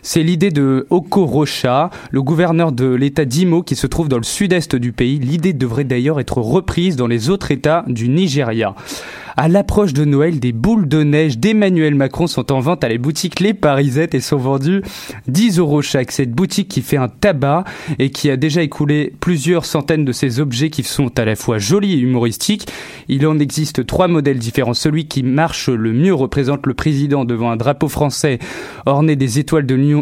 C'est 0.08 0.22
l'idée 0.22 0.51
de 0.51 0.86
Oko 0.91 1.26
Rocha, 1.26 1.89
le 2.12 2.22
gouverneur 2.22 2.72
de 2.72 2.86
l'état 2.86 3.26
d'Imo 3.26 3.64
qui 3.64 3.76
se 3.76 3.88
trouve 3.88 4.08
dans 4.08 4.20
le 4.20 4.24
sud-est 4.24 4.76
du 4.76 4.91
pays. 4.91 5.18
L'idée 5.18 5.51
devrait 5.51 5.84
d'ailleurs 5.84 6.20
être 6.20 6.38
reprise 6.38 6.95
dans 6.95 7.08
les 7.08 7.32
autres 7.32 7.49
états 7.49 7.84
du 7.88 8.08
Nigeria. 8.08 8.76
À 9.38 9.49
l'approche 9.49 9.91
de 9.91 10.06
Noël, 10.06 10.39
des 10.39 10.53
boules 10.53 10.88
de 10.88 11.03
neige 11.03 11.38
d'Emmanuel 11.38 11.93
Macron 11.93 12.26
sont 12.26 12.53
en 12.53 12.62
vente 12.62 12.86
à 12.86 12.88
les 12.88 12.97
boutiques 12.97 13.41
Les 13.41 13.53
Parisettes 13.53 14.16
et 14.16 14.22
sont 14.22 14.38
vendues 14.38 14.82
10 15.28 15.60
euros 15.60 15.82
chaque. 15.82 16.14
Cette 16.14 16.32
boutique 16.32 16.70
qui 16.70 16.82
fait 16.82 16.95
un 16.95 17.10
tabac 17.10 17.66
et 17.99 18.12
qui 18.12 18.30
a 18.30 18.38
déjà 18.38 18.62
écoulé 18.62 19.12
plusieurs 19.20 19.66
centaines 19.66 20.06
de 20.06 20.14
ces 20.14 20.39
objets 20.39 20.70
qui 20.70 20.84
sont 20.84 21.20
à 21.20 21.26
la 21.26 21.36
fois 21.36 21.58
jolis 21.58 21.95
et 21.95 21.99
humoristiques. 21.99 22.68
Il 23.10 23.28
en 23.28 23.38
existe 23.39 23.86
trois 23.86 24.08
modèles 24.08 24.39
différents. 24.39 24.74
Celui 24.74 25.08
qui 25.08 25.22
marche 25.22 25.68
le 25.68 25.91
mieux 25.91 26.14
représente 26.14 26.66
le 26.66 26.74
président 26.74 27.26
devant 27.26 27.51
un 27.51 27.58
drapeau 27.58 27.89
français 27.89 28.39
orné 28.86 29.18
des 29.18 29.39
étoiles 29.39 29.66
de 29.66 29.76
l'Union 29.76 29.95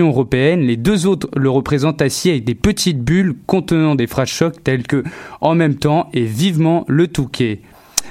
européenne. 0.00 0.60
Les 0.60 0.76
deux 0.76 1.06
autres 1.06 1.28
le 1.36 1.50
représentent 1.50 2.02
assis 2.02 2.30
avec 2.30 2.44
des 2.44 2.54
petites 2.54 3.00
bulles 3.00 3.34
contenant 3.46 3.94
des 3.94 4.06
phrases 4.06 4.28
chocs 4.28 4.62
telles 4.62 4.86
que 4.86 5.02
en 5.40 5.54
même 5.54 5.76
temps 5.76 6.08
et 6.12 6.24
vivement 6.24 6.84
le 6.88 7.08
Touquet. 7.08 7.60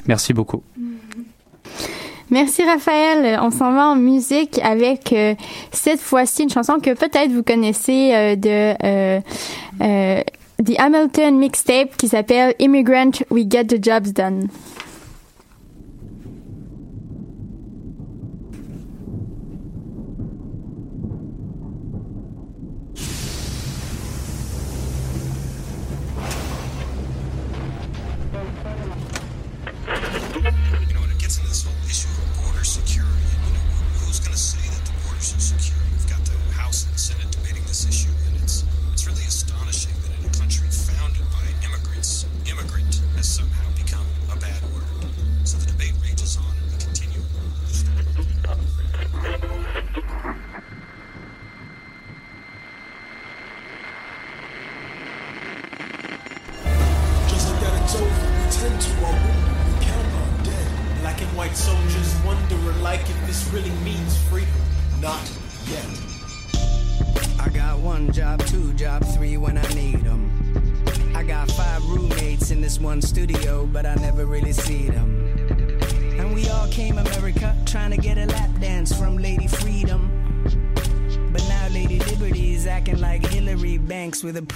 Merci 0.07 0.33
beaucoup. 0.33 0.63
Merci 2.31 2.63
Raphaël. 2.63 3.39
On 3.41 3.51
s'en 3.51 3.71
va 3.71 3.87
en 3.89 3.95
musique 3.95 4.59
avec 4.63 5.13
euh, 5.13 5.35
cette 5.71 5.99
fois-ci 5.99 6.43
une 6.43 6.49
chanson 6.49 6.79
que 6.79 6.93
peut-être 6.93 7.31
vous 7.31 7.43
connaissez 7.43 8.13
euh, 8.13 8.35
de 8.35 8.73
euh, 8.83 10.21
The 10.63 10.79
Hamilton 10.79 11.37
Mixtape 11.37 11.95
qui 11.97 12.07
s'appelle 12.07 12.55
Immigrant 12.59 13.11
We 13.29 13.45
Get 13.47 13.65
the 13.65 13.83
Jobs 13.83 14.11
Done. 14.13 14.47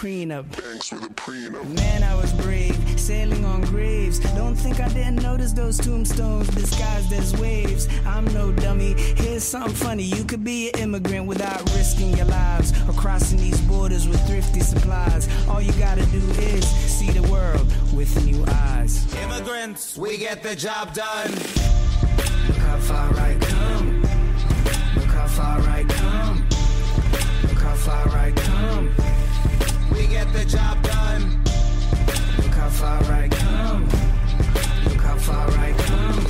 With 0.04 1.04
a 1.04 1.14
prenup. 1.14 1.76
Man, 1.76 2.04
I 2.04 2.16
was 2.16 2.32
brave, 2.34 3.00
sailing 3.00 3.43
on 3.43 3.62
graves. 3.62 4.20
Don't 4.36 4.56
think 4.56 4.80
I 4.80 4.88
didn't 4.89 5.22
notice 5.22 5.52
those 5.52 5.78
tombstones 5.78 6.47
disguised 6.50 7.12
as 7.12 7.36
waves. 7.38 7.88
I'm 8.06 8.26
no 8.34 8.52
dummy. 8.52 8.93
Here's 8.93 9.43
something 9.43 9.74
funny. 9.74 10.04
You 10.04 10.24
could 10.24 10.43
be 10.43 10.70
an 10.72 10.80
immigrant 10.80 11.28
without 11.28 11.62
risking 11.76 12.16
your 12.16 12.28
lives 12.28 12.72
or 12.88 12.93
crossing 12.93 13.39
these 13.39 13.60
borders 13.62 14.08
with 14.08 14.26
thrifty 14.26 14.62
supplies. 14.62 15.28
All 15.50 15.62
you 15.62 15.74
gotta 15.74 16.06
do 16.08 16.20
is 16.39 16.66
see 16.68 17.12
the 17.12 17.28
world 17.30 17.68
with 17.93 18.26
new 18.26 18.45
eyes. 18.47 19.14
Immigrants, 19.16 19.97
we 19.97 20.18
get 20.18 20.43
the 20.43 20.56
job 20.56 20.93
done. 20.93 21.32
Look 22.47 22.58
how 22.58 22.78
far 22.78 23.14
I 23.16 23.36
come. 23.41 24.02
Look 24.95 25.12
how 25.12 25.28
far 25.28 25.60
I 25.60 25.84
come. 25.84 26.47
Look 27.43 27.62
how 27.62 27.76
far 27.76 28.08
I 28.18 28.32
come 28.32 28.95
we 29.91 30.07
get 30.07 30.31
the 30.33 30.45
job 30.45 30.81
done. 30.83 31.41
Look 32.37 32.55
how 32.55 32.69
far 32.69 33.03
I 33.11 33.27
come. 33.29 33.85
Look 34.85 35.01
how 35.01 35.17
far 35.17 35.49
I 35.51 35.73
come. 35.73 36.23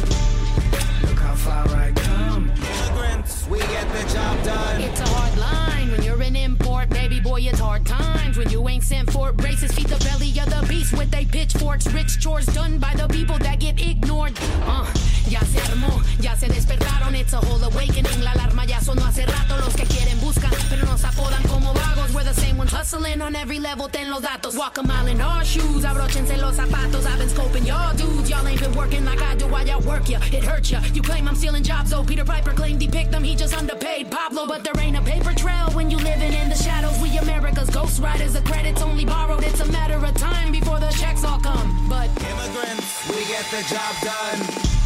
Look 1.08 1.20
how 1.20 1.36
far 1.36 1.68
I 1.76 1.92
come. 1.92 2.52
Immigrants, 2.52 3.48
we 3.48 3.60
get 3.60 3.88
the 3.94 4.14
job 4.14 4.44
done. 4.44 4.82
It's 4.82 5.00
a 5.00 5.08
hard 5.08 5.38
line 5.38 5.92
when 5.92 6.04
you're 6.04 6.22
an 6.22 6.36
import, 6.36 6.90
baby 6.90 7.20
boy. 7.20 7.42
It's 7.42 7.60
hard 7.60 7.86
times 7.86 8.38
when 8.38 8.50
you 8.50 8.68
ain't 8.70 8.84
sent 8.84 9.12
for 9.12 9.32
races. 9.34 9.72
Feed 9.72 9.88
the 9.88 10.04
belly 10.04 10.30
of 10.40 10.50
the 10.50 10.66
beast 10.68 10.98
with 10.98 11.12
they 11.12 11.26
pitchforks. 11.26 11.88
Rich 11.88 12.20
chores 12.20 12.46
done 12.48 12.80
by 12.80 12.94
the 12.96 13.08
people 13.08 13.38
that 13.40 13.60
get 13.60 13.80
ignored. 13.82 14.34
Uh, 14.64 14.86
ya 15.28 15.42
se 15.42 15.60
armó, 15.62 16.02
ya 16.20 16.36
se 16.36 16.48
despertaron. 16.48 17.16
It's 17.16 17.34
a 17.34 17.40
whole 17.40 17.64
awakening. 17.64 18.24
La 18.24 18.32
alarma 18.32 18.66
ya 18.66 18.80
sonó 18.80 19.06
hace 19.06 19.26
rato. 19.26 19.58
Los 19.58 19.76
que 19.76 19.84
quieren 19.86 20.20
buscan, 20.20 20.52
pero 20.70 20.86
nos 20.86 21.04
apodan 21.04 21.44
como 21.44 21.74
vagos. 21.74 22.14
We're 22.14 22.24
the 22.24 22.34
same 22.34 22.58
ones 22.58 22.72
hustling 22.72 23.22
on 23.22 23.36
every 23.36 23.60
level. 23.60 23.90
Ten 23.90 24.10
los 24.10 24.22
datos. 24.22 24.56
Walk 24.56 24.78
a 24.78 24.84
mile 24.84 25.08
in 25.08 25.22
our 25.22 25.44
shoes. 25.44 25.84
Abrochense 25.84 26.38
los 26.38 26.56
zapatos. 26.56 27.06
I've 27.06 27.20
been 27.20 27.30
scoping 27.30 27.66
y'all 27.66 27.96
dudes. 27.96 28.30
Y'all 28.30 28.48
ain't 28.48 28.60
been 28.60 28.74
working 28.74 29.06
like 29.06 29.22
I 29.22 29.36
do 29.36 29.48
while 29.48 29.66
y'all 29.66 29.82
work 29.82 30.10
ya. 30.10 30.20
It 30.32 30.44
hurts 30.44 30.72
ya. 30.72 30.82
You 30.94 31.02
claim 31.02 31.28
I'm 31.28 31.36
stealing 31.36 31.64
jobs. 31.64 31.94
Oh, 31.94 32.04
Peter 32.04 32.26
Piper 32.26 32.52
claimed 32.52 32.82
he 32.82 32.88
picked 32.88 33.12
them. 33.12 33.24
He 33.24 33.36
just 33.36 33.56
underpaid 33.56 34.10
Pablo. 34.12 34.48
But 34.48 34.64
there 34.64 34.78
ain't 34.80 34.98
a 34.98 35.02
paper 35.02 35.34
trail 35.34 35.70
when 35.74 35.90
you 35.92 35.98
living 35.98 36.34
in 36.34 36.50
the 36.50 36.56
shadows. 36.56 36.98
We 37.02 37.18
America's 37.18 37.70
ghost 37.70 38.02
riders. 38.02 38.34
The 38.34 38.42
credits 38.42 38.82
only 38.82 39.06
borrowed. 39.06 39.44
It's 39.44 39.60
a 39.60 39.72
matter 39.72 39.98
of 40.04 40.14
time 40.16 40.52
before 40.52 40.80
the 40.80 40.92
checks 40.92 41.24
all 41.24 41.40
come. 41.40 41.88
But 41.90 42.10
immigrants, 42.22 43.10
we 43.10 43.26
get 43.26 43.46
the 43.52 43.62
job 43.70 43.96
done. 44.02 44.79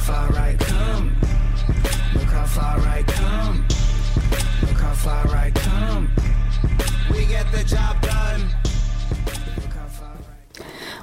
Look 0.00 0.08
how 0.08 0.14
far 0.14 0.48
I 0.48 0.54
come. 0.54 1.12
Look 2.14 2.30
how 2.32 2.46
far 2.46 2.78
I 2.78 3.02
come. 3.02 3.64
Look 4.62 4.80
how 4.80 4.94
far 4.94 5.26
I 5.36 5.50
come. 5.50 6.08
We 7.10 7.26
get 7.26 7.44
the 7.52 7.62
job 7.64 8.00
done. 8.00 8.48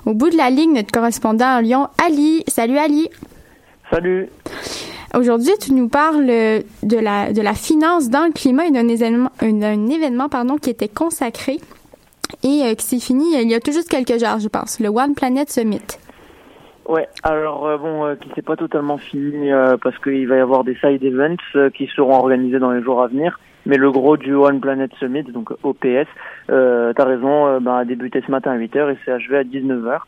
Au 0.05 0.13
bout 0.13 0.29
de 0.29 0.37
la 0.37 0.49
ligne, 0.49 0.73
notre 0.73 0.91
correspondant 0.91 1.57
à 1.57 1.61
Lyon, 1.61 1.89
Ali. 2.03 2.43
Salut 2.47 2.77
Ali. 2.77 3.09
Salut. 3.91 4.29
Aujourd'hui, 5.15 5.53
tu 5.61 5.73
nous 5.73 5.89
parles 5.89 6.25
de 6.25 6.97
la, 6.97 7.33
de 7.33 7.41
la 7.41 7.53
finance 7.53 8.09
dans 8.09 8.25
le 8.25 8.31
climat 8.31 8.65
et 8.65 8.71
d'un 8.71 8.87
événement, 8.87 9.29
un, 9.41 9.89
événement 9.89 10.29
pardon, 10.29 10.57
qui 10.57 10.69
était 10.69 10.87
consacré 10.87 11.59
et 12.43 12.63
euh, 12.63 12.73
qui 12.73 12.85
s'est 12.85 12.99
fini 12.99 13.35
il 13.39 13.49
y 13.49 13.53
a 13.53 13.59
tout 13.59 13.71
juste 13.71 13.89
quelques 13.89 14.17
jours, 14.17 14.39
je 14.39 14.47
pense, 14.47 14.79
le 14.79 14.89
One 14.89 15.13
Planet 15.13 15.51
Summit. 15.51 15.81
Ouais, 16.87 17.07
alors 17.23 17.67
euh, 17.67 17.77
bon, 17.77 18.05
euh, 18.05 18.15
qui 18.15 18.29
s'est 18.33 18.41
pas 18.41 18.55
totalement 18.55 18.97
fini 18.97 19.49
parce 19.81 19.97
qu'il 19.99 20.27
va 20.27 20.37
y 20.37 20.39
avoir 20.39 20.63
des 20.63 20.75
side 20.75 21.03
events 21.03 21.69
qui 21.73 21.87
seront 21.87 22.15
organisés 22.15 22.59
dans 22.59 22.71
les 22.71 22.81
jours 22.81 23.01
à 23.01 23.07
venir. 23.07 23.39
Mais 23.65 23.75
le 23.75 23.91
gros 23.91 24.15
du 24.15 24.33
One 24.33 24.61
Planet 24.61 24.89
Summit, 24.97 25.23
donc 25.23 25.51
OPS, 25.63 26.07
euh, 26.49 26.93
t'as 26.93 27.03
raison, 27.03 27.59
ben, 27.59 27.75
a 27.75 27.85
débuté 27.85 28.23
ce 28.25 28.31
matin 28.31 28.51
à 28.51 28.57
8h 28.57 28.93
et 28.93 28.97
s'est 29.03 29.11
achevé 29.11 29.37
à 29.37 29.43
19h. 29.43 29.99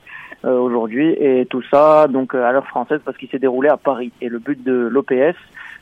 Euh, 0.46 0.58
aujourd'hui 0.58 1.10
et 1.20 1.46
tout 1.48 1.62
ça 1.70 2.08
donc 2.08 2.34
à 2.34 2.54
l'heure 2.54 2.66
française 2.66 3.02
parce 3.04 3.18
qu'il 3.18 3.28
s'est 3.28 3.40
déroulé 3.40 3.68
à 3.68 3.76
Paris. 3.76 4.14
Et 4.22 4.30
le 4.30 4.40
but 4.40 4.64
de 4.64 4.88
l'OPS 4.90 5.36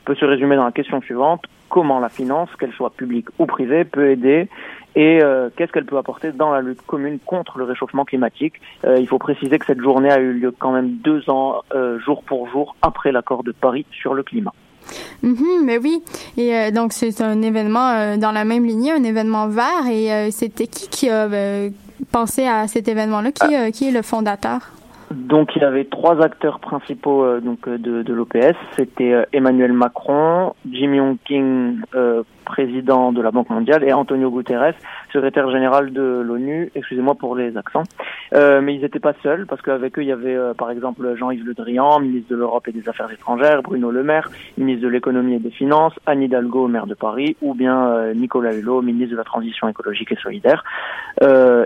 peut 0.04 0.14
se 0.14 0.24
résumer 0.24 0.56
dans 0.56 0.64
la 0.64 0.72
question 0.72 1.00
suivante 1.00 1.44
comment 1.68 2.00
la 2.00 2.08
finance, 2.08 2.48
qu'elle 2.58 2.72
soit 2.72 2.90
publique 2.90 3.26
ou 3.38 3.44
privée, 3.44 3.84
peut 3.84 4.10
aider 4.10 4.48
et 4.96 5.22
euh, 5.22 5.50
qu'est-ce 5.54 5.70
qu'elle 5.70 5.84
peut 5.84 5.98
apporter 5.98 6.32
dans 6.32 6.50
la 6.50 6.62
lutte 6.62 6.80
commune 6.86 7.18
contre 7.24 7.58
le 7.58 7.64
réchauffement 7.64 8.04
climatique? 8.04 8.54
Euh, 8.84 8.96
il 8.98 9.06
faut 9.06 9.18
préciser 9.18 9.58
que 9.58 9.66
cette 9.66 9.80
journée 9.80 10.10
a 10.10 10.18
eu 10.18 10.32
lieu 10.32 10.52
quand 10.58 10.72
même 10.72 10.96
deux 11.04 11.28
ans, 11.28 11.62
jour 12.04 12.22
pour 12.24 12.48
jour, 12.48 12.74
après 12.82 13.12
l'accord 13.12 13.44
de 13.44 13.52
Paris 13.52 13.86
sur 13.92 14.14
le 14.14 14.22
climat. 14.22 14.54
Mm 15.22 15.34
mais 15.64 15.78
oui. 15.78 16.02
Et 16.38 16.72
donc 16.72 16.94
c'est 16.94 17.20
un 17.20 17.42
événement 17.42 18.16
dans 18.16 18.32
la 18.32 18.44
même 18.44 18.64
lignée, 18.64 18.92
un 18.92 19.04
événement 19.04 19.46
vert. 19.46 19.86
Et 19.90 20.30
c'était 20.30 20.66
qui 20.66 20.88
qui 20.88 21.10
a 21.10 21.28
penser 22.10 22.46
à 22.46 22.66
cet 22.68 22.88
événement-là? 22.88 23.32
Qui, 23.32 23.54
ah. 23.54 23.66
euh, 23.66 23.70
qui 23.70 23.88
est 23.88 23.92
le 23.92 24.02
fondateur? 24.02 24.60
Donc 25.10 25.56
il 25.56 25.62
y 25.62 25.64
avait 25.64 25.84
trois 25.84 26.22
acteurs 26.22 26.60
principaux 26.60 27.24
euh, 27.24 27.40
donc 27.40 27.66
euh, 27.66 27.78
de, 27.78 28.02
de 28.02 28.12
l'OPS. 28.12 28.56
C'était 28.76 29.14
Emmanuel 29.32 29.72
Macron, 29.72 30.54
Jim 30.70 30.94
Yong 30.94 31.16
Kim, 31.24 31.82
président 32.48 33.12
de 33.12 33.20
la 33.20 33.30
Banque 33.30 33.50
mondiale, 33.50 33.84
et 33.84 33.92
Antonio 33.92 34.30
Guterres, 34.30 34.74
secrétaire 35.12 35.50
général 35.50 35.92
de 35.92 36.22
l'ONU. 36.26 36.70
Excusez-moi 36.74 37.14
pour 37.14 37.36
les 37.36 37.56
accents. 37.56 37.84
Euh, 38.34 38.60
mais 38.60 38.74
ils 38.74 38.80
n'étaient 38.80 38.98
pas 38.98 39.12
seuls, 39.22 39.46
parce 39.46 39.62
qu'avec 39.62 39.98
eux, 39.98 40.02
il 40.02 40.08
y 40.08 40.12
avait 40.12 40.34
euh, 40.34 40.54
par 40.54 40.70
exemple 40.70 41.14
Jean-Yves 41.16 41.44
Le 41.44 41.54
Drian, 41.54 42.00
ministre 42.00 42.30
de 42.30 42.36
l'Europe 42.36 42.66
et 42.68 42.72
des 42.72 42.88
Affaires 42.88 43.10
étrangères, 43.12 43.62
Bruno 43.62 43.90
Le 43.90 44.02
Maire, 44.02 44.30
ministre 44.56 44.82
de 44.82 44.88
l'économie 44.88 45.34
et 45.34 45.38
des 45.38 45.50
finances, 45.50 45.92
Anne 46.06 46.22
Hidalgo, 46.22 46.68
maire 46.68 46.86
de 46.86 46.94
Paris, 46.94 47.36
ou 47.42 47.54
bien 47.54 47.88
euh, 47.88 48.14
Nicolas 48.14 48.54
Hulot, 48.54 48.82
ministre 48.82 49.12
de 49.12 49.18
la 49.18 49.24
transition 49.24 49.68
écologique 49.68 50.12
et 50.12 50.16
solidaire, 50.16 50.64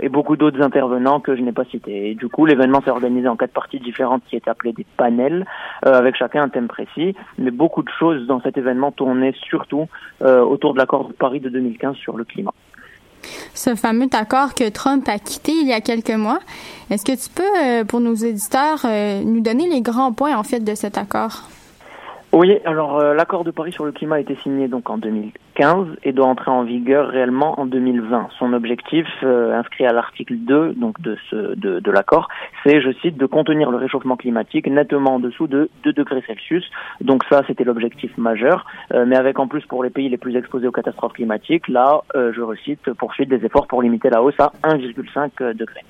et 0.03 0.09
beaucoup 0.09 0.37
d'autres 0.37 0.63
intervenants 0.63 1.21
que 1.21 1.37
je 1.37 1.43
n'ai 1.43 1.53
pas 1.53 1.65
cités. 1.65 2.11
Et 2.11 2.15
du 2.15 2.29
coup, 2.29 2.47
l'événement 2.47 2.81
s'est 2.81 2.91
organisé 2.91 3.29
en 3.33 3.37
quatre 3.37 3.53
parties 3.53 3.81
différentes 3.81 4.23
qui 4.29 4.37
étaient 4.37 4.51
appelées 4.51 4.73
des 4.73 4.87
panels, 4.97 5.47
euh, 5.87 5.95
avec 5.95 6.17
chacun 6.17 6.43
un 6.43 6.49
thème 6.49 6.69
précis. 6.69 7.15
Mais 7.39 7.51
beaucoup 7.51 7.83
de 7.83 7.91
choses 7.99 8.27
dans 8.27 8.41
cet 8.41 8.57
événement 8.57 8.93
tournaient 8.93 9.35
surtout 9.49 9.89
euh, 10.23 10.41
autour 10.41 10.75
de 10.75 10.79
l'accord 10.79 11.09
de 11.09 11.13
Paris 11.13 11.41
de 11.41 11.49
2015 11.49 11.97
sur 11.97 12.17
le 12.17 12.25
climat. 12.25 12.55
Ce 13.55 13.75
fameux 13.77 14.09
accord 14.13 14.55
que 14.55 14.69
Trump 14.69 15.09
a 15.09 15.19
quitté 15.19 15.53
il 15.53 15.69
y 15.69 15.73
a 15.73 15.81
quelques 15.81 16.11
mois, 16.11 16.41
est-ce 16.91 17.05
que 17.05 17.13
tu 17.13 17.31
peux, 17.31 17.43
euh, 17.65 17.85
pour 17.85 18.01
nos 18.01 18.15
éditeurs, 18.15 18.81
nous 19.25 19.41
donner 19.41 19.69
les 19.69 19.81
grands 19.81 20.13
points 20.13 20.37
en 20.37 20.43
fait 20.43 20.61
de 20.61 20.75
cet 20.75 20.99
accord? 20.99 21.49
Oui, 22.33 22.59
alors 22.65 22.99
euh, 22.99 23.13
l'accord 23.13 23.45
de 23.45 23.51
Paris 23.51 23.73
sur 23.73 23.85
le 23.85 23.93
climat 23.93 24.17
a 24.17 24.21
été 24.21 24.35
signé 24.37 24.67
donc 24.67 24.89
en 24.89 24.97
2015 24.97 25.33
et 26.03 26.13
doit 26.13 26.27
entrer 26.27 26.51
en 26.51 26.65
vigueur 26.65 27.09
réellement 27.09 27.61
en 27.61 27.67
2020. 27.67 28.29
Son 28.39 28.53
objectif, 28.53 29.07
euh, 29.23 29.55
inscrit 29.55 29.87
à 29.87 29.93
l'article 29.93 30.35
2 30.37 30.73
donc 30.75 31.01
de 31.01 31.17
ce 31.31 31.55
de, 31.55 31.79
de 31.79 31.91
l'accord, 31.91 32.29
c'est, 32.65 32.81
je 32.81 32.91
cite, 33.01 33.17
de 33.17 33.27
contenir 33.27 33.71
le 33.71 33.77
réchauffement 33.77 34.17
climatique 34.17 34.67
nettement 34.67 35.15
en 35.17 35.19
dessous 35.21 35.47
de 35.47 35.71
2 35.85 35.93
degrés 35.93 36.23
Celsius. 36.27 36.65
Donc 37.01 37.23
ça, 37.31 37.43
c'était 37.47 37.65
l'objectif 37.65 38.17
majeur, 38.17 38.67
euh, 38.93 39.05
mais 39.07 39.17
avec 39.17 39.39
en 39.39 39.47
plus 39.47 39.65
pour 39.67 39.85
les 39.85 39.91
pays 39.91 40.09
les 40.09 40.17
plus 40.17 40.37
exposés 40.37 40.67
aux 40.67 40.73
catastrophes 40.73 41.13
climatiques, 41.13 41.69
là, 41.69 42.01
je 42.15 42.41
recite, 42.41 42.93
poursuite 42.95 43.29
des 43.29 43.45
efforts 43.45 43.67
pour 43.67 43.83
limiter 43.83 44.11
la 44.11 44.23
hausse 44.23 44.39
à 44.39 44.53
1,5 44.65 45.55
degrés. 45.55 45.85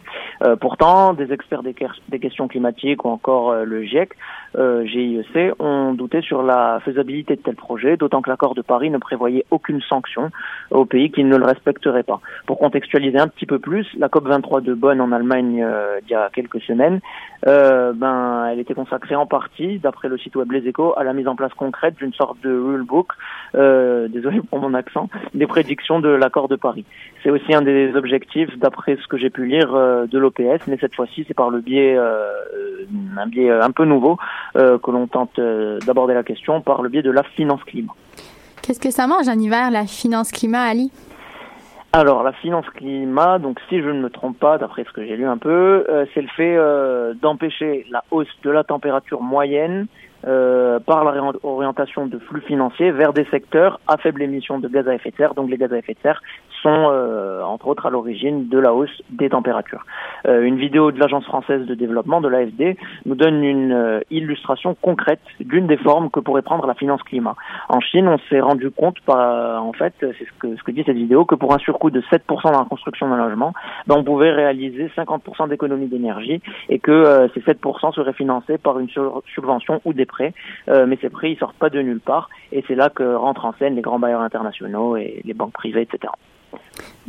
pourtant, 0.61 1.15
des 1.15 1.33
experts 1.33 1.63
des, 1.63 1.75
des, 2.09 2.19
questions 2.19 2.49
climatiques 2.49 3.05
ou 3.05 3.09
encore 3.09 3.55
le 3.65 3.83
GIEC, 3.83 4.11
GIEC 4.57 5.55
ont 5.59 5.93
douté 5.95 6.21
sur 6.23 6.43
la 6.43 6.81
faisabilité 6.85 7.37
de 7.37 7.43
tel 7.43 7.55
projet, 7.55 7.97
d'autant 7.97 8.23
que 8.23 8.31
l'accord 8.31 8.55
de 8.55 8.63
Paris 8.63 8.91
ne 8.91 8.99
prévoyait 8.99 9.45
aucune 9.53 9.81
sanction 9.83 10.31
aux 10.71 10.85
pays 10.85 11.11
qui 11.13 11.23
ne 11.23 11.37
le 11.37 11.45
respecteraient 11.45 12.03
pas. 12.03 12.21
Pour 12.47 12.59
contextualiser 12.59 13.19
un 13.19 13.29
petit 13.29 13.47
peu 13.47 13.59
plus, 13.59 13.87
la 13.99 14.09
COP 14.09 14.27
23 14.27 14.63
de 14.63 14.75
Bonn 14.75 15.01
en 15.01 15.13
Allemagne 15.13 15.63
euh, 15.63 16.01
il 16.03 16.11
y 16.11 16.15
a 16.15 16.31
quelques 16.35 16.61
semaines, 16.63 17.01
euh, 17.47 17.93
ben, 17.93 18.47
elle 18.51 18.59
était 18.59 18.75
consacrée 18.75 19.15
en 19.15 19.27
partie, 19.27 19.79
d'après 19.79 20.09
le 20.09 20.17
site 20.19 20.35
web 20.37 20.51
Les 20.51 20.67
Échos, 20.67 20.95
à 20.97 21.05
la 21.05 21.13
mise 21.13 21.29
en 21.29 21.37
place 21.37 21.53
concrète 21.55 21.97
d'une 21.97 22.15
sorte 22.15 22.41
de 22.43 22.51
rule 22.51 22.83
book, 22.83 23.09
euh, 23.55 24.09
désolé 24.09 24.41
pour 24.41 24.59
mon 24.61 24.75
accent, 24.75 25.09
des 25.35 25.47
prédictions 25.47 26.01
de 26.01 26.09
l'accord 26.09 26.49
de 26.49 26.57
Paris. 26.57 26.85
C'est 27.23 27.31
aussi 27.31 27.55
un 27.55 27.63
des 27.63 27.95
objectifs, 27.95 28.59
d'après 28.59 28.97
ce 28.97 29.07
que 29.07 29.19
j'ai 29.19 29.31
pu 29.31 29.47
lire, 29.47 29.73
de 29.73 30.19
l'OPS, 30.19 30.67
mais 30.67 30.79
cette 30.81 30.95
fois-ci 30.95 31.25
c'est 31.29 31.35
par 31.35 31.51
le 31.51 31.61
biais, 31.61 31.97
un 31.97 33.27
biais 33.27 33.51
un 33.51 33.71
peu 33.71 33.85
nouveau, 33.85 34.17
que 34.55 34.91
l'on 34.91 35.07
tente 35.07 35.39
d'aborder 35.87 36.15
la 36.15 36.23
question 36.23 36.61
par 36.61 36.83
le 36.83 36.89
biais 36.89 37.03
de 37.03 37.11
la 37.11 37.23
finance 37.23 37.63
climat. 37.65 37.95
Qu'est-ce 38.63 38.79
que 38.79 38.93
ça 38.93 39.09
mange 39.09 39.29
en 39.29 39.39
hiver, 39.39 39.73
la 39.73 39.87
finance 39.87 40.31
climat, 40.31 40.63
Ali? 40.63 40.93
Alors, 41.93 42.23
la 42.23 42.33
finance 42.33 42.65
climat, 42.71 43.39
donc 43.39 43.59
si 43.69 43.81
je 43.83 43.89
ne 43.89 44.01
me 44.01 44.09
trompe 44.09 44.39
pas, 44.39 44.57
d'après 44.57 44.85
ce 44.85 44.93
que 44.93 45.05
j'ai 45.05 45.17
lu 45.17 45.27
un 45.27 45.37
peu, 45.37 45.85
euh, 45.91 46.07
c'est 46.15 46.23
le 46.23 46.29
fait 46.29 46.57
euh, 46.57 47.13
d'empêcher 47.21 47.85
la 47.91 48.05
hausse 48.11 48.29
de 48.45 48.51
la 48.51 48.65
température 48.65 49.21
moyenne 49.21 49.89
euh, 50.27 50.79
par 50.79 51.05
la 51.05 51.11
réorientation 51.11 52.07
de 52.07 52.19
flux 52.19 52.41
financiers 52.43 52.91
vers 52.91 53.13
des 53.13 53.25
secteurs 53.27 53.81
à 53.89 53.97
faible 53.97 54.23
émission 54.23 54.59
de 54.59 54.69
gaz 54.69 54.89
à 54.89 54.95
effet 54.95 55.11
de 55.11 55.17
serre. 55.17 55.35
Donc 55.35 55.51
les 55.51 55.57
gaz 55.57 55.73
à 55.73 55.79
effet 55.79 55.95
de 55.95 55.99
serre 56.01 56.21
sont 56.63 56.89
euh, 56.91 57.43
entre 57.43 57.67
autres 57.67 57.87
à 57.87 57.91
l'origine 57.91 58.49
de 58.49 58.59
la 58.59 58.73
hausse 58.73 59.03
des 59.11 59.29
températures. 59.29 59.85
Euh, 60.27 60.43
une 60.43 60.57
vidéo 60.57 60.93
de 60.93 60.99
l'Agence 60.99 61.25
française 61.25 61.67
de 61.67 61.75
développement, 61.75 62.21
de 62.21 62.29
l'AFD, 62.29 62.77
nous 63.05 63.15
donne 63.15 63.43
une 63.43 63.73
euh, 63.73 64.01
illustration 64.11 64.77
concrète 64.81 65.21
d'une 65.41 65.67
des 65.67 65.77
formes 65.77 66.11
que 66.11 66.21
pourrait 66.21 66.43
prendre 66.43 66.67
la 66.67 66.75
finance 66.75 67.03
climat. 67.03 67.35
En 67.69 67.81
Chine, 67.81 68.09
on 68.09 68.19
s'est 68.31 68.41
rendu 68.41 68.71
compte, 68.71 69.01
par, 69.01 69.65
en 69.65 69.73
fait, 69.73 69.95
c'est 70.01 70.25
ce 70.25 70.33
que, 70.39 70.57
ce 70.57 70.63
que 70.63 70.71
dit 70.71 70.85
cette 70.87 70.97
vidéo, 70.97 71.25
que 71.25 71.35
pour 71.35 71.53
un 71.53 71.59
surcoût 71.59 71.91
de 71.91 72.01
7% 72.03 72.53
dans 72.53 72.59
la 72.59 72.65
construction 72.65 73.09
d'un 73.09 73.17
logement, 73.17 73.53
ben, 73.87 73.97
on 73.99 74.05
pouvait 74.05 74.31
réaliser 74.31 74.91
50% 74.97 75.49
d'économie 75.49 75.87
d'énergie 75.87 76.41
et 76.69 76.79
que 76.79 77.29
ces 77.35 77.41
7% 77.41 77.95
seraient 77.95 78.13
financés 78.13 78.59
par 78.59 78.79
une 78.79 78.89
subvention 79.35 79.81
ou 79.85 79.93
des 79.93 80.07
prêts. 80.13 80.35
mais 80.69 80.99
ces 81.01 81.11
prêts, 81.11 81.33
ils 81.33 81.39
sortent 81.39 81.57
pas 81.57 81.71
de 81.71 81.81
nulle 81.81 82.01
part 82.01 82.29
et 82.53 82.65
c'est 82.69 82.75
là 82.75 82.91
que 82.91 83.15
rentrent 83.15 83.45
en 83.45 83.55
scène 83.59 83.75
les 83.75 83.83
grands 83.83 83.99
bailleurs 83.99 84.21
internationaux 84.21 84.97
et 84.97 85.23
les 85.25 85.35
banques 85.35 85.53
privées, 85.53 85.83
etc. 85.83 86.13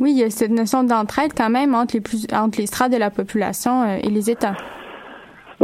Oui, 0.00 0.12
il 0.12 0.18
y 0.18 0.24
a 0.24 0.30
cette 0.30 0.50
notion 0.50 0.84
d'entraide 0.84 1.32
quand 1.36 1.50
même 1.50 1.74
entre 1.74 1.94
les, 1.94 2.00
plus, 2.00 2.26
entre 2.32 2.58
les 2.58 2.66
strates 2.66 2.92
de 2.92 2.96
la 2.96 3.10
population 3.10 3.82
euh, 3.82 3.98
et 4.02 4.10
les 4.10 4.30
États. 4.30 4.56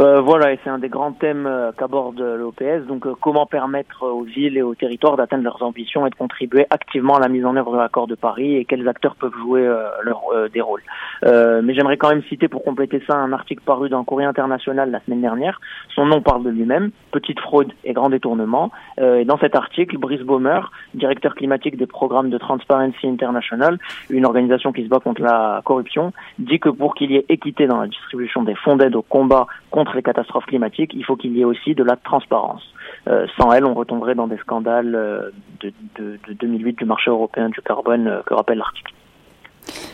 Euh, 0.01 0.19
voilà, 0.19 0.51
et 0.51 0.59
c'est 0.63 0.69
un 0.71 0.79
des 0.79 0.89
grands 0.89 1.11
thèmes 1.11 1.45
euh, 1.45 1.71
qu'aborde 1.77 2.19
l'OPS. 2.19 2.87
Donc, 2.87 3.05
euh, 3.05 3.13
comment 3.21 3.45
permettre 3.45 4.03
aux 4.03 4.23
villes 4.23 4.57
et 4.57 4.63
aux 4.63 4.73
territoires 4.73 5.15
d'atteindre 5.15 5.43
leurs 5.43 5.61
ambitions 5.61 6.07
et 6.07 6.09
de 6.09 6.15
contribuer 6.15 6.65
activement 6.71 7.17
à 7.17 7.19
la 7.19 7.27
mise 7.27 7.45
en 7.45 7.55
œuvre 7.55 7.73
de 7.73 7.77
l'accord 7.77 8.07
de 8.07 8.15
Paris 8.15 8.55
et 8.55 8.65
quels 8.65 8.87
acteurs 8.87 9.15
peuvent 9.15 9.35
jouer 9.39 9.61
leur, 10.01 10.23
des 10.51 10.61
rôles. 10.61 10.81
mais 11.23 11.73
j'aimerais 11.75 11.97
quand 11.97 12.09
même 12.09 12.23
citer 12.23 12.47
pour 12.47 12.63
compléter 12.63 13.01
ça 13.05 13.15
un 13.15 13.31
article 13.31 13.61
paru 13.63 13.89
dans 13.89 14.03
Courrier 14.03 14.27
International 14.27 14.89
la 14.89 14.99
semaine 15.01 15.21
dernière. 15.21 15.61
Son 15.93 16.05
nom 16.05 16.21
parle 16.21 16.43
de 16.43 16.49
lui-même, 16.49 16.91
Petite 17.11 17.39
fraude 17.39 17.71
et 17.83 17.93
grand 17.93 18.09
détournement. 18.09 18.71
et 18.97 19.25
dans 19.25 19.37
cet 19.37 19.55
article, 19.55 19.97
Brice 19.97 20.21
Baumer, 20.21 20.61
directeur 20.93 21.35
climatique 21.35 21.77
des 21.77 21.87
programmes 21.87 22.29
de 22.29 22.37
Transparency 22.37 23.07
International, 23.07 23.77
une 24.09 24.25
organisation 24.25 24.71
qui 24.71 24.83
se 24.83 24.89
bat 24.89 24.99
contre 24.99 25.21
la 25.21 25.61
corruption, 25.63 26.13
dit 26.39 26.59
que 26.59 26.69
pour 26.69 26.95
qu'il 26.95 27.11
y 27.11 27.17
ait 27.17 27.25
équité 27.29 27.67
dans 27.67 27.79
la 27.81 27.87
distribution 27.87 28.43
des 28.43 28.55
fonds 28.55 28.75
d'aide 28.75 28.95
au 28.95 29.01
combat 29.01 29.47
contre 29.69 29.90
les 29.95 30.03
catastrophes 30.03 30.45
climatiques, 30.45 30.91
il 30.93 31.03
faut 31.03 31.15
qu'il 31.15 31.35
y 31.35 31.41
ait 31.41 31.45
aussi 31.45 31.75
de 31.75 31.83
la 31.83 31.95
transparence. 31.95 32.63
Euh, 33.07 33.25
sans 33.37 33.51
elle, 33.51 33.65
on 33.65 33.73
retomberait 33.73 34.15
dans 34.15 34.27
des 34.27 34.37
scandales 34.37 34.95
euh, 34.95 35.29
de, 35.59 35.73
de, 35.97 36.19
de, 36.27 36.33
2008 36.33 36.77
du 36.77 36.85
marché 36.85 37.09
européen 37.09 37.49
du 37.49 37.61
carbone 37.61 38.07
euh, 38.07 38.21
que 38.25 38.33
rappelle 38.33 38.59
l'article. 38.59 38.93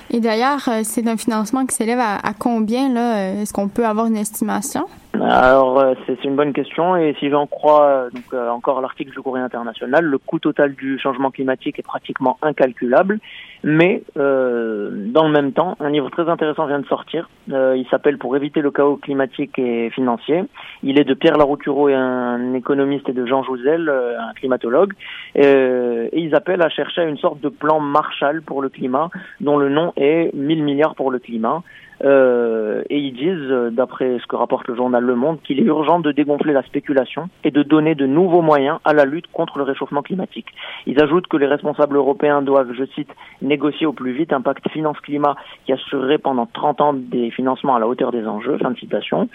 Et 0.10 0.22
d'ailleurs, 0.22 0.62
c'est 0.84 1.06
un 1.08 1.18
financement 1.18 1.66
qui 1.66 1.76
s'élève 1.76 2.00
à, 2.00 2.16
à, 2.16 2.34
combien 2.34 2.96
Est-ce 3.42 3.52
qu'on 3.52 3.68
peut 3.68 3.86
avoir 3.86 4.06
une 4.06 4.16
estimation? 4.16 4.86
Alors 5.22 5.96
c'est 6.06 6.24
une 6.24 6.36
bonne 6.36 6.54
question 6.54 6.96
et 6.96 7.16
si 7.20 7.30
j'en 7.30 7.48
crois 7.48 8.08
donc 8.14 8.34
encore 8.34 8.82
l'article 8.82 9.12
du 9.12 9.20
Courrier 9.20 9.44
international, 9.44 10.06
le 10.06 10.18
coût 10.18 10.40
total 10.40 10.74
du 10.76 11.00
changement 11.00 11.32
climatique 11.32 11.80
est 11.80 11.84
pratiquement 11.84 12.38
incalculable 12.42 13.20
mais 13.64 14.04
euh, 14.18 14.90
dans 14.94 15.28
le 15.28 15.34
même 15.34 15.52
temps, 15.52 15.76
un 15.80 15.90
livre 15.90 16.10
très 16.10 16.30
intéressant 16.30 16.68
vient 16.68 16.80
de 16.80 16.86
sortir. 16.86 17.30
Euh, 17.52 17.76
il 17.78 17.88
s'appelle 17.90 18.18
Pour 18.18 18.36
éviter 18.36 18.62
le 18.62 18.72
chaos 18.72 18.98
climatique 18.98 19.58
et 19.58 19.90
financier. 19.90 20.44
Il 20.84 21.00
est 21.00 21.04
de 21.04 21.14
Pierre 21.14 21.38
Laroutureau 21.38 21.88
un 21.88 22.54
économiste 22.54 23.10
et 23.10 23.14
de 23.14 23.26
Jean 23.26 23.44
Jouzel, 23.44 23.90
euh, 23.90 24.20
un 24.20 24.34
climatologue. 24.34 24.94
Euh, 25.38 26.08
et 26.12 26.22
ils 26.22 26.36
appellent 26.36 26.62
à 26.62 26.70
chercher 26.70 27.04
une 27.04 27.18
sorte 27.18 27.42
de 27.42 27.50
plan 27.50 27.80
Marshall 27.80 28.42
pour 28.42 28.62
le 28.62 28.70
climat, 28.70 29.10
dont 29.42 29.58
le 29.58 29.70
nom 29.70 29.94
est 29.96 30.34
1000 30.34 30.64
milliards 30.64 30.96
pour 30.96 31.12
le 31.12 31.20
climat. 31.20 31.64
Euh, 32.04 32.84
et 32.90 33.00
ils 33.00 33.14
disent, 33.14 33.52
euh, 33.52 33.70
d'après 33.72 34.20
ce 34.20 34.28
que 34.28 34.36
rapporte 34.36 34.68
le 34.68 34.76
journal 34.76 35.04
Le 35.04 35.16
Monde, 35.16 35.40
qu'il 35.44 35.60
est 35.60 35.64
urgent 35.64 36.00
de 36.00 36.12
dégonfler 36.12 36.54
la 36.54 36.64
spéculation 36.64 37.30
et 37.44 37.52
de 37.52 37.64
donner 37.64 37.96
de 37.96 38.06
nouveaux 38.06 38.42
moyens 38.42 38.80
à 38.86 38.94
la 38.94 39.06
lutte 39.06 39.26
contre 39.34 39.58
le 39.58 39.64
réchauffement 39.64 40.02
climatique. 40.02 40.48
Ils 40.86 41.02
ajoutent 41.02 41.28
que 41.28 41.38
les 41.38 41.48
responsables 41.48 41.96
européens 41.96 42.42
doivent, 42.42 42.74
je 42.74 42.86
cite, 42.96 43.10
négocier 43.42 43.86
au 43.86 43.94
plus 43.94 44.12
vite 44.12 44.34
un 44.34 44.42
pacte 44.42 44.70
finance-climat 44.70 45.36
qui 45.66 45.74
assurerait 45.74 46.20
pendant 46.20 46.46
30 46.46 46.82
ans 46.82 46.94
des 46.94 47.32
financements 47.32 47.76
à 47.76 47.80
la 47.80 47.88
hauteur 47.88 48.12
des 48.12 48.26
enjeux. 48.28 48.58
Fin 48.58 48.72
de 48.72 48.78
citation. 48.78 49.30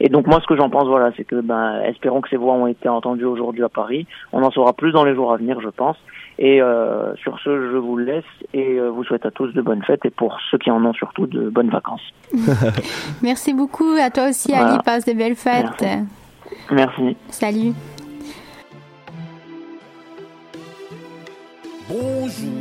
Et 0.00 0.08
donc 0.08 0.26
moi, 0.26 0.40
ce 0.40 0.46
que 0.46 0.56
j'en 0.56 0.70
pense, 0.70 0.86
voilà, 0.86 1.12
c'est 1.16 1.24
que, 1.24 1.40
ben, 1.40 1.80
espérons 1.82 2.20
que 2.20 2.28
ces 2.28 2.36
voix 2.36 2.54
ont 2.54 2.66
été 2.66 2.88
entendues 2.88 3.24
aujourd'hui 3.24 3.62
à 3.62 3.68
Paris. 3.68 4.06
On 4.32 4.42
en 4.42 4.50
saura 4.50 4.72
plus 4.72 4.92
dans 4.92 5.04
les 5.04 5.14
jours 5.14 5.32
à 5.32 5.36
venir, 5.36 5.60
je 5.60 5.68
pense. 5.68 5.96
Et 6.38 6.62
euh, 6.62 7.16
sur 7.16 7.38
ce, 7.40 7.70
je 7.72 7.76
vous 7.76 7.96
laisse 7.96 8.24
et 8.54 8.78
euh, 8.78 8.90
vous 8.90 9.02
souhaite 9.02 9.26
à 9.26 9.30
tous 9.32 9.48
de 9.48 9.60
bonnes 9.60 9.82
fêtes 9.82 10.04
et 10.04 10.10
pour 10.10 10.38
ceux 10.50 10.58
qui 10.58 10.70
en 10.70 10.84
ont 10.84 10.92
surtout 10.92 11.26
de 11.26 11.48
bonnes 11.48 11.70
vacances. 11.70 12.12
Merci 13.22 13.54
beaucoup 13.54 13.96
à 14.00 14.10
toi 14.10 14.28
aussi, 14.28 14.54
Ali. 14.54 14.78
Passe 14.84 15.04
de 15.04 15.14
belles 15.14 15.34
fêtes. 15.34 15.64
Merci. 15.80 16.06
Merci. 16.70 17.16
Salut. 17.30 17.72
Bonjour. 21.88 22.57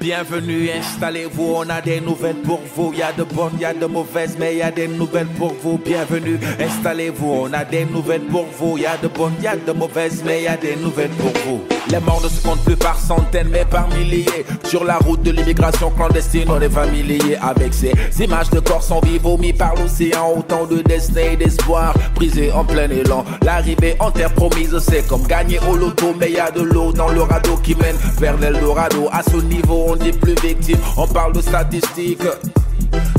Bienvenue, 0.00 0.70
installez-vous, 0.70 1.54
on 1.56 1.68
a 1.68 1.80
des 1.80 2.00
nouvelles 2.00 2.42
pour 2.42 2.60
vous. 2.74 2.92
Y 2.92 3.02
a 3.02 3.12
de 3.12 3.22
bonnes, 3.22 3.58
y 3.60 3.64
a 3.64 3.72
de 3.72 3.86
mauvaises, 3.86 4.36
mais 4.38 4.56
y 4.56 4.62
a 4.62 4.70
des 4.70 4.88
nouvelles 4.88 5.28
pour 5.38 5.52
vous. 5.52 5.78
Bienvenue, 5.78 6.38
installez-vous, 6.58 7.30
on 7.44 7.52
a 7.52 7.64
des 7.64 7.84
nouvelles 7.84 8.22
pour 8.22 8.46
vous. 8.46 8.78
Y 8.78 8.86
a 8.86 8.96
de 8.96 9.08
bonnes, 9.08 9.36
y 9.42 9.46
a 9.46 9.56
de 9.56 9.72
mauvaises, 9.72 10.22
mais 10.24 10.42
y 10.42 10.48
a 10.48 10.56
des 10.56 10.76
nouvelles 10.76 11.10
pour 11.10 11.32
vous. 11.44 11.79
Les 11.88 11.98
morts 12.00 12.20
ne 12.22 12.28
se 12.28 12.42
comptent 12.42 12.62
plus 12.64 12.76
par 12.76 12.98
centaines, 12.98 13.48
mais 13.48 13.64
par 13.64 13.88
milliers. 13.88 14.44
Sur 14.64 14.84
la 14.84 14.98
route 14.98 15.22
de 15.22 15.30
l'immigration 15.30 15.90
clandestine, 15.90 16.48
on 16.48 16.60
est 16.60 16.68
familier 16.68 17.36
avec 17.40 17.74
ces 17.74 17.92
images 18.22 18.50
de 18.50 18.60
corps 18.60 18.82
sans 18.82 19.00
vie 19.00 19.18
vomis 19.18 19.52
par 19.52 19.74
l'océan. 19.74 20.34
Autant 20.36 20.66
de 20.66 20.82
destin 20.82 21.32
et 21.32 21.36
d'espoir, 21.36 21.94
brisés 22.14 22.52
en 22.52 22.64
plein 22.64 22.88
élan. 22.90 23.24
L'arrivée 23.42 23.96
en 23.98 24.10
terre 24.10 24.32
promise, 24.34 24.78
c'est 24.78 25.06
comme 25.06 25.26
gagner 25.26 25.58
au 25.68 25.76
loto, 25.76 26.14
mais 26.18 26.30
y 26.32 26.38
a 26.38 26.50
de 26.50 26.62
l'eau 26.62 26.92
dans 26.92 27.08
le 27.08 27.22
radeau 27.22 27.56
qui 27.56 27.74
mène 27.74 27.96
vers 28.18 28.36
l'Eldorado. 28.36 29.08
À 29.12 29.22
ce 29.22 29.36
niveau, 29.36 29.86
on 29.88 29.96
dit 29.96 30.12
plus 30.12 30.34
victime, 30.42 30.78
on 30.96 31.06
parle 31.06 31.32
de 31.32 31.40
statistiques. 31.40 32.22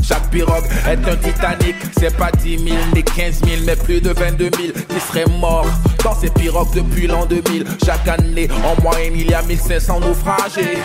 Chaque 0.02 0.28
pirogue 0.30 0.64
est 0.86 1.08
un 1.08 1.16
Titanic, 1.16 1.76
c'est 1.98 2.16
pas 2.16 2.30
10 2.32 2.58
000 2.58 2.76
ni 2.94 3.02
15 3.02 3.40
000, 3.44 3.62
mais 3.64 3.76
plus 3.76 4.00
de 4.00 4.10
22 4.10 4.50
000 4.56 4.72
qui 4.88 5.00
seraient 5.00 5.30
morts 5.38 5.66
dans 6.02 6.14
ces 6.14 6.30
pirogues 6.30 6.74
depuis 6.74 7.06
l'an 7.06 7.26
2000. 7.26 7.64
Chaque 7.84 8.06
année, 8.08 8.48
en 8.64 8.80
moyenne, 8.82 9.14
il 9.16 9.30
y 9.30 9.34
a 9.34 9.42
1500 9.42 10.00
naufragés. 10.00 10.78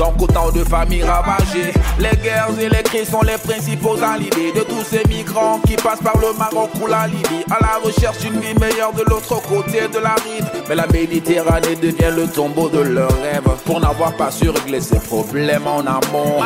Donc 0.00 0.22
autant 0.22 0.50
de 0.50 0.64
familles 0.64 1.02
ravagées. 1.02 1.74
Les 1.98 2.16
guerres 2.22 2.48
et 2.58 2.70
les 2.70 2.82
crises 2.82 3.10
sont 3.10 3.20
les 3.20 3.36
principaux 3.36 4.02
alibis 4.02 4.50
de 4.56 4.62
tous 4.62 4.82
ces 4.82 5.06
migrants 5.06 5.60
qui 5.66 5.76
passent 5.76 6.00
par 6.02 6.16
le 6.16 6.32
Maroc 6.38 6.70
ou 6.80 6.86
la 6.86 7.06
Libye 7.06 7.44
à 7.50 7.58
la 7.60 7.78
recherche 7.84 8.18
d'une 8.20 8.40
vie 8.40 8.54
meilleure 8.58 8.94
de 8.94 9.02
l'autre 9.10 9.42
côté 9.42 9.88
de 9.92 9.98
la 9.98 10.14
rive. 10.14 10.50
Mais 10.70 10.74
la 10.74 10.86
Méditerranée 10.86 11.76
devient 11.76 12.14
le 12.16 12.26
tombeau 12.28 12.70
de 12.70 12.78
leurs 12.78 13.20
rêves 13.20 13.50
pour 13.66 13.78
n'avoir 13.78 14.16
pas 14.16 14.30
su 14.30 14.48
régler 14.48 14.80
ses 14.80 15.00
problèmes 15.00 15.66
en 15.66 15.80
amont. 15.80 16.40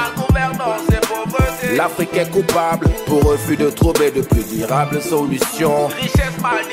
L'Afrique 1.73 2.17
est 2.17 2.31
coupable 2.31 2.89
pour 3.07 3.23
refus 3.25 3.57
de 3.57 3.71
trouver 3.71 4.11
de 4.11 4.21
plus 4.21 4.45
durables 4.45 5.01
solutions. 5.01 5.89
Richesse 6.01 6.39
mal 6.41 6.65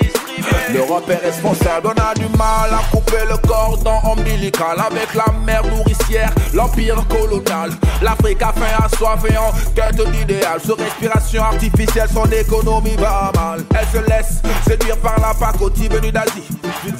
L'Europe 0.73 1.09
est 1.09 1.25
responsable, 1.25 1.87
on 1.87 2.01
a 2.01 2.13
du 2.13 2.25
mal 2.37 2.71
à 2.71 2.81
couper 2.91 3.23
le 3.29 3.37
cordon 3.47 3.99
ombilical 4.05 4.77
avec 4.79 5.13
la 5.13 5.25
mer 5.45 5.63
nourricière, 5.65 6.31
l'empire 6.53 7.05
colonial. 7.07 7.71
L'Afrique 8.01 8.41
a 8.41 8.53
faim, 8.53 8.83
à 8.83 8.89
soif 8.95 9.19
et 9.29 9.37
en 9.37 9.51
quête 9.75 10.01
d'idéal. 10.11 10.59
Sous 10.65 10.75
respiration 10.75 11.43
artificielle, 11.43 12.07
son 12.13 12.25
économie 12.31 12.95
va 12.97 13.31
mal. 13.35 13.63
Elle 13.77 13.87
se 13.87 14.09
laisse 14.09 14.41
séduire 14.67 14.97
par 14.97 15.19
la 15.19 15.33
pacotille 15.33 15.89
venue 15.89 16.11
d'Asie. 16.11 16.47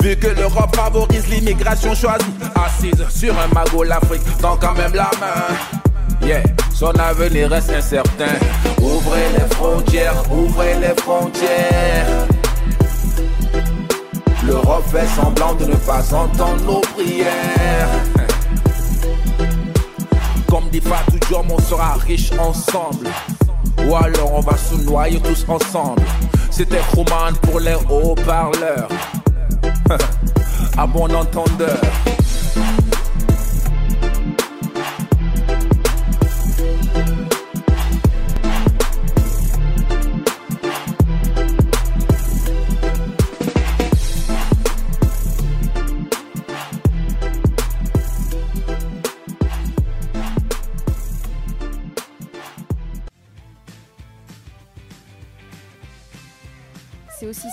Vu 0.02 0.16
que 0.18 0.28
l'Europe 0.28 0.76
favorise 0.76 1.28
l'immigration 1.28 1.96
choisie, 1.96 2.26
assise 2.56 3.08
sur 3.10 3.34
un 3.40 3.48
magot, 3.54 3.84
l'Afrique 3.84 4.22
tend 4.42 4.58
quand 4.58 4.74
même 4.74 4.94
la 4.94 5.10
main. 5.20 6.28
Yeah, 6.28 6.44
son 6.82 7.00
avenir 7.00 7.48
reste 7.48 7.70
incertain. 7.70 8.34
Ouvrez 8.82 9.28
les 9.38 9.56
frontières, 9.56 10.24
ouvrez 10.32 10.74
les 10.80 11.00
frontières. 11.00 12.28
L'Europe 14.48 14.84
fait 14.92 15.06
semblant 15.16 15.54
de 15.54 15.66
ne 15.66 15.76
pas 15.76 16.04
entendre 16.12 16.64
nos 16.66 16.82
prières. 16.82 17.88
Comme 20.50 20.70
dit 20.72 20.82
Fatou 20.82 21.20
Diom, 21.28 21.52
on 21.52 21.62
sera 21.62 21.94
riche 22.08 22.32
ensemble. 22.40 23.08
Ou 23.88 23.96
alors 23.96 24.34
on 24.34 24.42
va 24.42 24.58
se 24.58 24.74
noyer 24.84 25.20
tous 25.20 25.46
ensemble. 25.48 26.02
C'était 26.50 26.82
Roman 26.96 27.32
pour 27.44 27.60
les 27.60 27.78
haut-parleurs. 27.92 28.90
à 30.80 30.88
bon 30.88 31.14
entendeur. 31.14 31.80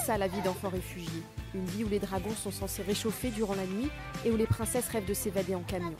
Ça 0.08 0.16
la 0.16 0.26
vie 0.26 0.40
d'enfant 0.40 0.70
réfugié. 0.70 1.22
Une 1.54 1.66
vie 1.66 1.84
où 1.84 1.88
les 1.90 1.98
dragons 1.98 2.34
sont 2.34 2.50
censés 2.50 2.80
réchauffer 2.80 3.28
durant 3.28 3.54
la 3.54 3.66
nuit 3.66 3.90
et 4.24 4.30
où 4.30 4.38
les 4.38 4.46
princesses 4.46 4.88
rêvent 4.88 5.04
de 5.04 5.12
s'évader 5.12 5.54
en 5.54 5.60
camion. 5.60 5.94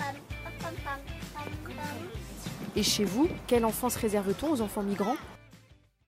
Et 2.75 2.83
chez 2.83 3.05
vous, 3.05 3.29
quelle 3.47 3.67
enfance 3.67 3.97
réserve-t-on 3.97 4.53
aux 4.53 4.61
enfants 4.63 4.83
migrants? 4.83 5.17